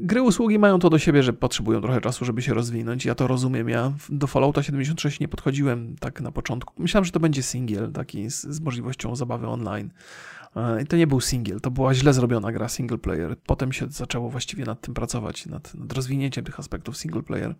gry 0.00 0.22
usługi 0.22 0.58
mają 0.58 0.78
to 0.78 0.90
do 0.90 0.98
siebie, 0.98 1.22
że 1.22 1.32
potrzebują 1.32 1.80
trochę 1.80 2.00
czasu, 2.00 2.24
żeby 2.24 2.42
się 2.42 2.54
rozwinąć. 2.54 3.04
Ja 3.04 3.14
to 3.14 3.26
rozumiem. 3.26 3.68
Ja 3.68 3.92
do 4.08 4.26
Fallouta 4.26 4.62
76 4.62 5.20
nie 5.20 5.28
podchodziłem 5.28 5.96
tak 6.00 6.20
na 6.20 6.32
początku. 6.32 6.74
Myślałem, 6.78 7.04
że 7.04 7.12
to 7.12 7.20
będzie 7.20 7.42
single, 7.42 7.88
taki 7.92 8.30
z, 8.30 8.42
z 8.42 8.60
możliwością 8.60 9.16
zabawy 9.16 9.46
online. 9.46 9.90
E, 10.56 10.82
I 10.82 10.86
to 10.86 10.96
nie 10.96 11.06
był 11.06 11.20
single, 11.20 11.60
to 11.60 11.70
była 11.70 11.94
źle 11.94 12.12
zrobiona 12.12 12.52
gra 12.52 12.68
single 12.68 12.98
player. 12.98 13.36
Potem 13.46 13.72
się 13.72 13.86
zaczęło 13.90 14.30
właściwie 14.30 14.64
nad 14.64 14.80
tym 14.80 14.94
pracować, 14.94 15.46
nad, 15.46 15.74
nad 15.74 15.92
rozwinięciem 15.92 16.44
tych 16.44 16.60
aspektów 16.60 16.96
single 16.96 17.22
player. 17.22 17.54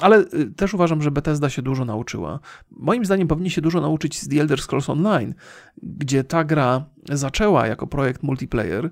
Ale 0.00 0.18
y, 0.18 0.54
też 0.56 0.74
uważam, 0.74 1.02
że 1.02 1.10
Bethesda 1.10 1.50
się 1.50 1.62
dużo 1.62 1.84
nauczyła. 1.84 2.40
Moim 2.70 3.04
zdaniem 3.04 3.28
powinni 3.28 3.50
się 3.50 3.60
dużo 3.60 3.80
nauczyć 3.80 4.20
z 4.20 4.28
The 4.28 4.40
Elder 4.40 4.60
Scrolls 4.62 4.90
Online, 4.90 5.34
gdzie 5.82 6.24
ta 6.24 6.44
gra 6.44 6.84
zaczęła 7.10 7.66
jako 7.66 7.86
projekt 7.86 8.22
multiplayer, 8.22 8.90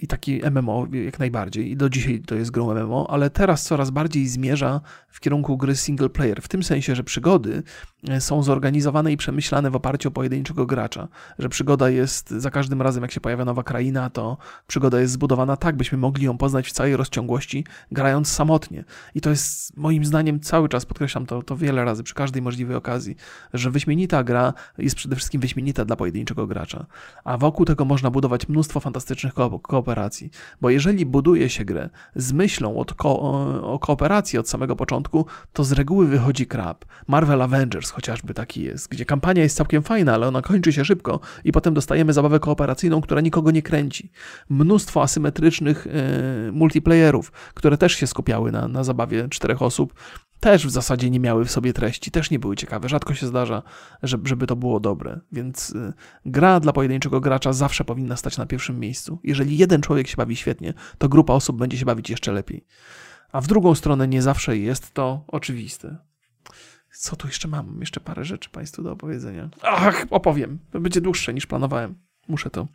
i 0.00 0.06
taki 0.06 0.40
MMO 0.50 0.86
jak 1.04 1.18
najbardziej. 1.18 1.70
I 1.70 1.76
do 1.76 1.90
dzisiaj 1.90 2.20
to 2.20 2.34
jest 2.34 2.50
grą 2.50 2.74
MMO, 2.74 3.10
ale 3.10 3.30
teraz 3.30 3.62
coraz 3.62 3.90
bardziej 3.90 4.28
zmierza 4.28 4.80
w 5.08 5.20
kierunku 5.20 5.56
gry 5.56 5.76
single 5.76 6.08
player. 6.08 6.42
W 6.42 6.48
tym 6.48 6.62
sensie, 6.62 6.94
że 6.94 7.04
przygody 7.04 7.62
e, 8.08 8.20
są 8.20 8.42
zorganizowane 8.42 9.12
i 9.12 9.16
przemyślane 9.16 9.70
w 9.70 9.76
oparciu 9.76 10.08
o 10.08 10.12
pojedynczego 10.12 10.66
gracza. 10.66 11.08
Że 11.38 11.48
przygoda 11.48 11.90
jest 11.90 12.30
za 12.30 12.50
każdym 12.50 12.82
razem, 12.82 13.02
jak 13.02 13.12
się 13.12 13.20
pojawia 13.20 13.44
nowa 13.44 13.62
kraina, 13.62 14.10
to 14.10 14.36
przygoda 14.66 15.00
jest 15.00 15.12
zbudowana 15.12 15.56
tak, 15.56 15.76
byśmy 15.76 15.98
mogli 15.98 16.24
ją 16.24 16.38
poznać 16.38 16.68
w 16.68 16.72
całej 16.72 16.96
rozciągłości, 16.96 17.64
grając 17.92 18.28
samotnie. 18.28 18.84
I 19.14 19.20
to 19.20 19.30
jest 19.30 19.76
moim 19.76 20.04
zdaniem 20.04 20.40
cały 20.40 20.68
czas, 20.68 20.86
podkreślam 20.86 21.26
to, 21.26 21.42
to 21.42 21.56
wiele 21.56 21.84
razy, 21.84 22.02
przy 22.02 22.14
każdej 22.14 22.42
możliwej 22.42 22.76
okazji, 22.76 23.16
że 23.54 23.70
wyśmienita 23.70 24.24
gra 24.24 24.52
jest 24.78 24.96
przede 24.96 25.16
wszystkim 25.16 25.40
wyśmienita 25.40 25.84
dla 25.84 25.96
pojedynczego 25.96 26.46
gracza. 26.46 26.86
A 27.24 27.38
wokół 27.38 27.66
tego 27.66 27.84
można 27.84 28.10
budować 28.10 28.48
mnóstwo 28.48 28.80
fantastycznych 28.80 29.34
ko 29.50 29.58
kooperacji. 29.58 30.30
Bo 30.60 30.70
jeżeli 30.70 31.06
buduje 31.06 31.48
się 31.48 31.64
grę 31.64 31.90
z 32.16 32.32
myślą 32.32 32.84
ko 32.96 33.20
o 33.62 33.78
kooperacji 33.78 34.38
od 34.38 34.48
samego 34.48 34.76
początku, 34.76 35.26
to 35.52 35.64
z 35.64 35.72
reguły 35.72 36.06
wychodzi 36.06 36.46
krab. 36.46 36.84
Marvel 37.06 37.42
Avengers 37.42 37.90
chociażby 37.90 38.34
taki 38.34 38.62
jest, 38.62 38.88
gdzie 38.88 39.04
kampania 39.04 39.42
jest 39.42 39.56
całkiem 39.56 39.82
fajna, 39.82 40.14
ale 40.14 40.28
ona 40.28 40.42
kończy 40.42 40.72
się 40.72 40.84
szybko 40.84 41.20
i 41.44 41.52
potem 41.52 41.74
dostajemy 41.74 42.12
zabawę 42.12 42.40
kooperacyjną, 42.40 43.00
która 43.00 43.20
nikogo 43.20 43.50
nie 43.50 43.62
kręci. 43.62 44.10
Mnóstwo 44.48 45.02
asymetrycznych 45.02 45.86
yy, 46.46 46.52
multiplayerów, 46.52 47.32
które 47.54 47.78
też 47.78 47.92
się 47.92 48.06
skupiały 48.06 48.52
na, 48.52 48.68
na 48.68 48.84
zabawie 48.84 49.28
czterech 49.28 49.62
osób, 49.62 49.94
też 50.40 50.66
w 50.66 50.70
zasadzie 50.70 51.10
nie 51.10 51.20
miały 51.20 51.44
w 51.44 51.50
sobie 51.50 51.72
treści, 51.72 52.10
też 52.10 52.30
nie 52.30 52.38
były 52.38 52.56
ciekawe. 52.56 52.88
Rzadko 52.88 53.14
się 53.14 53.26
zdarza, 53.26 53.62
żeby 54.02 54.46
to 54.46 54.56
było 54.56 54.80
dobre. 54.80 55.20
Więc 55.32 55.70
y, 55.70 55.92
gra 56.26 56.60
dla 56.60 56.72
pojedynczego 56.72 57.20
gracza 57.20 57.52
zawsze 57.52 57.84
powinna 57.84 58.16
stać 58.16 58.38
na 58.38 58.46
pierwszym 58.46 58.80
miejscu. 58.80 59.20
Jeżeli 59.24 59.58
jeden 59.58 59.80
człowiek 59.80 60.08
się 60.08 60.16
bawi 60.16 60.36
świetnie, 60.36 60.74
to 60.98 61.08
grupa 61.08 61.32
osób 61.32 61.58
będzie 61.58 61.78
się 61.78 61.84
bawić 61.84 62.10
jeszcze 62.10 62.32
lepiej. 62.32 62.64
A 63.32 63.40
w 63.40 63.46
drugą 63.46 63.74
stronę 63.74 64.08
nie 64.08 64.22
zawsze 64.22 64.56
jest 64.56 64.94
to 64.94 65.24
oczywiste. 65.28 65.96
Co 66.92 67.16
tu 67.16 67.26
jeszcze 67.26 67.48
mam? 67.48 67.76
Jeszcze 67.80 68.00
parę 68.00 68.24
rzeczy 68.24 68.50
Państwu 68.50 68.82
do 68.82 68.92
opowiedzenia. 68.92 69.50
Ach, 69.62 70.06
opowiem. 70.10 70.58
Będzie 70.72 71.00
dłuższe 71.00 71.34
niż 71.34 71.46
planowałem. 71.46 71.94
Muszę 72.28 72.50
to 72.50 72.68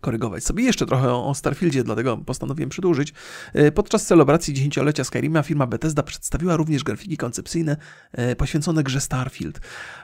korygować 0.00 0.44
sobie 0.44 0.64
jeszcze 0.64 0.86
trochę 0.86 1.14
o 1.14 1.34
Starfieldzie, 1.34 1.84
dlatego 1.84 2.16
postanowiłem 2.16 2.70
przedłużyć. 2.70 3.12
E, 3.52 3.72
podczas 3.72 4.06
celebracji 4.06 4.54
dziesięciolecia 4.54 5.04
Skyrima 5.04 5.42
firma 5.42 5.66
Bethesda 5.66 6.02
przedstawiła 6.02 6.56
również 6.56 6.84
grafiki 6.84 7.16
koncepcyjne 7.16 7.76
e, 8.12 8.36
poświęcone 8.36 8.82
grze 8.82 9.00
Starfield. 9.00 9.60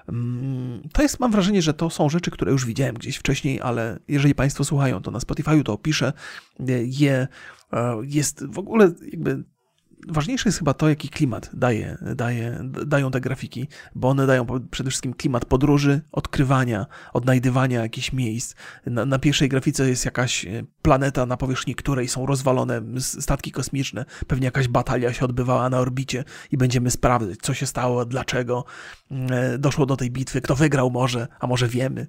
Mm, 0.08 0.82
to 0.92 1.02
jest, 1.02 1.20
mam 1.20 1.32
wrażenie, 1.32 1.62
że 1.62 1.74
to 1.74 1.90
są 1.90 2.08
rzeczy, 2.08 2.30
które 2.30 2.52
już 2.52 2.66
widziałem 2.66 2.94
gdzieś 2.94 3.16
wcześniej, 3.16 3.60
ale 3.60 3.98
jeżeli 4.08 4.34
Państwo 4.34 4.64
słuchają, 4.64 5.02
to 5.02 5.10
na 5.10 5.18
Spotify'u 5.18 5.62
to 5.62 5.72
opiszę. 5.72 6.12
E, 6.60 6.64
je 6.84 7.28
jest 8.02 8.46
w 8.46 8.58
ogóle 8.58 8.92
jakby 9.10 9.44
ważniejsze 10.08 10.48
jest 10.48 10.58
chyba 10.58 10.74
to, 10.74 10.88
jaki 10.88 11.08
klimat 11.08 11.50
daje, 11.52 11.98
daje, 12.14 12.58
dają 12.86 13.10
te 13.10 13.20
grafiki, 13.20 13.68
bo 13.94 14.08
one 14.08 14.26
dają 14.26 14.46
przede 14.70 14.90
wszystkim 14.90 15.14
klimat 15.14 15.44
podróży, 15.44 16.00
odkrywania, 16.12 16.86
odnajdywania 17.12 17.82
jakichś 17.82 18.12
miejsc. 18.12 18.54
Na, 18.86 19.04
na, 19.04 19.18
pierwszej 19.18 19.48
grafice 19.48 19.88
jest 19.88 20.04
jakaś 20.04 20.44
e, 20.44 20.62
planeta, 20.82 21.26
na 21.26 21.36
powierzchni 21.36 21.74
której 21.74 22.08
są 22.08 22.26
rozwalone 22.26 22.82
statki 22.98 23.52
kosmiczne. 23.52 24.04
Pewnie 24.26 24.44
jakaś 24.44 24.68
batalia 24.68 25.12
się 25.12 25.24
odbywała 25.24 25.70
na 25.70 25.78
orbicie 25.78 26.24
i 26.50 26.56
będziemy 26.56 26.90
sprawdzać, 26.90 27.38
co 27.42 27.54
się 27.54 27.66
stało, 27.66 28.04
dlaczego 28.04 28.64
e, 29.10 29.58
doszło 29.58 29.86
do 29.86 29.96
tej 29.96 30.10
bitwy, 30.10 30.40
kto 30.40 30.56
wygrał 30.56 30.90
może, 30.90 31.28
a 31.40 31.46
może 31.46 31.68
wiemy, 31.68 32.06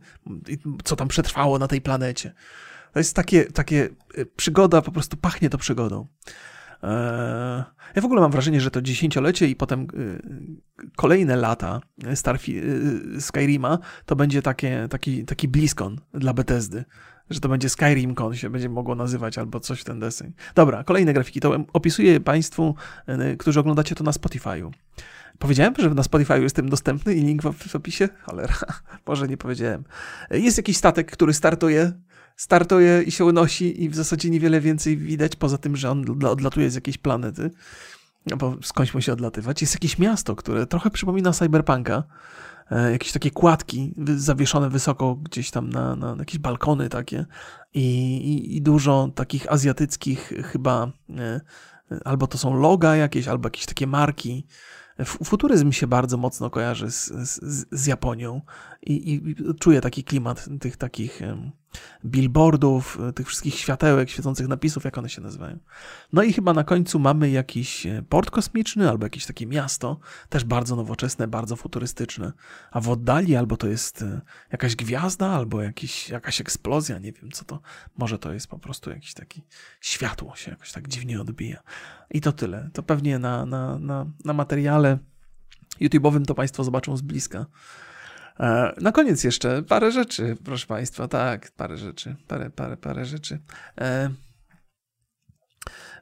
co 0.83 0.95
tam 0.95 1.07
przetrwało 1.07 1.59
na 1.59 1.67
tej 1.67 1.81
planecie. 1.81 2.33
To 2.93 2.99
jest 2.99 3.15
takie, 3.15 3.45
takie 3.45 3.89
e, 4.17 4.25
przygoda, 4.25 4.81
po 4.81 4.91
prostu 4.91 5.17
pachnie 5.17 5.49
to 5.49 5.57
przygodą. 5.57 6.07
Eee, 6.83 7.63
ja 7.95 8.01
w 8.01 8.05
ogóle 8.05 8.21
mam 8.21 8.31
wrażenie, 8.31 8.61
że 8.61 8.71
to 8.71 8.81
dziesięciolecie 8.81 9.47
i 9.47 9.55
potem 9.55 9.87
y, 9.93 10.21
kolejne 10.95 11.35
lata 11.35 11.81
Starfi 12.15 12.57
y, 12.57 13.21
Skyrima 13.21 13.79
to 14.05 14.15
będzie 14.15 14.41
takie, 14.41 14.87
taki, 14.89 15.25
taki 15.25 15.47
bliskon 15.47 15.97
dla 16.13 16.33
Bethesdy. 16.33 16.85
Że 17.29 17.39
to 17.39 17.49
będzie 17.49 17.69
SkyrimCon 17.69 18.35
się 18.35 18.49
będzie 18.49 18.69
mogło 18.69 18.95
nazywać 18.95 19.37
albo 19.37 19.59
coś 19.59 19.81
w 19.81 19.83
ten 19.83 19.99
deseń. 19.99 20.33
Dobra, 20.55 20.83
kolejne 20.83 21.13
grafiki. 21.13 21.39
To 21.39 21.57
opisuję 21.73 22.19
Państwu, 22.19 22.75
y, 23.09 23.37
którzy 23.37 23.59
oglądacie 23.59 23.95
to 23.95 24.03
na 24.03 24.11
Spotify'u. 24.11 24.71
Powiedziałem, 25.39 25.73
że 25.77 25.89
na 25.89 26.03
Spotify 26.03 26.41
jestem 26.41 26.69
dostępny 26.69 27.15
i 27.15 27.21
link 27.21 27.41
w 27.43 27.75
opisie? 27.75 28.09
Cholera, 28.21 28.55
może 29.07 29.27
nie 29.27 29.37
powiedziałem. 29.37 29.83
Jest 30.31 30.57
jakiś 30.57 30.77
statek, 30.77 31.11
który 31.11 31.33
startuje 31.33 31.91
startuje 32.41 33.03
i 33.03 33.11
się 33.11 33.25
unosi 33.25 33.83
i 33.83 33.89
w 33.89 33.95
zasadzie 33.95 34.29
niewiele 34.29 34.61
więcej 34.61 34.97
widać, 34.97 35.35
poza 35.35 35.57
tym, 35.57 35.75
że 35.75 35.91
on 35.91 36.25
odlatuje 36.25 36.69
z 36.69 36.75
jakiejś 36.75 36.97
planety, 36.97 37.51
no 38.25 38.37
bo 38.37 38.55
skądś 38.61 38.93
musi 38.93 39.11
odlatywać. 39.11 39.61
Jest 39.61 39.73
jakieś 39.73 39.99
miasto, 39.99 40.35
które 40.35 40.67
trochę 40.67 40.89
przypomina 40.89 41.31
cyberpunka, 41.31 42.03
e, 42.71 42.91
jakieś 42.91 43.11
takie 43.11 43.31
kładki 43.31 43.93
zawieszone 44.15 44.69
wysoko 44.69 45.15
gdzieś 45.15 45.51
tam 45.51 45.69
na, 45.69 45.95
na 45.95 46.15
jakieś 46.19 46.37
balkony 46.37 46.89
takie. 46.89 47.25
I, 47.73 48.17
i, 48.17 48.57
i 48.57 48.61
dużo 48.61 49.11
takich 49.15 49.51
azjatyckich 49.51 50.33
chyba, 50.51 50.91
e, 51.09 51.41
albo 52.05 52.27
to 52.27 52.37
są 52.37 52.53
loga 52.53 52.95
jakieś, 52.95 53.27
albo 53.27 53.47
jakieś 53.47 53.65
takie 53.65 53.87
marki, 53.87 54.47
Futuryzm 55.05 55.71
się 55.71 55.87
bardzo 55.87 56.17
mocno 56.17 56.49
kojarzy 56.49 56.91
z, 56.91 57.07
z, 57.07 57.65
z 57.71 57.85
Japonią. 57.85 58.41
I, 58.81 59.13
i, 59.13 59.35
czuję 59.59 59.81
taki 59.81 60.03
klimat 60.03 60.49
tych 60.59 60.77
takich 60.77 61.21
billboardów, 62.05 62.99
tych 63.15 63.27
wszystkich 63.27 63.55
światełek, 63.55 64.09
świecących 64.09 64.47
napisów, 64.47 64.83
jak 64.83 64.97
one 64.97 65.09
się 65.09 65.21
nazywają. 65.21 65.59
No 66.13 66.23
i 66.23 66.33
chyba 66.33 66.53
na 66.53 66.63
końcu 66.63 66.99
mamy 66.99 67.29
jakiś 67.29 67.85
e, 67.85 68.03
port 68.09 68.29
kosmiczny 68.29 68.89
albo 68.89 69.05
jakieś 69.05 69.25
takie 69.25 69.47
miasto, 69.47 69.99
też 70.29 70.43
bardzo 70.43 70.75
nowoczesne, 70.75 71.27
bardzo 71.27 71.55
futurystyczne. 71.55 72.31
A 72.71 72.81
w 72.81 72.89
oddali 72.89 73.35
albo 73.35 73.57
to 73.57 73.67
jest 73.67 74.01
e, 74.01 74.21
jakaś 74.51 74.75
gwiazda, 74.75 75.27
albo 75.27 75.61
jakiś, 75.61 76.09
jakaś 76.09 76.41
eksplozja, 76.41 76.99
nie 76.99 77.11
wiem 77.11 77.31
co 77.31 77.45
to. 77.45 77.61
Może 77.97 78.19
to 78.19 78.33
jest 78.33 78.47
po 78.47 78.59
prostu 78.59 78.89
jakiś 78.89 79.13
taki 79.13 79.43
światło 79.81 80.35
się 80.35 80.51
jakoś 80.51 80.71
tak 80.71 80.87
dziwnie 80.87 81.21
odbija. 81.21 81.63
I 82.11 82.21
to 82.21 82.31
tyle. 82.31 82.69
To 82.73 82.83
pewnie 82.83 83.19
na, 83.19 83.45
na, 83.45 83.79
na, 83.79 84.05
na 84.25 84.33
materiale 84.33 84.97
YouTube'owym 85.81 86.25
to 86.25 86.35
Państwo 86.35 86.63
zobaczą 86.63 86.97
z 86.97 87.01
bliska. 87.01 87.45
E, 88.41 88.73
na 88.81 88.91
koniec 88.91 89.23
jeszcze 89.23 89.63
parę 89.63 89.91
rzeczy, 89.91 90.37
proszę 90.45 90.67
Państwa, 90.67 91.07
tak, 91.07 91.51
parę 91.51 91.77
rzeczy, 91.77 92.15
parę, 92.27 92.49
parę, 92.49 92.77
parę 92.77 93.05
rzeczy. 93.05 93.39
E, 93.81 94.09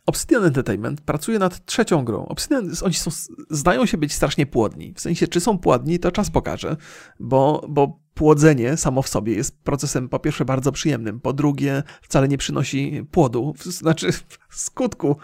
Obsidian 0.05 0.43
Entertainment 0.43 1.01
pracuje 1.01 1.39
nad 1.39 1.65
trzecią 1.65 2.05
grą. 2.05 2.25
Obsidian, 2.25 2.71
oni 2.83 2.93
są, 2.93 3.11
zdają 3.49 3.85
się 3.85 3.97
być 3.97 4.13
strasznie 4.13 4.45
płodni. 4.45 4.93
W 4.93 5.01
sensie, 5.01 5.27
czy 5.27 5.39
są 5.39 5.57
płodni, 5.57 5.99
to 5.99 6.11
czas 6.11 6.29
pokaże, 6.29 6.77
bo, 7.19 7.65
bo 7.69 7.99
płodzenie 8.13 8.77
samo 8.77 9.01
w 9.01 9.07
sobie 9.07 9.35
jest 9.35 9.63
procesem 9.63 10.09
po 10.09 10.19
pierwsze 10.19 10.45
bardzo 10.45 10.71
przyjemnym, 10.71 11.19
po 11.19 11.33
drugie 11.33 11.83
wcale 12.01 12.27
nie 12.27 12.37
przynosi 12.37 13.07
płodu, 13.11 13.53
znaczy 13.59 14.09
skutku 14.49 15.17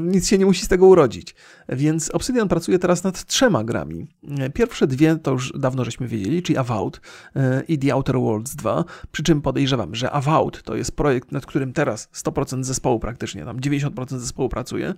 nic 0.00 0.28
się 0.28 0.38
nie 0.38 0.46
musi 0.46 0.64
z 0.64 0.68
tego 0.68 0.86
urodzić. 0.86 1.34
Więc 1.68 2.10
Obsidian 2.10 2.48
pracuje 2.48 2.78
teraz 2.78 3.04
nad 3.04 3.24
trzema 3.24 3.64
grami. 3.64 4.06
Pierwsze 4.54 4.86
dwie 4.86 5.16
to 5.16 5.30
już 5.30 5.52
dawno 5.58 5.84
żeśmy 5.84 6.08
wiedzieli, 6.08 6.42
czyli 6.42 6.58
Avowed 6.58 7.00
e, 7.36 7.62
i 7.68 7.78
The 7.78 7.94
Outer 7.94 8.16
Worlds 8.16 8.54
2, 8.56 8.84
przy 9.12 9.22
czym 9.22 9.42
podejrzewam, 9.42 9.94
że 9.94 10.10
Avowed 10.10 10.62
to 10.62 10.76
jest 10.76 10.96
projekt, 10.96 11.32
nad 11.32 11.46
którym 11.46 11.72
teraz 11.72 12.08
100% 12.14 12.64
zespołu 12.64 13.00
praktycznie, 13.00 13.44
tam 13.44 13.60
90% 13.60 14.18
zespołu 14.18 14.48
pracuje 14.48 14.94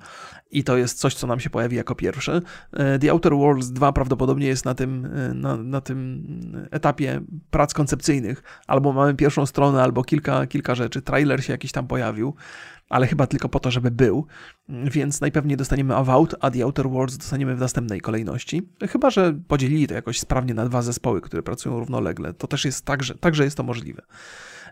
i 0.51 0.65
to 0.65 0.77
jest 0.77 0.99
coś, 0.99 1.15
co 1.15 1.27
nam 1.27 1.41
się 1.41 1.51
pojawi 1.51 1.77
jako 1.77 1.95
pierwsze. 1.95 2.41
E, 2.73 2.99
The 2.99 3.11
Outer 3.11 3.33
Worlds 3.33 3.71
2 3.71 3.93
prawdopodobnie 3.93 4.47
jest 4.47 4.65
na 4.65 4.75
tym, 4.75 5.07
e, 5.07 5.35
na, 5.35 5.57
na 5.57 5.81
tym 5.81 6.23
etapie 6.71 7.21
prac 7.51 7.75
koncepcyjnych. 7.75 8.43
Albo 8.67 8.93
mamy 8.93 9.15
pierwszą 9.15 9.47
stronę, 9.47 9.83
albo 9.83 10.05
kilka, 10.05 10.47
kilka 10.47 10.75
rzeczy. 10.75 11.03
Trailer 11.03 11.45
się 11.45 11.53
jakiś 11.53 11.73
tam 11.73 11.87
pojawił 11.87 12.35
ale 12.93 13.07
chyba 13.07 13.26
tylko 13.26 13.49
po 13.49 13.61
to, 13.61 13.70
żeby 13.70 13.90
był, 13.90 14.26
więc 14.68 15.20
najpewniej 15.20 15.57
dostaniemy 15.57 15.97
Avowed, 15.97 16.34
a 16.40 16.51
The 16.51 16.64
Outer 16.64 16.90
Worlds 16.90 17.16
dostaniemy 17.16 17.57
w 17.57 17.61
następnej 17.61 18.01
kolejności. 18.01 18.68
Chyba, 18.88 19.11
że 19.11 19.34
podzielili 19.49 19.86
to 19.86 19.95
jakoś 19.95 20.20
sprawnie 20.20 20.55
na 20.55 20.64
dwa 20.64 20.82
zespoły, 20.82 21.20
które 21.20 21.43
pracują 21.43 21.78
równolegle. 21.78 22.34
To 22.34 22.47
też 22.47 22.64
jest 22.64 22.84
tak, 22.84 23.03
że, 23.03 23.14
także 23.14 23.45
jest 23.45 23.57
to 23.57 23.62
możliwe. 23.62 24.03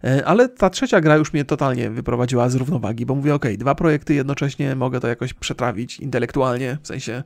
E, 0.04 0.24
ale 0.24 0.48
ta 0.48 0.70
trzecia 0.70 1.00
gra 1.00 1.16
już 1.16 1.32
mnie 1.32 1.44
totalnie 1.44 1.90
wyprowadziła 1.90 2.48
z 2.48 2.54
równowagi, 2.54 3.06
bo 3.06 3.14
mówię, 3.14 3.34
ok, 3.34 3.46
dwa 3.58 3.74
projekty 3.74 4.14
jednocześnie 4.14 4.76
mogę 4.76 5.00
to 5.00 5.08
jakoś 5.08 5.34
przetrawić 5.34 6.00
intelektualnie, 6.00 6.78
w 6.82 6.86
sensie 6.86 7.22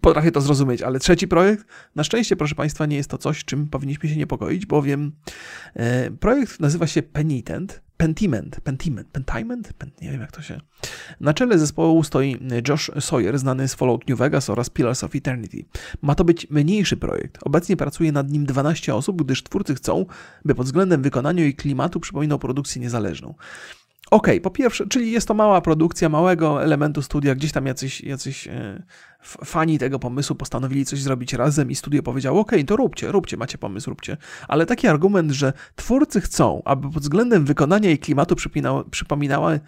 potrafię 0.00 0.32
to 0.32 0.40
zrozumieć, 0.40 0.82
ale 0.82 0.98
trzeci 0.98 1.28
projekt, 1.28 1.66
na 1.94 2.04
szczęście, 2.04 2.36
proszę 2.36 2.54
Państwa, 2.54 2.86
nie 2.86 2.96
jest 2.96 3.10
to 3.10 3.18
coś, 3.18 3.44
czym 3.44 3.66
powinniśmy 3.66 4.08
się 4.08 4.16
niepokoić, 4.16 4.66
bowiem 4.66 5.12
e, 5.74 6.10
projekt 6.10 6.60
nazywa 6.60 6.86
się 6.86 7.02
Penitent, 7.02 7.82
Pentiment, 8.00 8.60
Pentiment, 8.60 9.08
Pentiment? 9.08 9.72
Pent, 9.72 10.02
nie 10.02 10.10
wiem 10.10 10.20
jak 10.20 10.32
to 10.32 10.42
się... 10.42 10.60
Na 11.20 11.34
czele 11.34 11.58
zespołu 11.58 12.04
stoi 12.04 12.36
Josh 12.68 12.90
Sawyer, 13.00 13.38
znany 13.38 13.68
z 13.68 13.74
Fallout 13.74 14.08
New 14.08 14.18
Vegas 14.18 14.50
oraz 14.50 14.70
Pillars 14.70 15.04
of 15.04 15.14
Eternity. 15.14 15.64
Ma 16.02 16.14
to 16.14 16.24
być 16.24 16.50
mniejszy 16.50 16.96
projekt. 16.96 17.38
Obecnie 17.42 17.76
pracuje 17.76 18.12
nad 18.12 18.30
nim 18.30 18.46
12 18.46 18.94
osób, 18.94 19.22
gdyż 19.22 19.42
twórcy 19.42 19.74
chcą, 19.74 20.06
by 20.44 20.54
pod 20.54 20.66
względem 20.66 21.02
wykonania 21.02 21.44
i 21.44 21.54
klimatu 21.54 22.00
przypominał 22.00 22.38
produkcję 22.38 22.82
niezależną. 22.82 23.34
Okej, 24.10 24.34
okay, 24.34 24.40
po 24.40 24.50
pierwsze, 24.50 24.86
czyli 24.86 25.10
jest 25.12 25.28
to 25.28 25.34
mała 25.34 25.60
produkcja, 25.60 26.08
małego 26.08 26.62
elementu 26.62 27.02
studia, 27.02 27.34
gdzieś 27.34 27.52
tam 27.52 27.66
jacyś, 27.66 28.00
jacyś 28.00 28.48
e, 28.48 28.82
fani 29.22 29.78
tego 29.78 29.98
pomysłu 29.98 30.36
postanowili 30.36 30.84
coś 30.84 31.02
zrobić 31.02 31.32
razem 31.32 31.70
i 31.70 31.74
studio 31.74 32.02
powiedziało, 32.02 32.40
okej, 32.40 32.58
okay, 32.58 32.66
to 32.66 32.76
róbcie, 32.76 33.12
róbcie, 33.12 33.36
macie 33.36 33.58
pomysł, 33.58 33.90
róbcie. 33.90 34.16
Ale 34.48 34.66
taki 34.66 34.88
argument, 34.88 35.30
że 35.30 35.52
twórcy 35.76 36.20
chcą, 36.20 36.62
aby 36.64 36.90
pod 36.90 37.02
względem 37.02 37.44
wykonania 37.44 37.90
i 37.90 37.98
klimatu 37.98 38.36
przypominała, 38.90 39.52
e, 39.52 39.60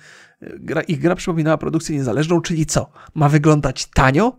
ich 0.89 0.99
gra 0.99 1.15
przypominała 1.15 1.59
produkcję 1.59 1.97
niezależną, 1.97 2.41
czyli 2.41 2.67
co? 2.67 2.91
Ma 3.15 3.29
wyglądać 3.29 3.87
tanio? 3.87 4.37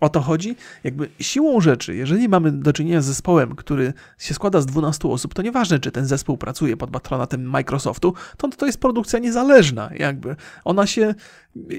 O 0.00 0.08
to 0.08 0.20
chodzi? 0.20 0.56
Jakby 0.84 1.08
siłą 1.20 1.60
rzeczy, 1.60 1.94
jeżeli 1.94 2.28
mamy 2.28 2.52
do 2.52 2.72
czynienia 2.72 3.00
z 3.00 3.04
zespołem, 3.04 3.56
który 3.56 3.92
się 4.18 4.34
składa 4.34 4.60
z 4.60 4.66
12 4.66 5.08
osób, 5.08 5.34
to 5.34 5.42
nieważne, 5.42 5.78
czy 5.78 5.90
ten 5.90 6.06
zespół 6.06 6.36
pracuje 6.36 6.76
pod 6.76 6.90
patronatem 6.90 7.50
Microsoftu, 7.50 8.14
to 8.36 8.48
to 8.48 8.66
jest 8.66 8.80
produkcja 8.80 9.18
niezależna, 9.18 9.90
jakby. 9.98 10.36
Ona 10.64 10.86
się 10.86 11.14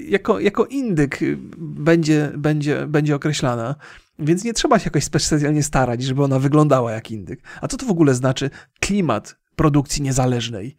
jako, 0.08 0.40
jako 0.40 0.66
indyk 0.66 1.18
będzie, 1.58 2.32
będzie, 2.36 2.86
będzie 2.86 3.14
określana. 3.14 3.74
Więc 4.18 4.44
nie 4.44 4.52
trzeba 4.52 4.78
się 4.78 4.84
jakoś 4.84 5.04
specjalnie 5.04 5.62
starać, 5.62 6.02
żeby 6.02 6.24
ona 6.24 6.38
wyglądała 6.38 6.92
jak 6.92 7.10
indyk. 7.10 7.40
A 7.60 7.68
co 7.68 7.76
to 7.76 7.86
w 7.86 7.90
ogóle 7.90 8.14
znaczy 8.14 8.50
klimat 8.80 9.36
produkcji 9.56 10.02
niezależnej? 10.02 10.76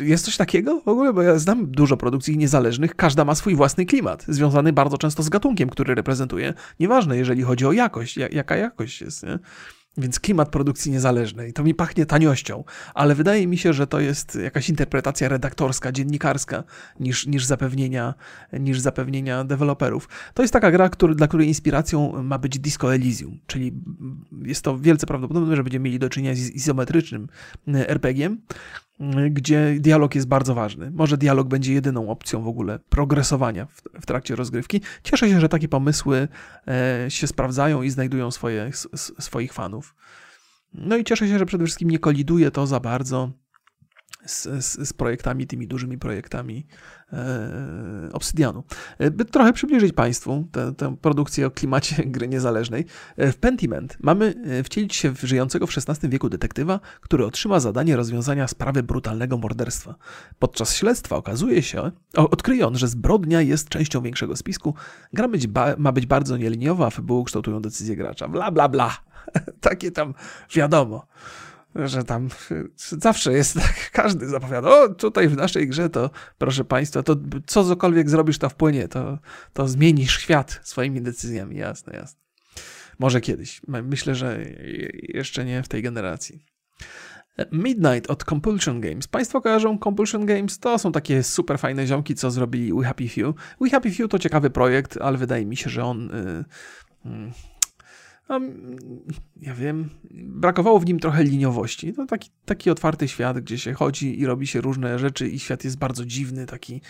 Jest 0.00 0.24
coś 0.24 0.36
takiego 0.36 0.80
w 0.80 0.88
ogóle? 0.88 1.12
Bo 1.12 1.22
ja 1.22 1.38
znam 1.38 1.70
dużo 1.70 1.96
produkcji 1.96 2.38
niezależnych, 2.38 2.94
każda 2.94 3.24
ma 3.24 3.34
swój 3.34 3.54
własny 3.54 3.86
klimat, 3.86 4.24
związany 4.28 4.72
bardzo 4.72 4.98
często 4.98 5.22
z 5.22 5.28
gatunkiem, 5.28 5.68
który 5.68 5.94
reprezentuje. 5.94 6.54
Nieważne, 6.80 7.16
jeżeli 7.16 7.42
chodzi 7.42 7.66
o 7.66 7.72
jakość, 7.72 8.16
jaka 8.16 8.56
jakość 8.56 9.00
jest. 9.00 9.22
Nie? 9.22 9.38
Więc 9.98 10.20
klimat 10.20 10.48
produkcji 10.48 10.92
niezależnej. 10.92 11.52
To 11.52 11.64
mi 11.64 11.74
pachnie 11.74 12.06
taniością, 12.06 12.64
ale 12.94 13.14
wydaje 13.14 13.46
mi 13.46 13.58
się, 13.58 13.72
że 13.72 13.86
to 13.86 14.00
jest 14.00 14.34
jakaś 14.34 14.68
interpretacja 14.68 15.28
redaktorska, 15.28 15.92
dziennikarska 15.92 16.64
niż, 17.00 17.26
niż, 17.26 17.44
zapewnienia, 17.44 18.14
niż 18.52 18.80
zapewnienia 18.80 19.44
deweloperów. 19.44 20.08
To 20.34 20.42
jest 20.42 20.52
taka 20.52 20.70
gra, 20.70 20.88
który, 20.88 21.14
dla 21.14 21.28
której 21.28 21.48
inspiracją 21.48 22.22
ma 22.22 22.38
być 22.38 22.58
Disco 22.58 22.94
Elysium, 22.94 23.38
czyli 23.46 23.72
jest 24.42 24.62
to 24.62 24.78
wielce 24.78 25.06
prawdopodobne, 25.06 25.56
że 25.56 25.62
będziemy 25.62 25.84
mieli 25.84 25.98
do 25.98 26.08
czynienia 26.08 26.34
z 26.34 26.50
izometrycznym 26.50 27.28
RPG-iem, 27.66 28.40
gdzie 29.30 29.76
dialog 29.80 30.14
jest 30.14 30.28
bardzo 30.28 30.54
ważny. 30.54 30.90
Może 30.90 31.16
dialog 31.16 31.48
będzie 31.48 31.72
jedyną 31.72 32.10
opcją 32.10 32.42
w 32.42 32.48
ogóle 32.48 32.78
progresowania 32.78 33.66
w, 33.66 33.82
w 34.00 34.06
trakcie 34.06 34.36
rozgrywki. 34.36 34.80
Cieszę 35.02 35.28
się, 35.28 35.40
że 35.40 35.48
takie 35.48 35.68
pomysły 35.68 36.28
e, 36.68 37.06
się 37.10 37.26
sprawdzają 37.26 37.82
i 37.82 37.90
znajdują 37.90 38.30
swoje, 38.30 38.62
s, 38.62 39.12
swoich 39.18 39.52
fanów. 39.52 39.94
No 40.74 40.96
i 40.96 41.04
cieszę 41.04 41.28
się, 41.28 41.38
że 41.38 41.46
przede 41.46 41.64
wszystkim 41.64 41.90
nie 41.90 41.98
koliduje 41.98 42.50
to 42.50 42.66
za 42.66 42.80
bardzo 42.80 43.30
z, 44.26 44.42
z, 44.64 44.88
z, 44.88 44.92
projektami, 44.92 45.46
tymi 45.46 45.66
dużymi 45.66 45.98
projektami 45.98 46.66
e, 47.12 48.08
Obsydianu. 48.12 48.64
E, 48.98 49.10
by 49.10 49.24
trochę 49.24 49.52
przybliżyć 49.52 49.92
Państwu 49.92 50.48
tę, 50.76 50.96
produkcję 50.96 51.46
o 51.46 51.50
klimacie 51.50 52.04
gry 52.14 52.28
niezależnej, 52.28 52.84
e, 53.16 53.32
w 53.32 53.36
Pentiment 53.36 53.96
mamy 54.00 54.34
e, 54.44 54.62
wcielić 54.62 54.94
się 54.96 55.10
w 55.10 55.22
żyjącego 55.22 55.66
w 55.66 55.70
XVI 55.78 56.08
wieku 56.08 56.28
detektywa, 56.28 56.80
który 57.00 57.26
otrzyma 57.26 57.60
zadanie 57.60 57.96
rozwiązania 57.96 58.48
sprawy 58.48 58.82
brutalnego 58.82 59.38
morderstwa. 59.38 59.94
Podczas 60.38 60.74
śledztwa 60.74 61.16
okazuje 61.16 61.62
się, 61.62 61.90
odkryje 62.14 62.66
on, 62.66 62.76
że 62.76 62.88
zbrodnia 62.88 63.40
jest 63.42 63.68
częścią 63.68 64.02
większego 64.02 64.36
spisku. 64.36 64.74
Gra 65.12 65.28
być 65.28 65.46
ba, 65.46 65.74
ma 65.78 65.92
być 65.92 66.06
bardzo 66.06 66.36
nieliniowa, 66.36 66.86
a 66.86 66.90
fabułą 66.90 67.24
kształtują 67.24 67.62
decyzje 67.62 67.96
gracza. 67.96 68.28
Bla, 68.28 68.50
bla, 68.50 68.68
bla. 68.68 68.96
Takie 69.60 69.90
tam 69.90 70.14
wiadomo 70.54 71.06
że 71.84 72.04
tam 72.04 72.28
zawsze 72.76 73.32
jest 73.32 73.54
tak, 73.54 73.90
każdy 74.02 74.28
zapowiada, 74.28 74.68
o 74.68 74.88
tutaj 74.88 75.28
w 75.28 75.36
naszej 75.36 75.68
grze 75.68 75.90
to, 75.90 76.10
proszę 76.38 76.64
Państwa, 76.64 77.02
to 77.02 77.16
co 77.46 77.64
cokolwiek 77.64 78.10
zrobisz, 78.10 78.38
to 78.38 78.48
wpłynie, 78.48 78.88
to, 78.88 79.18
to 79.52 79.68
zmienisz 79.68 80.18
świat 80.18 80.60
swoimi 80.62 81.02
decyzjami, 81.02 81.56
jasne, 81.56 81.96
jasne. 81.96 82.20
Może 82.98 83.20
kiedyś. 83.20 83.60
Myślę, 83.68 84.14
że 84.14 84.38
jeszcze 85.08 85.44
nie 85.44 85.62
w 85.62 85.68
tej 85.68 85.82
generacji. 85.82 86.44
Midnight 87.52 88.10
od 88.10 88.24
Compulsion 88.24 88.80
Games. 88.80 89.08
Państwo 89.08 89.40
kojarzą 89.40 89.78
Compulsion 89.78 90.26
Games? 90.26 90.58
To 90.58 90.78
są 90.78 90.92
takie 90.92 91.22
super 91.22 91.58
fajne 91.58 91.86
ziomki, 91.86 92.14
co 92.14 92.30
zrobili 92.30 92.72
We 92.72 92.84
Happy 92.84 93.08
Few. 93.08 93.34
We 93.60 93.70
Happy 93.70 93.90
Few 93.90 94.08
to 94.08 94.18
ciekawy 94.18 94.50
projekt, 94.50 94.98
ale 95.00 95.18
wydaje 95.18 95.46
mi 95.46 95.56
się, 95.56 95.70
że 95.70 95.84
on... 95.84 96.10
Yy, 97.04 97.10
yy, 97.10 97.55
no, 98.28 98.40
ja 99.36 99.54
wiem, 99.54 99.90
brakowało 100.14 100.80
w 100.80 100.86
nim 100.86 101.00
trochę 101.00 101.24
liniowości. 101.24 101.92
To 101.92 102.06
taki, 102.06 102.30
taki 102.44 102.70
otwarty 102.70 103.08
świat, 103.08 103.40
gdzie 103.40 103.58
się 103.58 103.72
chodzi 103.72 104.20
i 104.20 104.26
robi 104.26 104.46
się 104.46 104.60
różne 104.60 104.98
rzeczy 104.98 105.28
i 105.28 105.38
świat 105.38 105.64
jest 105.64 105.78
bardzo 105.78 106.04
dziwny, 106.04 106.46
taki 106.46 106.80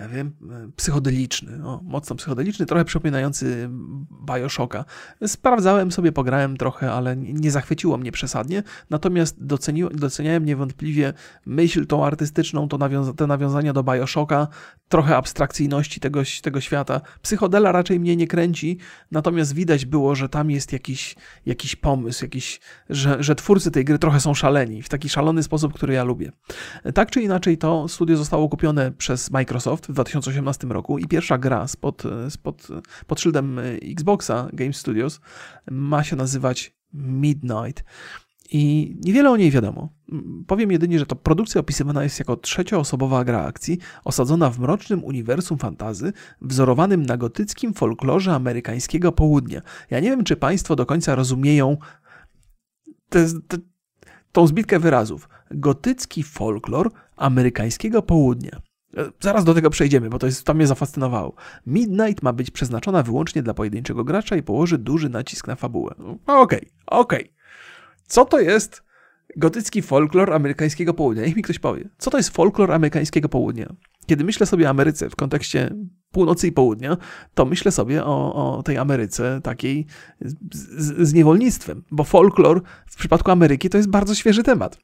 ja 0.00 0.08
wiem, 0.08 0.32
psychodeliczny, 0.76 1.66
o, 1.66 1.80
mocno 1.82 2.16
psychodeliczny, 2.16 2.66
trochę 2.66 2.84
przypominający 2.84 3.70
Bioshocka. 4.26 4.84
Sprawdzałem 5.26 5.92
sobie, 5.92 6.12
pograłem 6.12 6.56
trochę, 6.56 6.92
ale 6.92 7.16
nie 7.16 7.50
zachwyciło 7.50 7.98
mnie 7.98 8.12
przesadnie, 8.12 8.62
natomiast 8.90 9.44
doceni, 9.44 9.82
doceniałem 9.94 10.44
niewątpliwie 10.44 11.12
myśl 11.46 11.86
tą 11.86 12.06
artystyczną, 12.06 12.68
to 12.68 12.78
nawiąza, 12.78 13.12
te 13.12 13.26
nawiązania 13.26 13.72
do 13.72 13.82
Bioshocka, 13.82 14.48
trochę 14.88 15.16
abstrakcyjności 15.16 16.00
tego, 16.00 16.22
tego 16.42 16.60
świata. 16.60 17.00
Psychodela 17.22 17.72
raczej 17.72 18.00
mnie 18.00 18.16
nie 18.16 18.26
kręci, 18.26 18.78
natomiast 19.10 19.54
widać 19.54 19.86
było, 19.86 20.14
że 20.14 20.28
tam 20.28 20.50
jest 20.50 20.72
jakiś, 20.72 21.16
jakiś 21.46 21.76
pomysł, 21.76 22.24
jakiś, 22.24 22.60
że, 22.90 23.22
że 23.22 23.34
twórcy 23.34 23.70
tej 23.70 23.84
gry 23.84 23.98
trochę 23.98 24.20
są 24.20 24.34
szaleni, 24.34 24.82
w 24.82 24.88
taki 24.88 25.08
szalony 25.08 25.42
sposób, 25.42 25.72
który 25.72 25.94
ja 25.94 26.04
lubię. 26.04 26.32
Tak 26.94 27.10
czy 27.10 27.22
inaczej, 27.22 27.58
to 27.58 27.88
studio 27.88 28.16
zostało 28.16 28.48
kupione 28.48 28.92
przez 28.92 29.30
Microsoft, 29.30 29.89
w 29.90 29.92
2018 29.92 30.66
roku 30.66 30.98
i 30.98 31.06
pierwsza 31.06 31.38
gra 31.38 31.68
spod, 31.68 32.02
spod, 32.28 32.68
pod 33.06 33.20
szyldem 33.20 33.60
Xboxa 33.82 34.48
Game 34.52 34.72
Studios 34.72 35.20
ma 35.70 36.04
się 36.04 36.16
nazywać 36.16 36.74
Midnight. 36.92 37.84
I 38.52 38.96
niewiele 39.04 39.30
o 39.30 39.36
niej 39.36 39.50
wiadomo. 39.50 39.88
Powiem 40.46 40.72
jedynie, 40.72 40.98
że 40.98 41.06
to 41.06 41.16
produkcja 41.16 41.60
opisywana 41.60 42.02
jest 42.02 42.18
jako 42.18 42.36
trzecioosobowa 42.36 43.24
gra 43.24 43.44
akcji, 43.44 43.78
osadzona 44.04 44.50
w 44.50 44.58
mrocznym 44.58 45.04
uniwersum 45.04 45.58
fantazy, 45.58 46.12
wzorowanym 46.40 47.06
na 47.06 47.16
gotyckim 47.16 47.74
folklorze 47.74 48.34
amerykańskiego 48.34 49.12
południa. 49.12 49.62
Ja 49.90 50.00
nie 50.00 50.10
wiem, 50.10 50.24
czy 50.24 50.36
Państwo 50.36 50.76
do 50.76 50.86
końca 50.86 51.14
rozumieją 51.14 51.76
te, 53.08 53.26
te, 53.48 53.58
tą 54.32 54.46
zbitkę 54.46 54.78
wyrazów. 54.78 55.28
Gotycki 55.50 56.22
folklor 56.22 56.90
amerykańskiego 57.16 58.02
południa. 58.02 58.60
E, 58.96 59.10
zaraz 59.20 59.44
do 59.44 59.54
tego 59.54 59.70
przejdziemy, 59.70 60.10
bo 60.10 60.18
to, 60.18 60.26
jest, 60.26 60.44
to 60.44 60.54
mnie 60.54 60.66
zafascynowało. 60.66 61.34
Midnight 61.66 62.22
ma 62.22 62.32
być 62.32 62.50
przeznaczona 62.50 63.02
wyłącznie 63.02 63.42
dla 63.42 63.54
pojedynczego 63.54 64.04
gracza 64.04 64.36
i 64.36 64.42
położy 64.42 64.78
duży 64.78 65.08
nacisk 65.08 65.46
na 65.46 65.56
fabułę. 65.56 65.94
Okej, 65.94 66.16
okay, 66.26 66.70
okej. 66.86 67.20
Okay. 67.20 67.34
Co 68.06 68.24
to 68.24 68.40
jest 68.40 68.82
gotycki 69.36 69.82
folklor 69.82 70.32
amerykańskiego 70.32 70.94
południa? 70.94 71.26
Niech 71.26 71.36
mi 71.36 71.42
ktoś 71.42 71.58
powie. 71.58 71.88
Co 71.98 72.10
to 72.10 72.16
jest 72.16 72.30
folklor 72.30 72.72
amerykańskiego 72.72 73.28
południa? 73.28 73.74
Kiedy 74.06 74.24
myślę 74.24 74.46
sobie 74.46 74.66
o 74.66 74.70
Ameryce 74.70 75.10
w 75.10 75.16
kontekście 75.16 75.74
północy 76.12 76.48
i 76.48 76.52
południa, 76.52 76.96
to 77.34 77.44
myślę 77.44 77.72
sobie 77.72 78.04
o, 78.04 78.58
o 78.58 78.62
tej 78.62 78.78
Ameryce 78.78 79.40
takiej 79.42 79.86
z, 80.20 81.08
z, 81.08 81.12
niewolnictwem, 81.12 81.82
bo 81.90 82.04
folklor 82.04 82.62
w 82.86 82.96
przypadku 82.96 83.30
Ameryki 83.30 83.70
to 83.70 83.76
jest 83.76 83.90
bardzo 83.90 84.14
świeży 84.14 84.42
temat. 84.42 84.78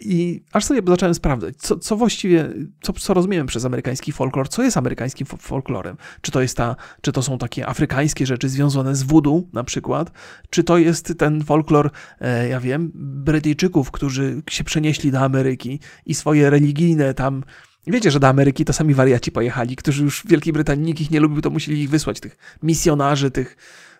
I 0.00 0.42
aż 0.52 0.64
sobie 0.64 0.82
zacząłem 0.86 1.14
sprawdzać, 1.14 1.56
co, 1.56 1.78
co 1.78 1.96
właściwie, 1.96 2.48
co, 2.82 2.92
co 2.92 3.14
przez 3.46 3.64
amerykański 3.64 4.12
folklor, 4.12 4.48
co 4.48 4.62
jest 4.62 4.76
amerykańskim 4.76 5.26
folklorem. 5.26 5.96
Czy 6.20 6.30
to, 6.30 6.40
jest 6.40 6.56
ta, 6.56 6.76
czy 7.00 7.12
to 7.12 7.22
są 7.22 7.38
takie 7.38 7.68
afrykańskie 7.68 8.26
rzeczy 8.26 8.48
związane 8.48 8.96
z 8.96 9.02
voodoo 9.02 9.42
na 9.52 9.64
przykład, 9.64 10.12
czy 10.50 10.64
to 10.64 10.78
jest 10.78 11.14
ten 11.18 11.44
folklor, 11.44 11.90
e, 12.20 12.48
ja 12.48 12.60
wiem, 12.60 12.90
Brytyjczyków, 12.94 13.90
którzy 13.90 14.42
się 14.50 14.64
przenieśli 14.64 15.10
do 15.10 15.20
Ameryki 15.20 15.80
i 16.06 16.14
swoje 16.14 16.50
religijne 16.50 17.14
tam 17.14 17.44
Wiecie, 17.86 18.10
że 18.10 18.20
do 18.20 18.28
Ameryki 18.28 18.64
to 18.64 18.72
sami 18.72 18.94
wariaci 18.94 19.32
pojechali, 19.32 19.76
którzy 19.76 20.04
już 20.04 20.20
w 20.20 20.28
Wielkiej 20.28 20.52
Brytanii 20.52 20.84
nikt 20.84 21.00
ich 21.00 21.10
nie 21.10 21.20
lubił, 21.20 21.40
to 21.40 21.50
musieli 21.50 21.82
ich 21.82 21.90
wysłać, 21.90 22.20
tych 22.20 22.36
misjonarzy, 22.62 23.30
tych, 23.30 23.56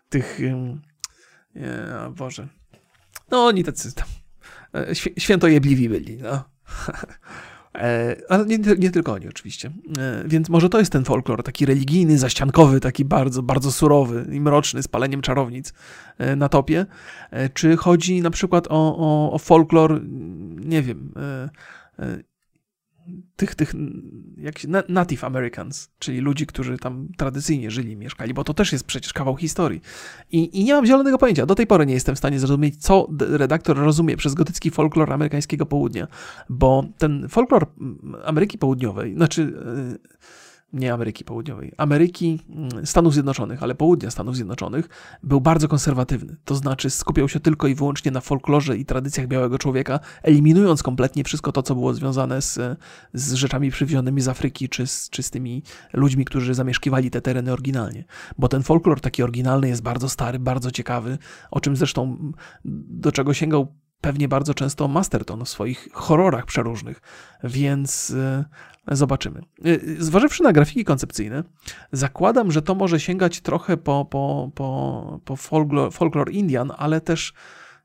tych, 0.09 0.39
nie, 1.55 1.67
Boże. 2.17 2.49
No 3.31 3.47
oni 3.47 3.65
tacy 3.65 3.95
tam 3.95 4.07
e, 4.75 4.95
świętojebliwi 5.19 5.89
byli, 5.89 6.17
no. 6.17 6.45
E, 7.79 8.17
ale 8.29 8.47
nie, 8.47 8.59
nie, 8.59 8.91
tylko 8.91 9.13
oni 9.13 9.29
oczywiście. 9.29 9.73
E, 9.99 10.25
więc 10.27 10.49
może 10.49 10.69
to 10.69 10.79
jest 10.79 10.93
ten 10.93 11.05
folklor, 11.05 11.43
taki 11.43 11.67
religijny, 11.67 12.19
zaściankowy, 12.19 12.81
taki 12.81 13.05
bardzo, 13.05 13.43
bardzo 13.43 13.73
surowy 13.73 14.27
i 14.33 14.41
mroczny, 14.41 14.83
z 14.83 14.89
paleniem 14.89 15.23
czarownic 15.23 15.73
na 16.37 16.49
topie. 16.49 16.87
Czy 17.55 17.77
chodzi 17.77 18.23
na 18.23 18.31
przykład 18.31 18.67
o, 18.71 18.97
o, 18.99 19.33
o 19.33 19.39
folklor, 19.39 20.01
nie 20.65 20.83
wiem, 20.83 21.15
tych, 23.37 23.55
tych 23.55 23.75
jak 24.37 24.59
się, 24.59 24.69
Native 24.89 25.25
Americans, 25.25 25.91
czyli 25.99 26.19
ludzi, 26.19 26.47
którzy 26.47 26.79
tam 26.79 27.09
tradycyjnie 27.17 27.71
żyli, 27.71 27.97
mieszkali, 27.97 28.35
bo 28.35 28.45
to 28.45 28.55
też 28.55 28.73
jest 28.73 28.85
przecież 28.85 29.13
kawał 29.13 29.37
historii. 29.37 29.81
I, 30.33 30.61
I 30.61 30.65
nie 30.65 30.75
mam 30.75 30.87
zielonego 30.87 31.19
pojęcia. 31.19 31.47
Do 31.47 31.55
tej 31.55 31.67
pory 31.67 31.87
nie 31.87 31.95
jestem 31.95 32.15
w 32.15 32.19
stanie 32.19 32.39
zrozumieć, 32.41 32.77
co 32.77 33.09
redaktor 33.21 33.77
rozumie 33.77 34.17
przez 34.17 34.35
gotycki 34.35 34.71
folklor 34.71 35.13
amerykańskiego 35.13 35.67
południa, 35.67 36.07
bo 36.49 36.85
ten 36.99 37.29
folklor 37.29 37.67
Ameryki 38.25 38.59
Południowej, 38.59 39.15
znaczy. 39.15 39.43
Yy, 39.43 39.99
nie 40.75 40.93
Ameryki 40.93 41.25
Południowej, 41.25 41.73
Ameryki, 41.77 42.41
mm, 42.49 42.87
Stanów 42.87 43.13
Zjednoczonych, 43.13 43.63
ale 43.63 43.75
południa 43.75 44.11
Stanów 44.11 44.37
Zjednoczonych, 44.37 44.89
był 45.23 45.41
bardzo 45.41 45.69
konserwatywny. 45.69 46.37
To 46.45 46.55
znaczy 46.55 46.91
skupiał 46.91 47.29
się 47.29 47.41
tylko 47.41 47.67
i 47.67 47.75
wyłącznie 47.75 48.11
na 48.11 48.21
folklorze 48.21 48.77
i 48.77 48.85
tradycjach 48.85 49.29
białego 49.29 49.59
człowieka, 49.59 50.01
eliminując 50.23 50.83
kompletnie 50.83 51.25
wszystko 51.25 51.53
to, 51.53 51.63
co 51.63 51.75
było 51.75 51.95
związane 51.95 52.43
z, 52.43 52.79
z 53.15 53.33
rzeczami 53.33 53.71
przywiezionymi 53.71 54.21
z 54.21 54.29
Afryki, 54.29 54.69
czy 54.69 54.87
z, 54.87 55.11
czy 55.11 55.23
z 55.23 55.31
tymi 55.31 55.63
ludźmi, 55.93 56.25
którzy 56.25 56.55
zamieszkiwali 56.55 57.11
te 57.11 57.21
tereny 57.21 57.53
oryginalnie. 57.53 58.05
Bo 58.39 58.49
ten 58.49 58.63
folklor 58.63 59.01
taki 59.01 59.23
oryginalny 59.23 59.69
jest 59.69 59.83
bardzo 59.83 60.09
stary, 60.09 60.39
bardzo 60.39 60.71
ciekawy, 60.71 61.19
o 61.51 61.61
czym 61.61 61.77
zresztą 61.77 62.33
do 62.65 63.13
czego 63.13 63.35
sięgał 63.35 63.84
pewnie 64.05 64.29
bardzo 64.29 64.55
często 64.55 64.89
Masterton 64.89 65.45
w 65.45 65.49
swoich 65.49 65.89
horrorach 65.93 66.47
przeróżnych, 66.47 67.01
więc 67.45 68.11
e, 68.11 68.45
zobaczymy. 68.97 69.41
E, 69.65 70.03
zważywszy 70.05 70.43
na 70.43 70.53
grafiki 70.53 70.85
koncepcyjne, 70.85 71.45
zakładam, 71.93 72.53
że 72.53 72.63
to 72.63 72.75
może 72.75 73.01
sięgać 73.01 73.41
trochę 73.41 73.77
po, 73.77 74.05
po, 74.05 74.51
po, 74.55 75.21
po 75.25 75.37
folklor, 75.37 75.93
folklor 75.93 76.31
Indian, 76.33 76.73
ale 76.77 77.01
też 77.01 77.33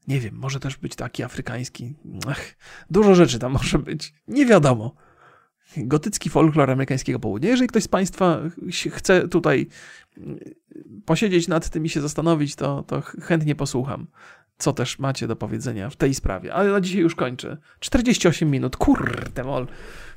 nie 0.08 0.20
wiem, 0.20 0.36
może 0.36 0.60
też 0.60 0.78
być 0.78 0.96
taki 0.96 1.24
afrykański. 1.24 1.94
Ach, 2.28 2.56
dużo 2.90 3.16
rzeczy 3.16 3.40
tam 3.40 3.52
może 3.52 3.80
być. 3.80 4.14
Nie 4.28 4.46
wiadomo. 4.46 4.96
gotycki 5.78 6.30
folklor 6.30 6.72
amerykańskiego 6.72 7.20
południa. 7.20 7.50
Jeżeli 7.50 7.68
ktoś 7.68 7.84
z 7.84 7.88
Państwa 7.88 8.40
chce 8.92 9.28
tutaj 9.28 9.68
mm, 10.18 10.40
posiedzieć 11.06 11.48
nad 11.48 11.70
tym 11.70 11.86
i 11.86 11.90
się 11.90 12.02
zastanowić, 12.02 12.56
to, 12.56 12.84
to 12.84 13.02
chętnie 13.02 13.56
posłucham, 13.56 14.08
co 14.60 14.74
też 14.74 15.00
macie 15.00 15.28
do 15.28 15.36
powiedzenia 15.36 15.90
w 15.90 15.96
tej 15.96 16.14
sprawie. 16.14 16.54
Ale 16.54 16.72
na 16.72 16.82
dzisiaj 16.82 17.02
już 17.02 17.16
kończę. 17.16 17.58
48 17.80 18.52
minut, 18.52 18.78
kurde 18.78 19.44
mol. 19.44 19.68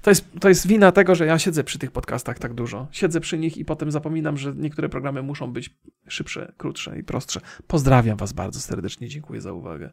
To 0.03 0.11
jest, 0.11 0.27
to 0.41 0.49
jest 0.49 0.67
wina 0.67 0.93
tego, 0.93 1.15
że 1.15 1.27
ja 1.27 1.39
siedzę 1.39 1.65
przy 1.65 1.79
tych 1.79 1.91
podcastach 1.91 2.39
tak 2.39 2.55
dużo. 2.55 2.89
Siedzę 2.91 3.21
przy 3.21 3.39
nich 3.39 3.57
i 3.57 3.65
potem 3.65 3.91
zapominam, 3.91 4.37
że 4.37 4.53
niektóre 4.57 4.89
programy 4.89 5.23
muszą 5.23 5.53
być 5.53 5.77
szybsze, 6.09 6.53
krótsze 6.57 6.99
i 6.99 7.05
prostsze. 7.05 7.41
Pozdrawiam 7.67 8.17
Was 8.17 8.33
bardzo 8.33 8.61
serdecznie, 8.61 9.09
dziękuję 9.09 9.41
za 9.41 9.53
uwagę. 9.53 9.93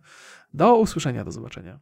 Do 0.53 0.77
usłyszenia, 0.77 1.23
do 1.23 1.31
zobaczenia. 1.31 1.79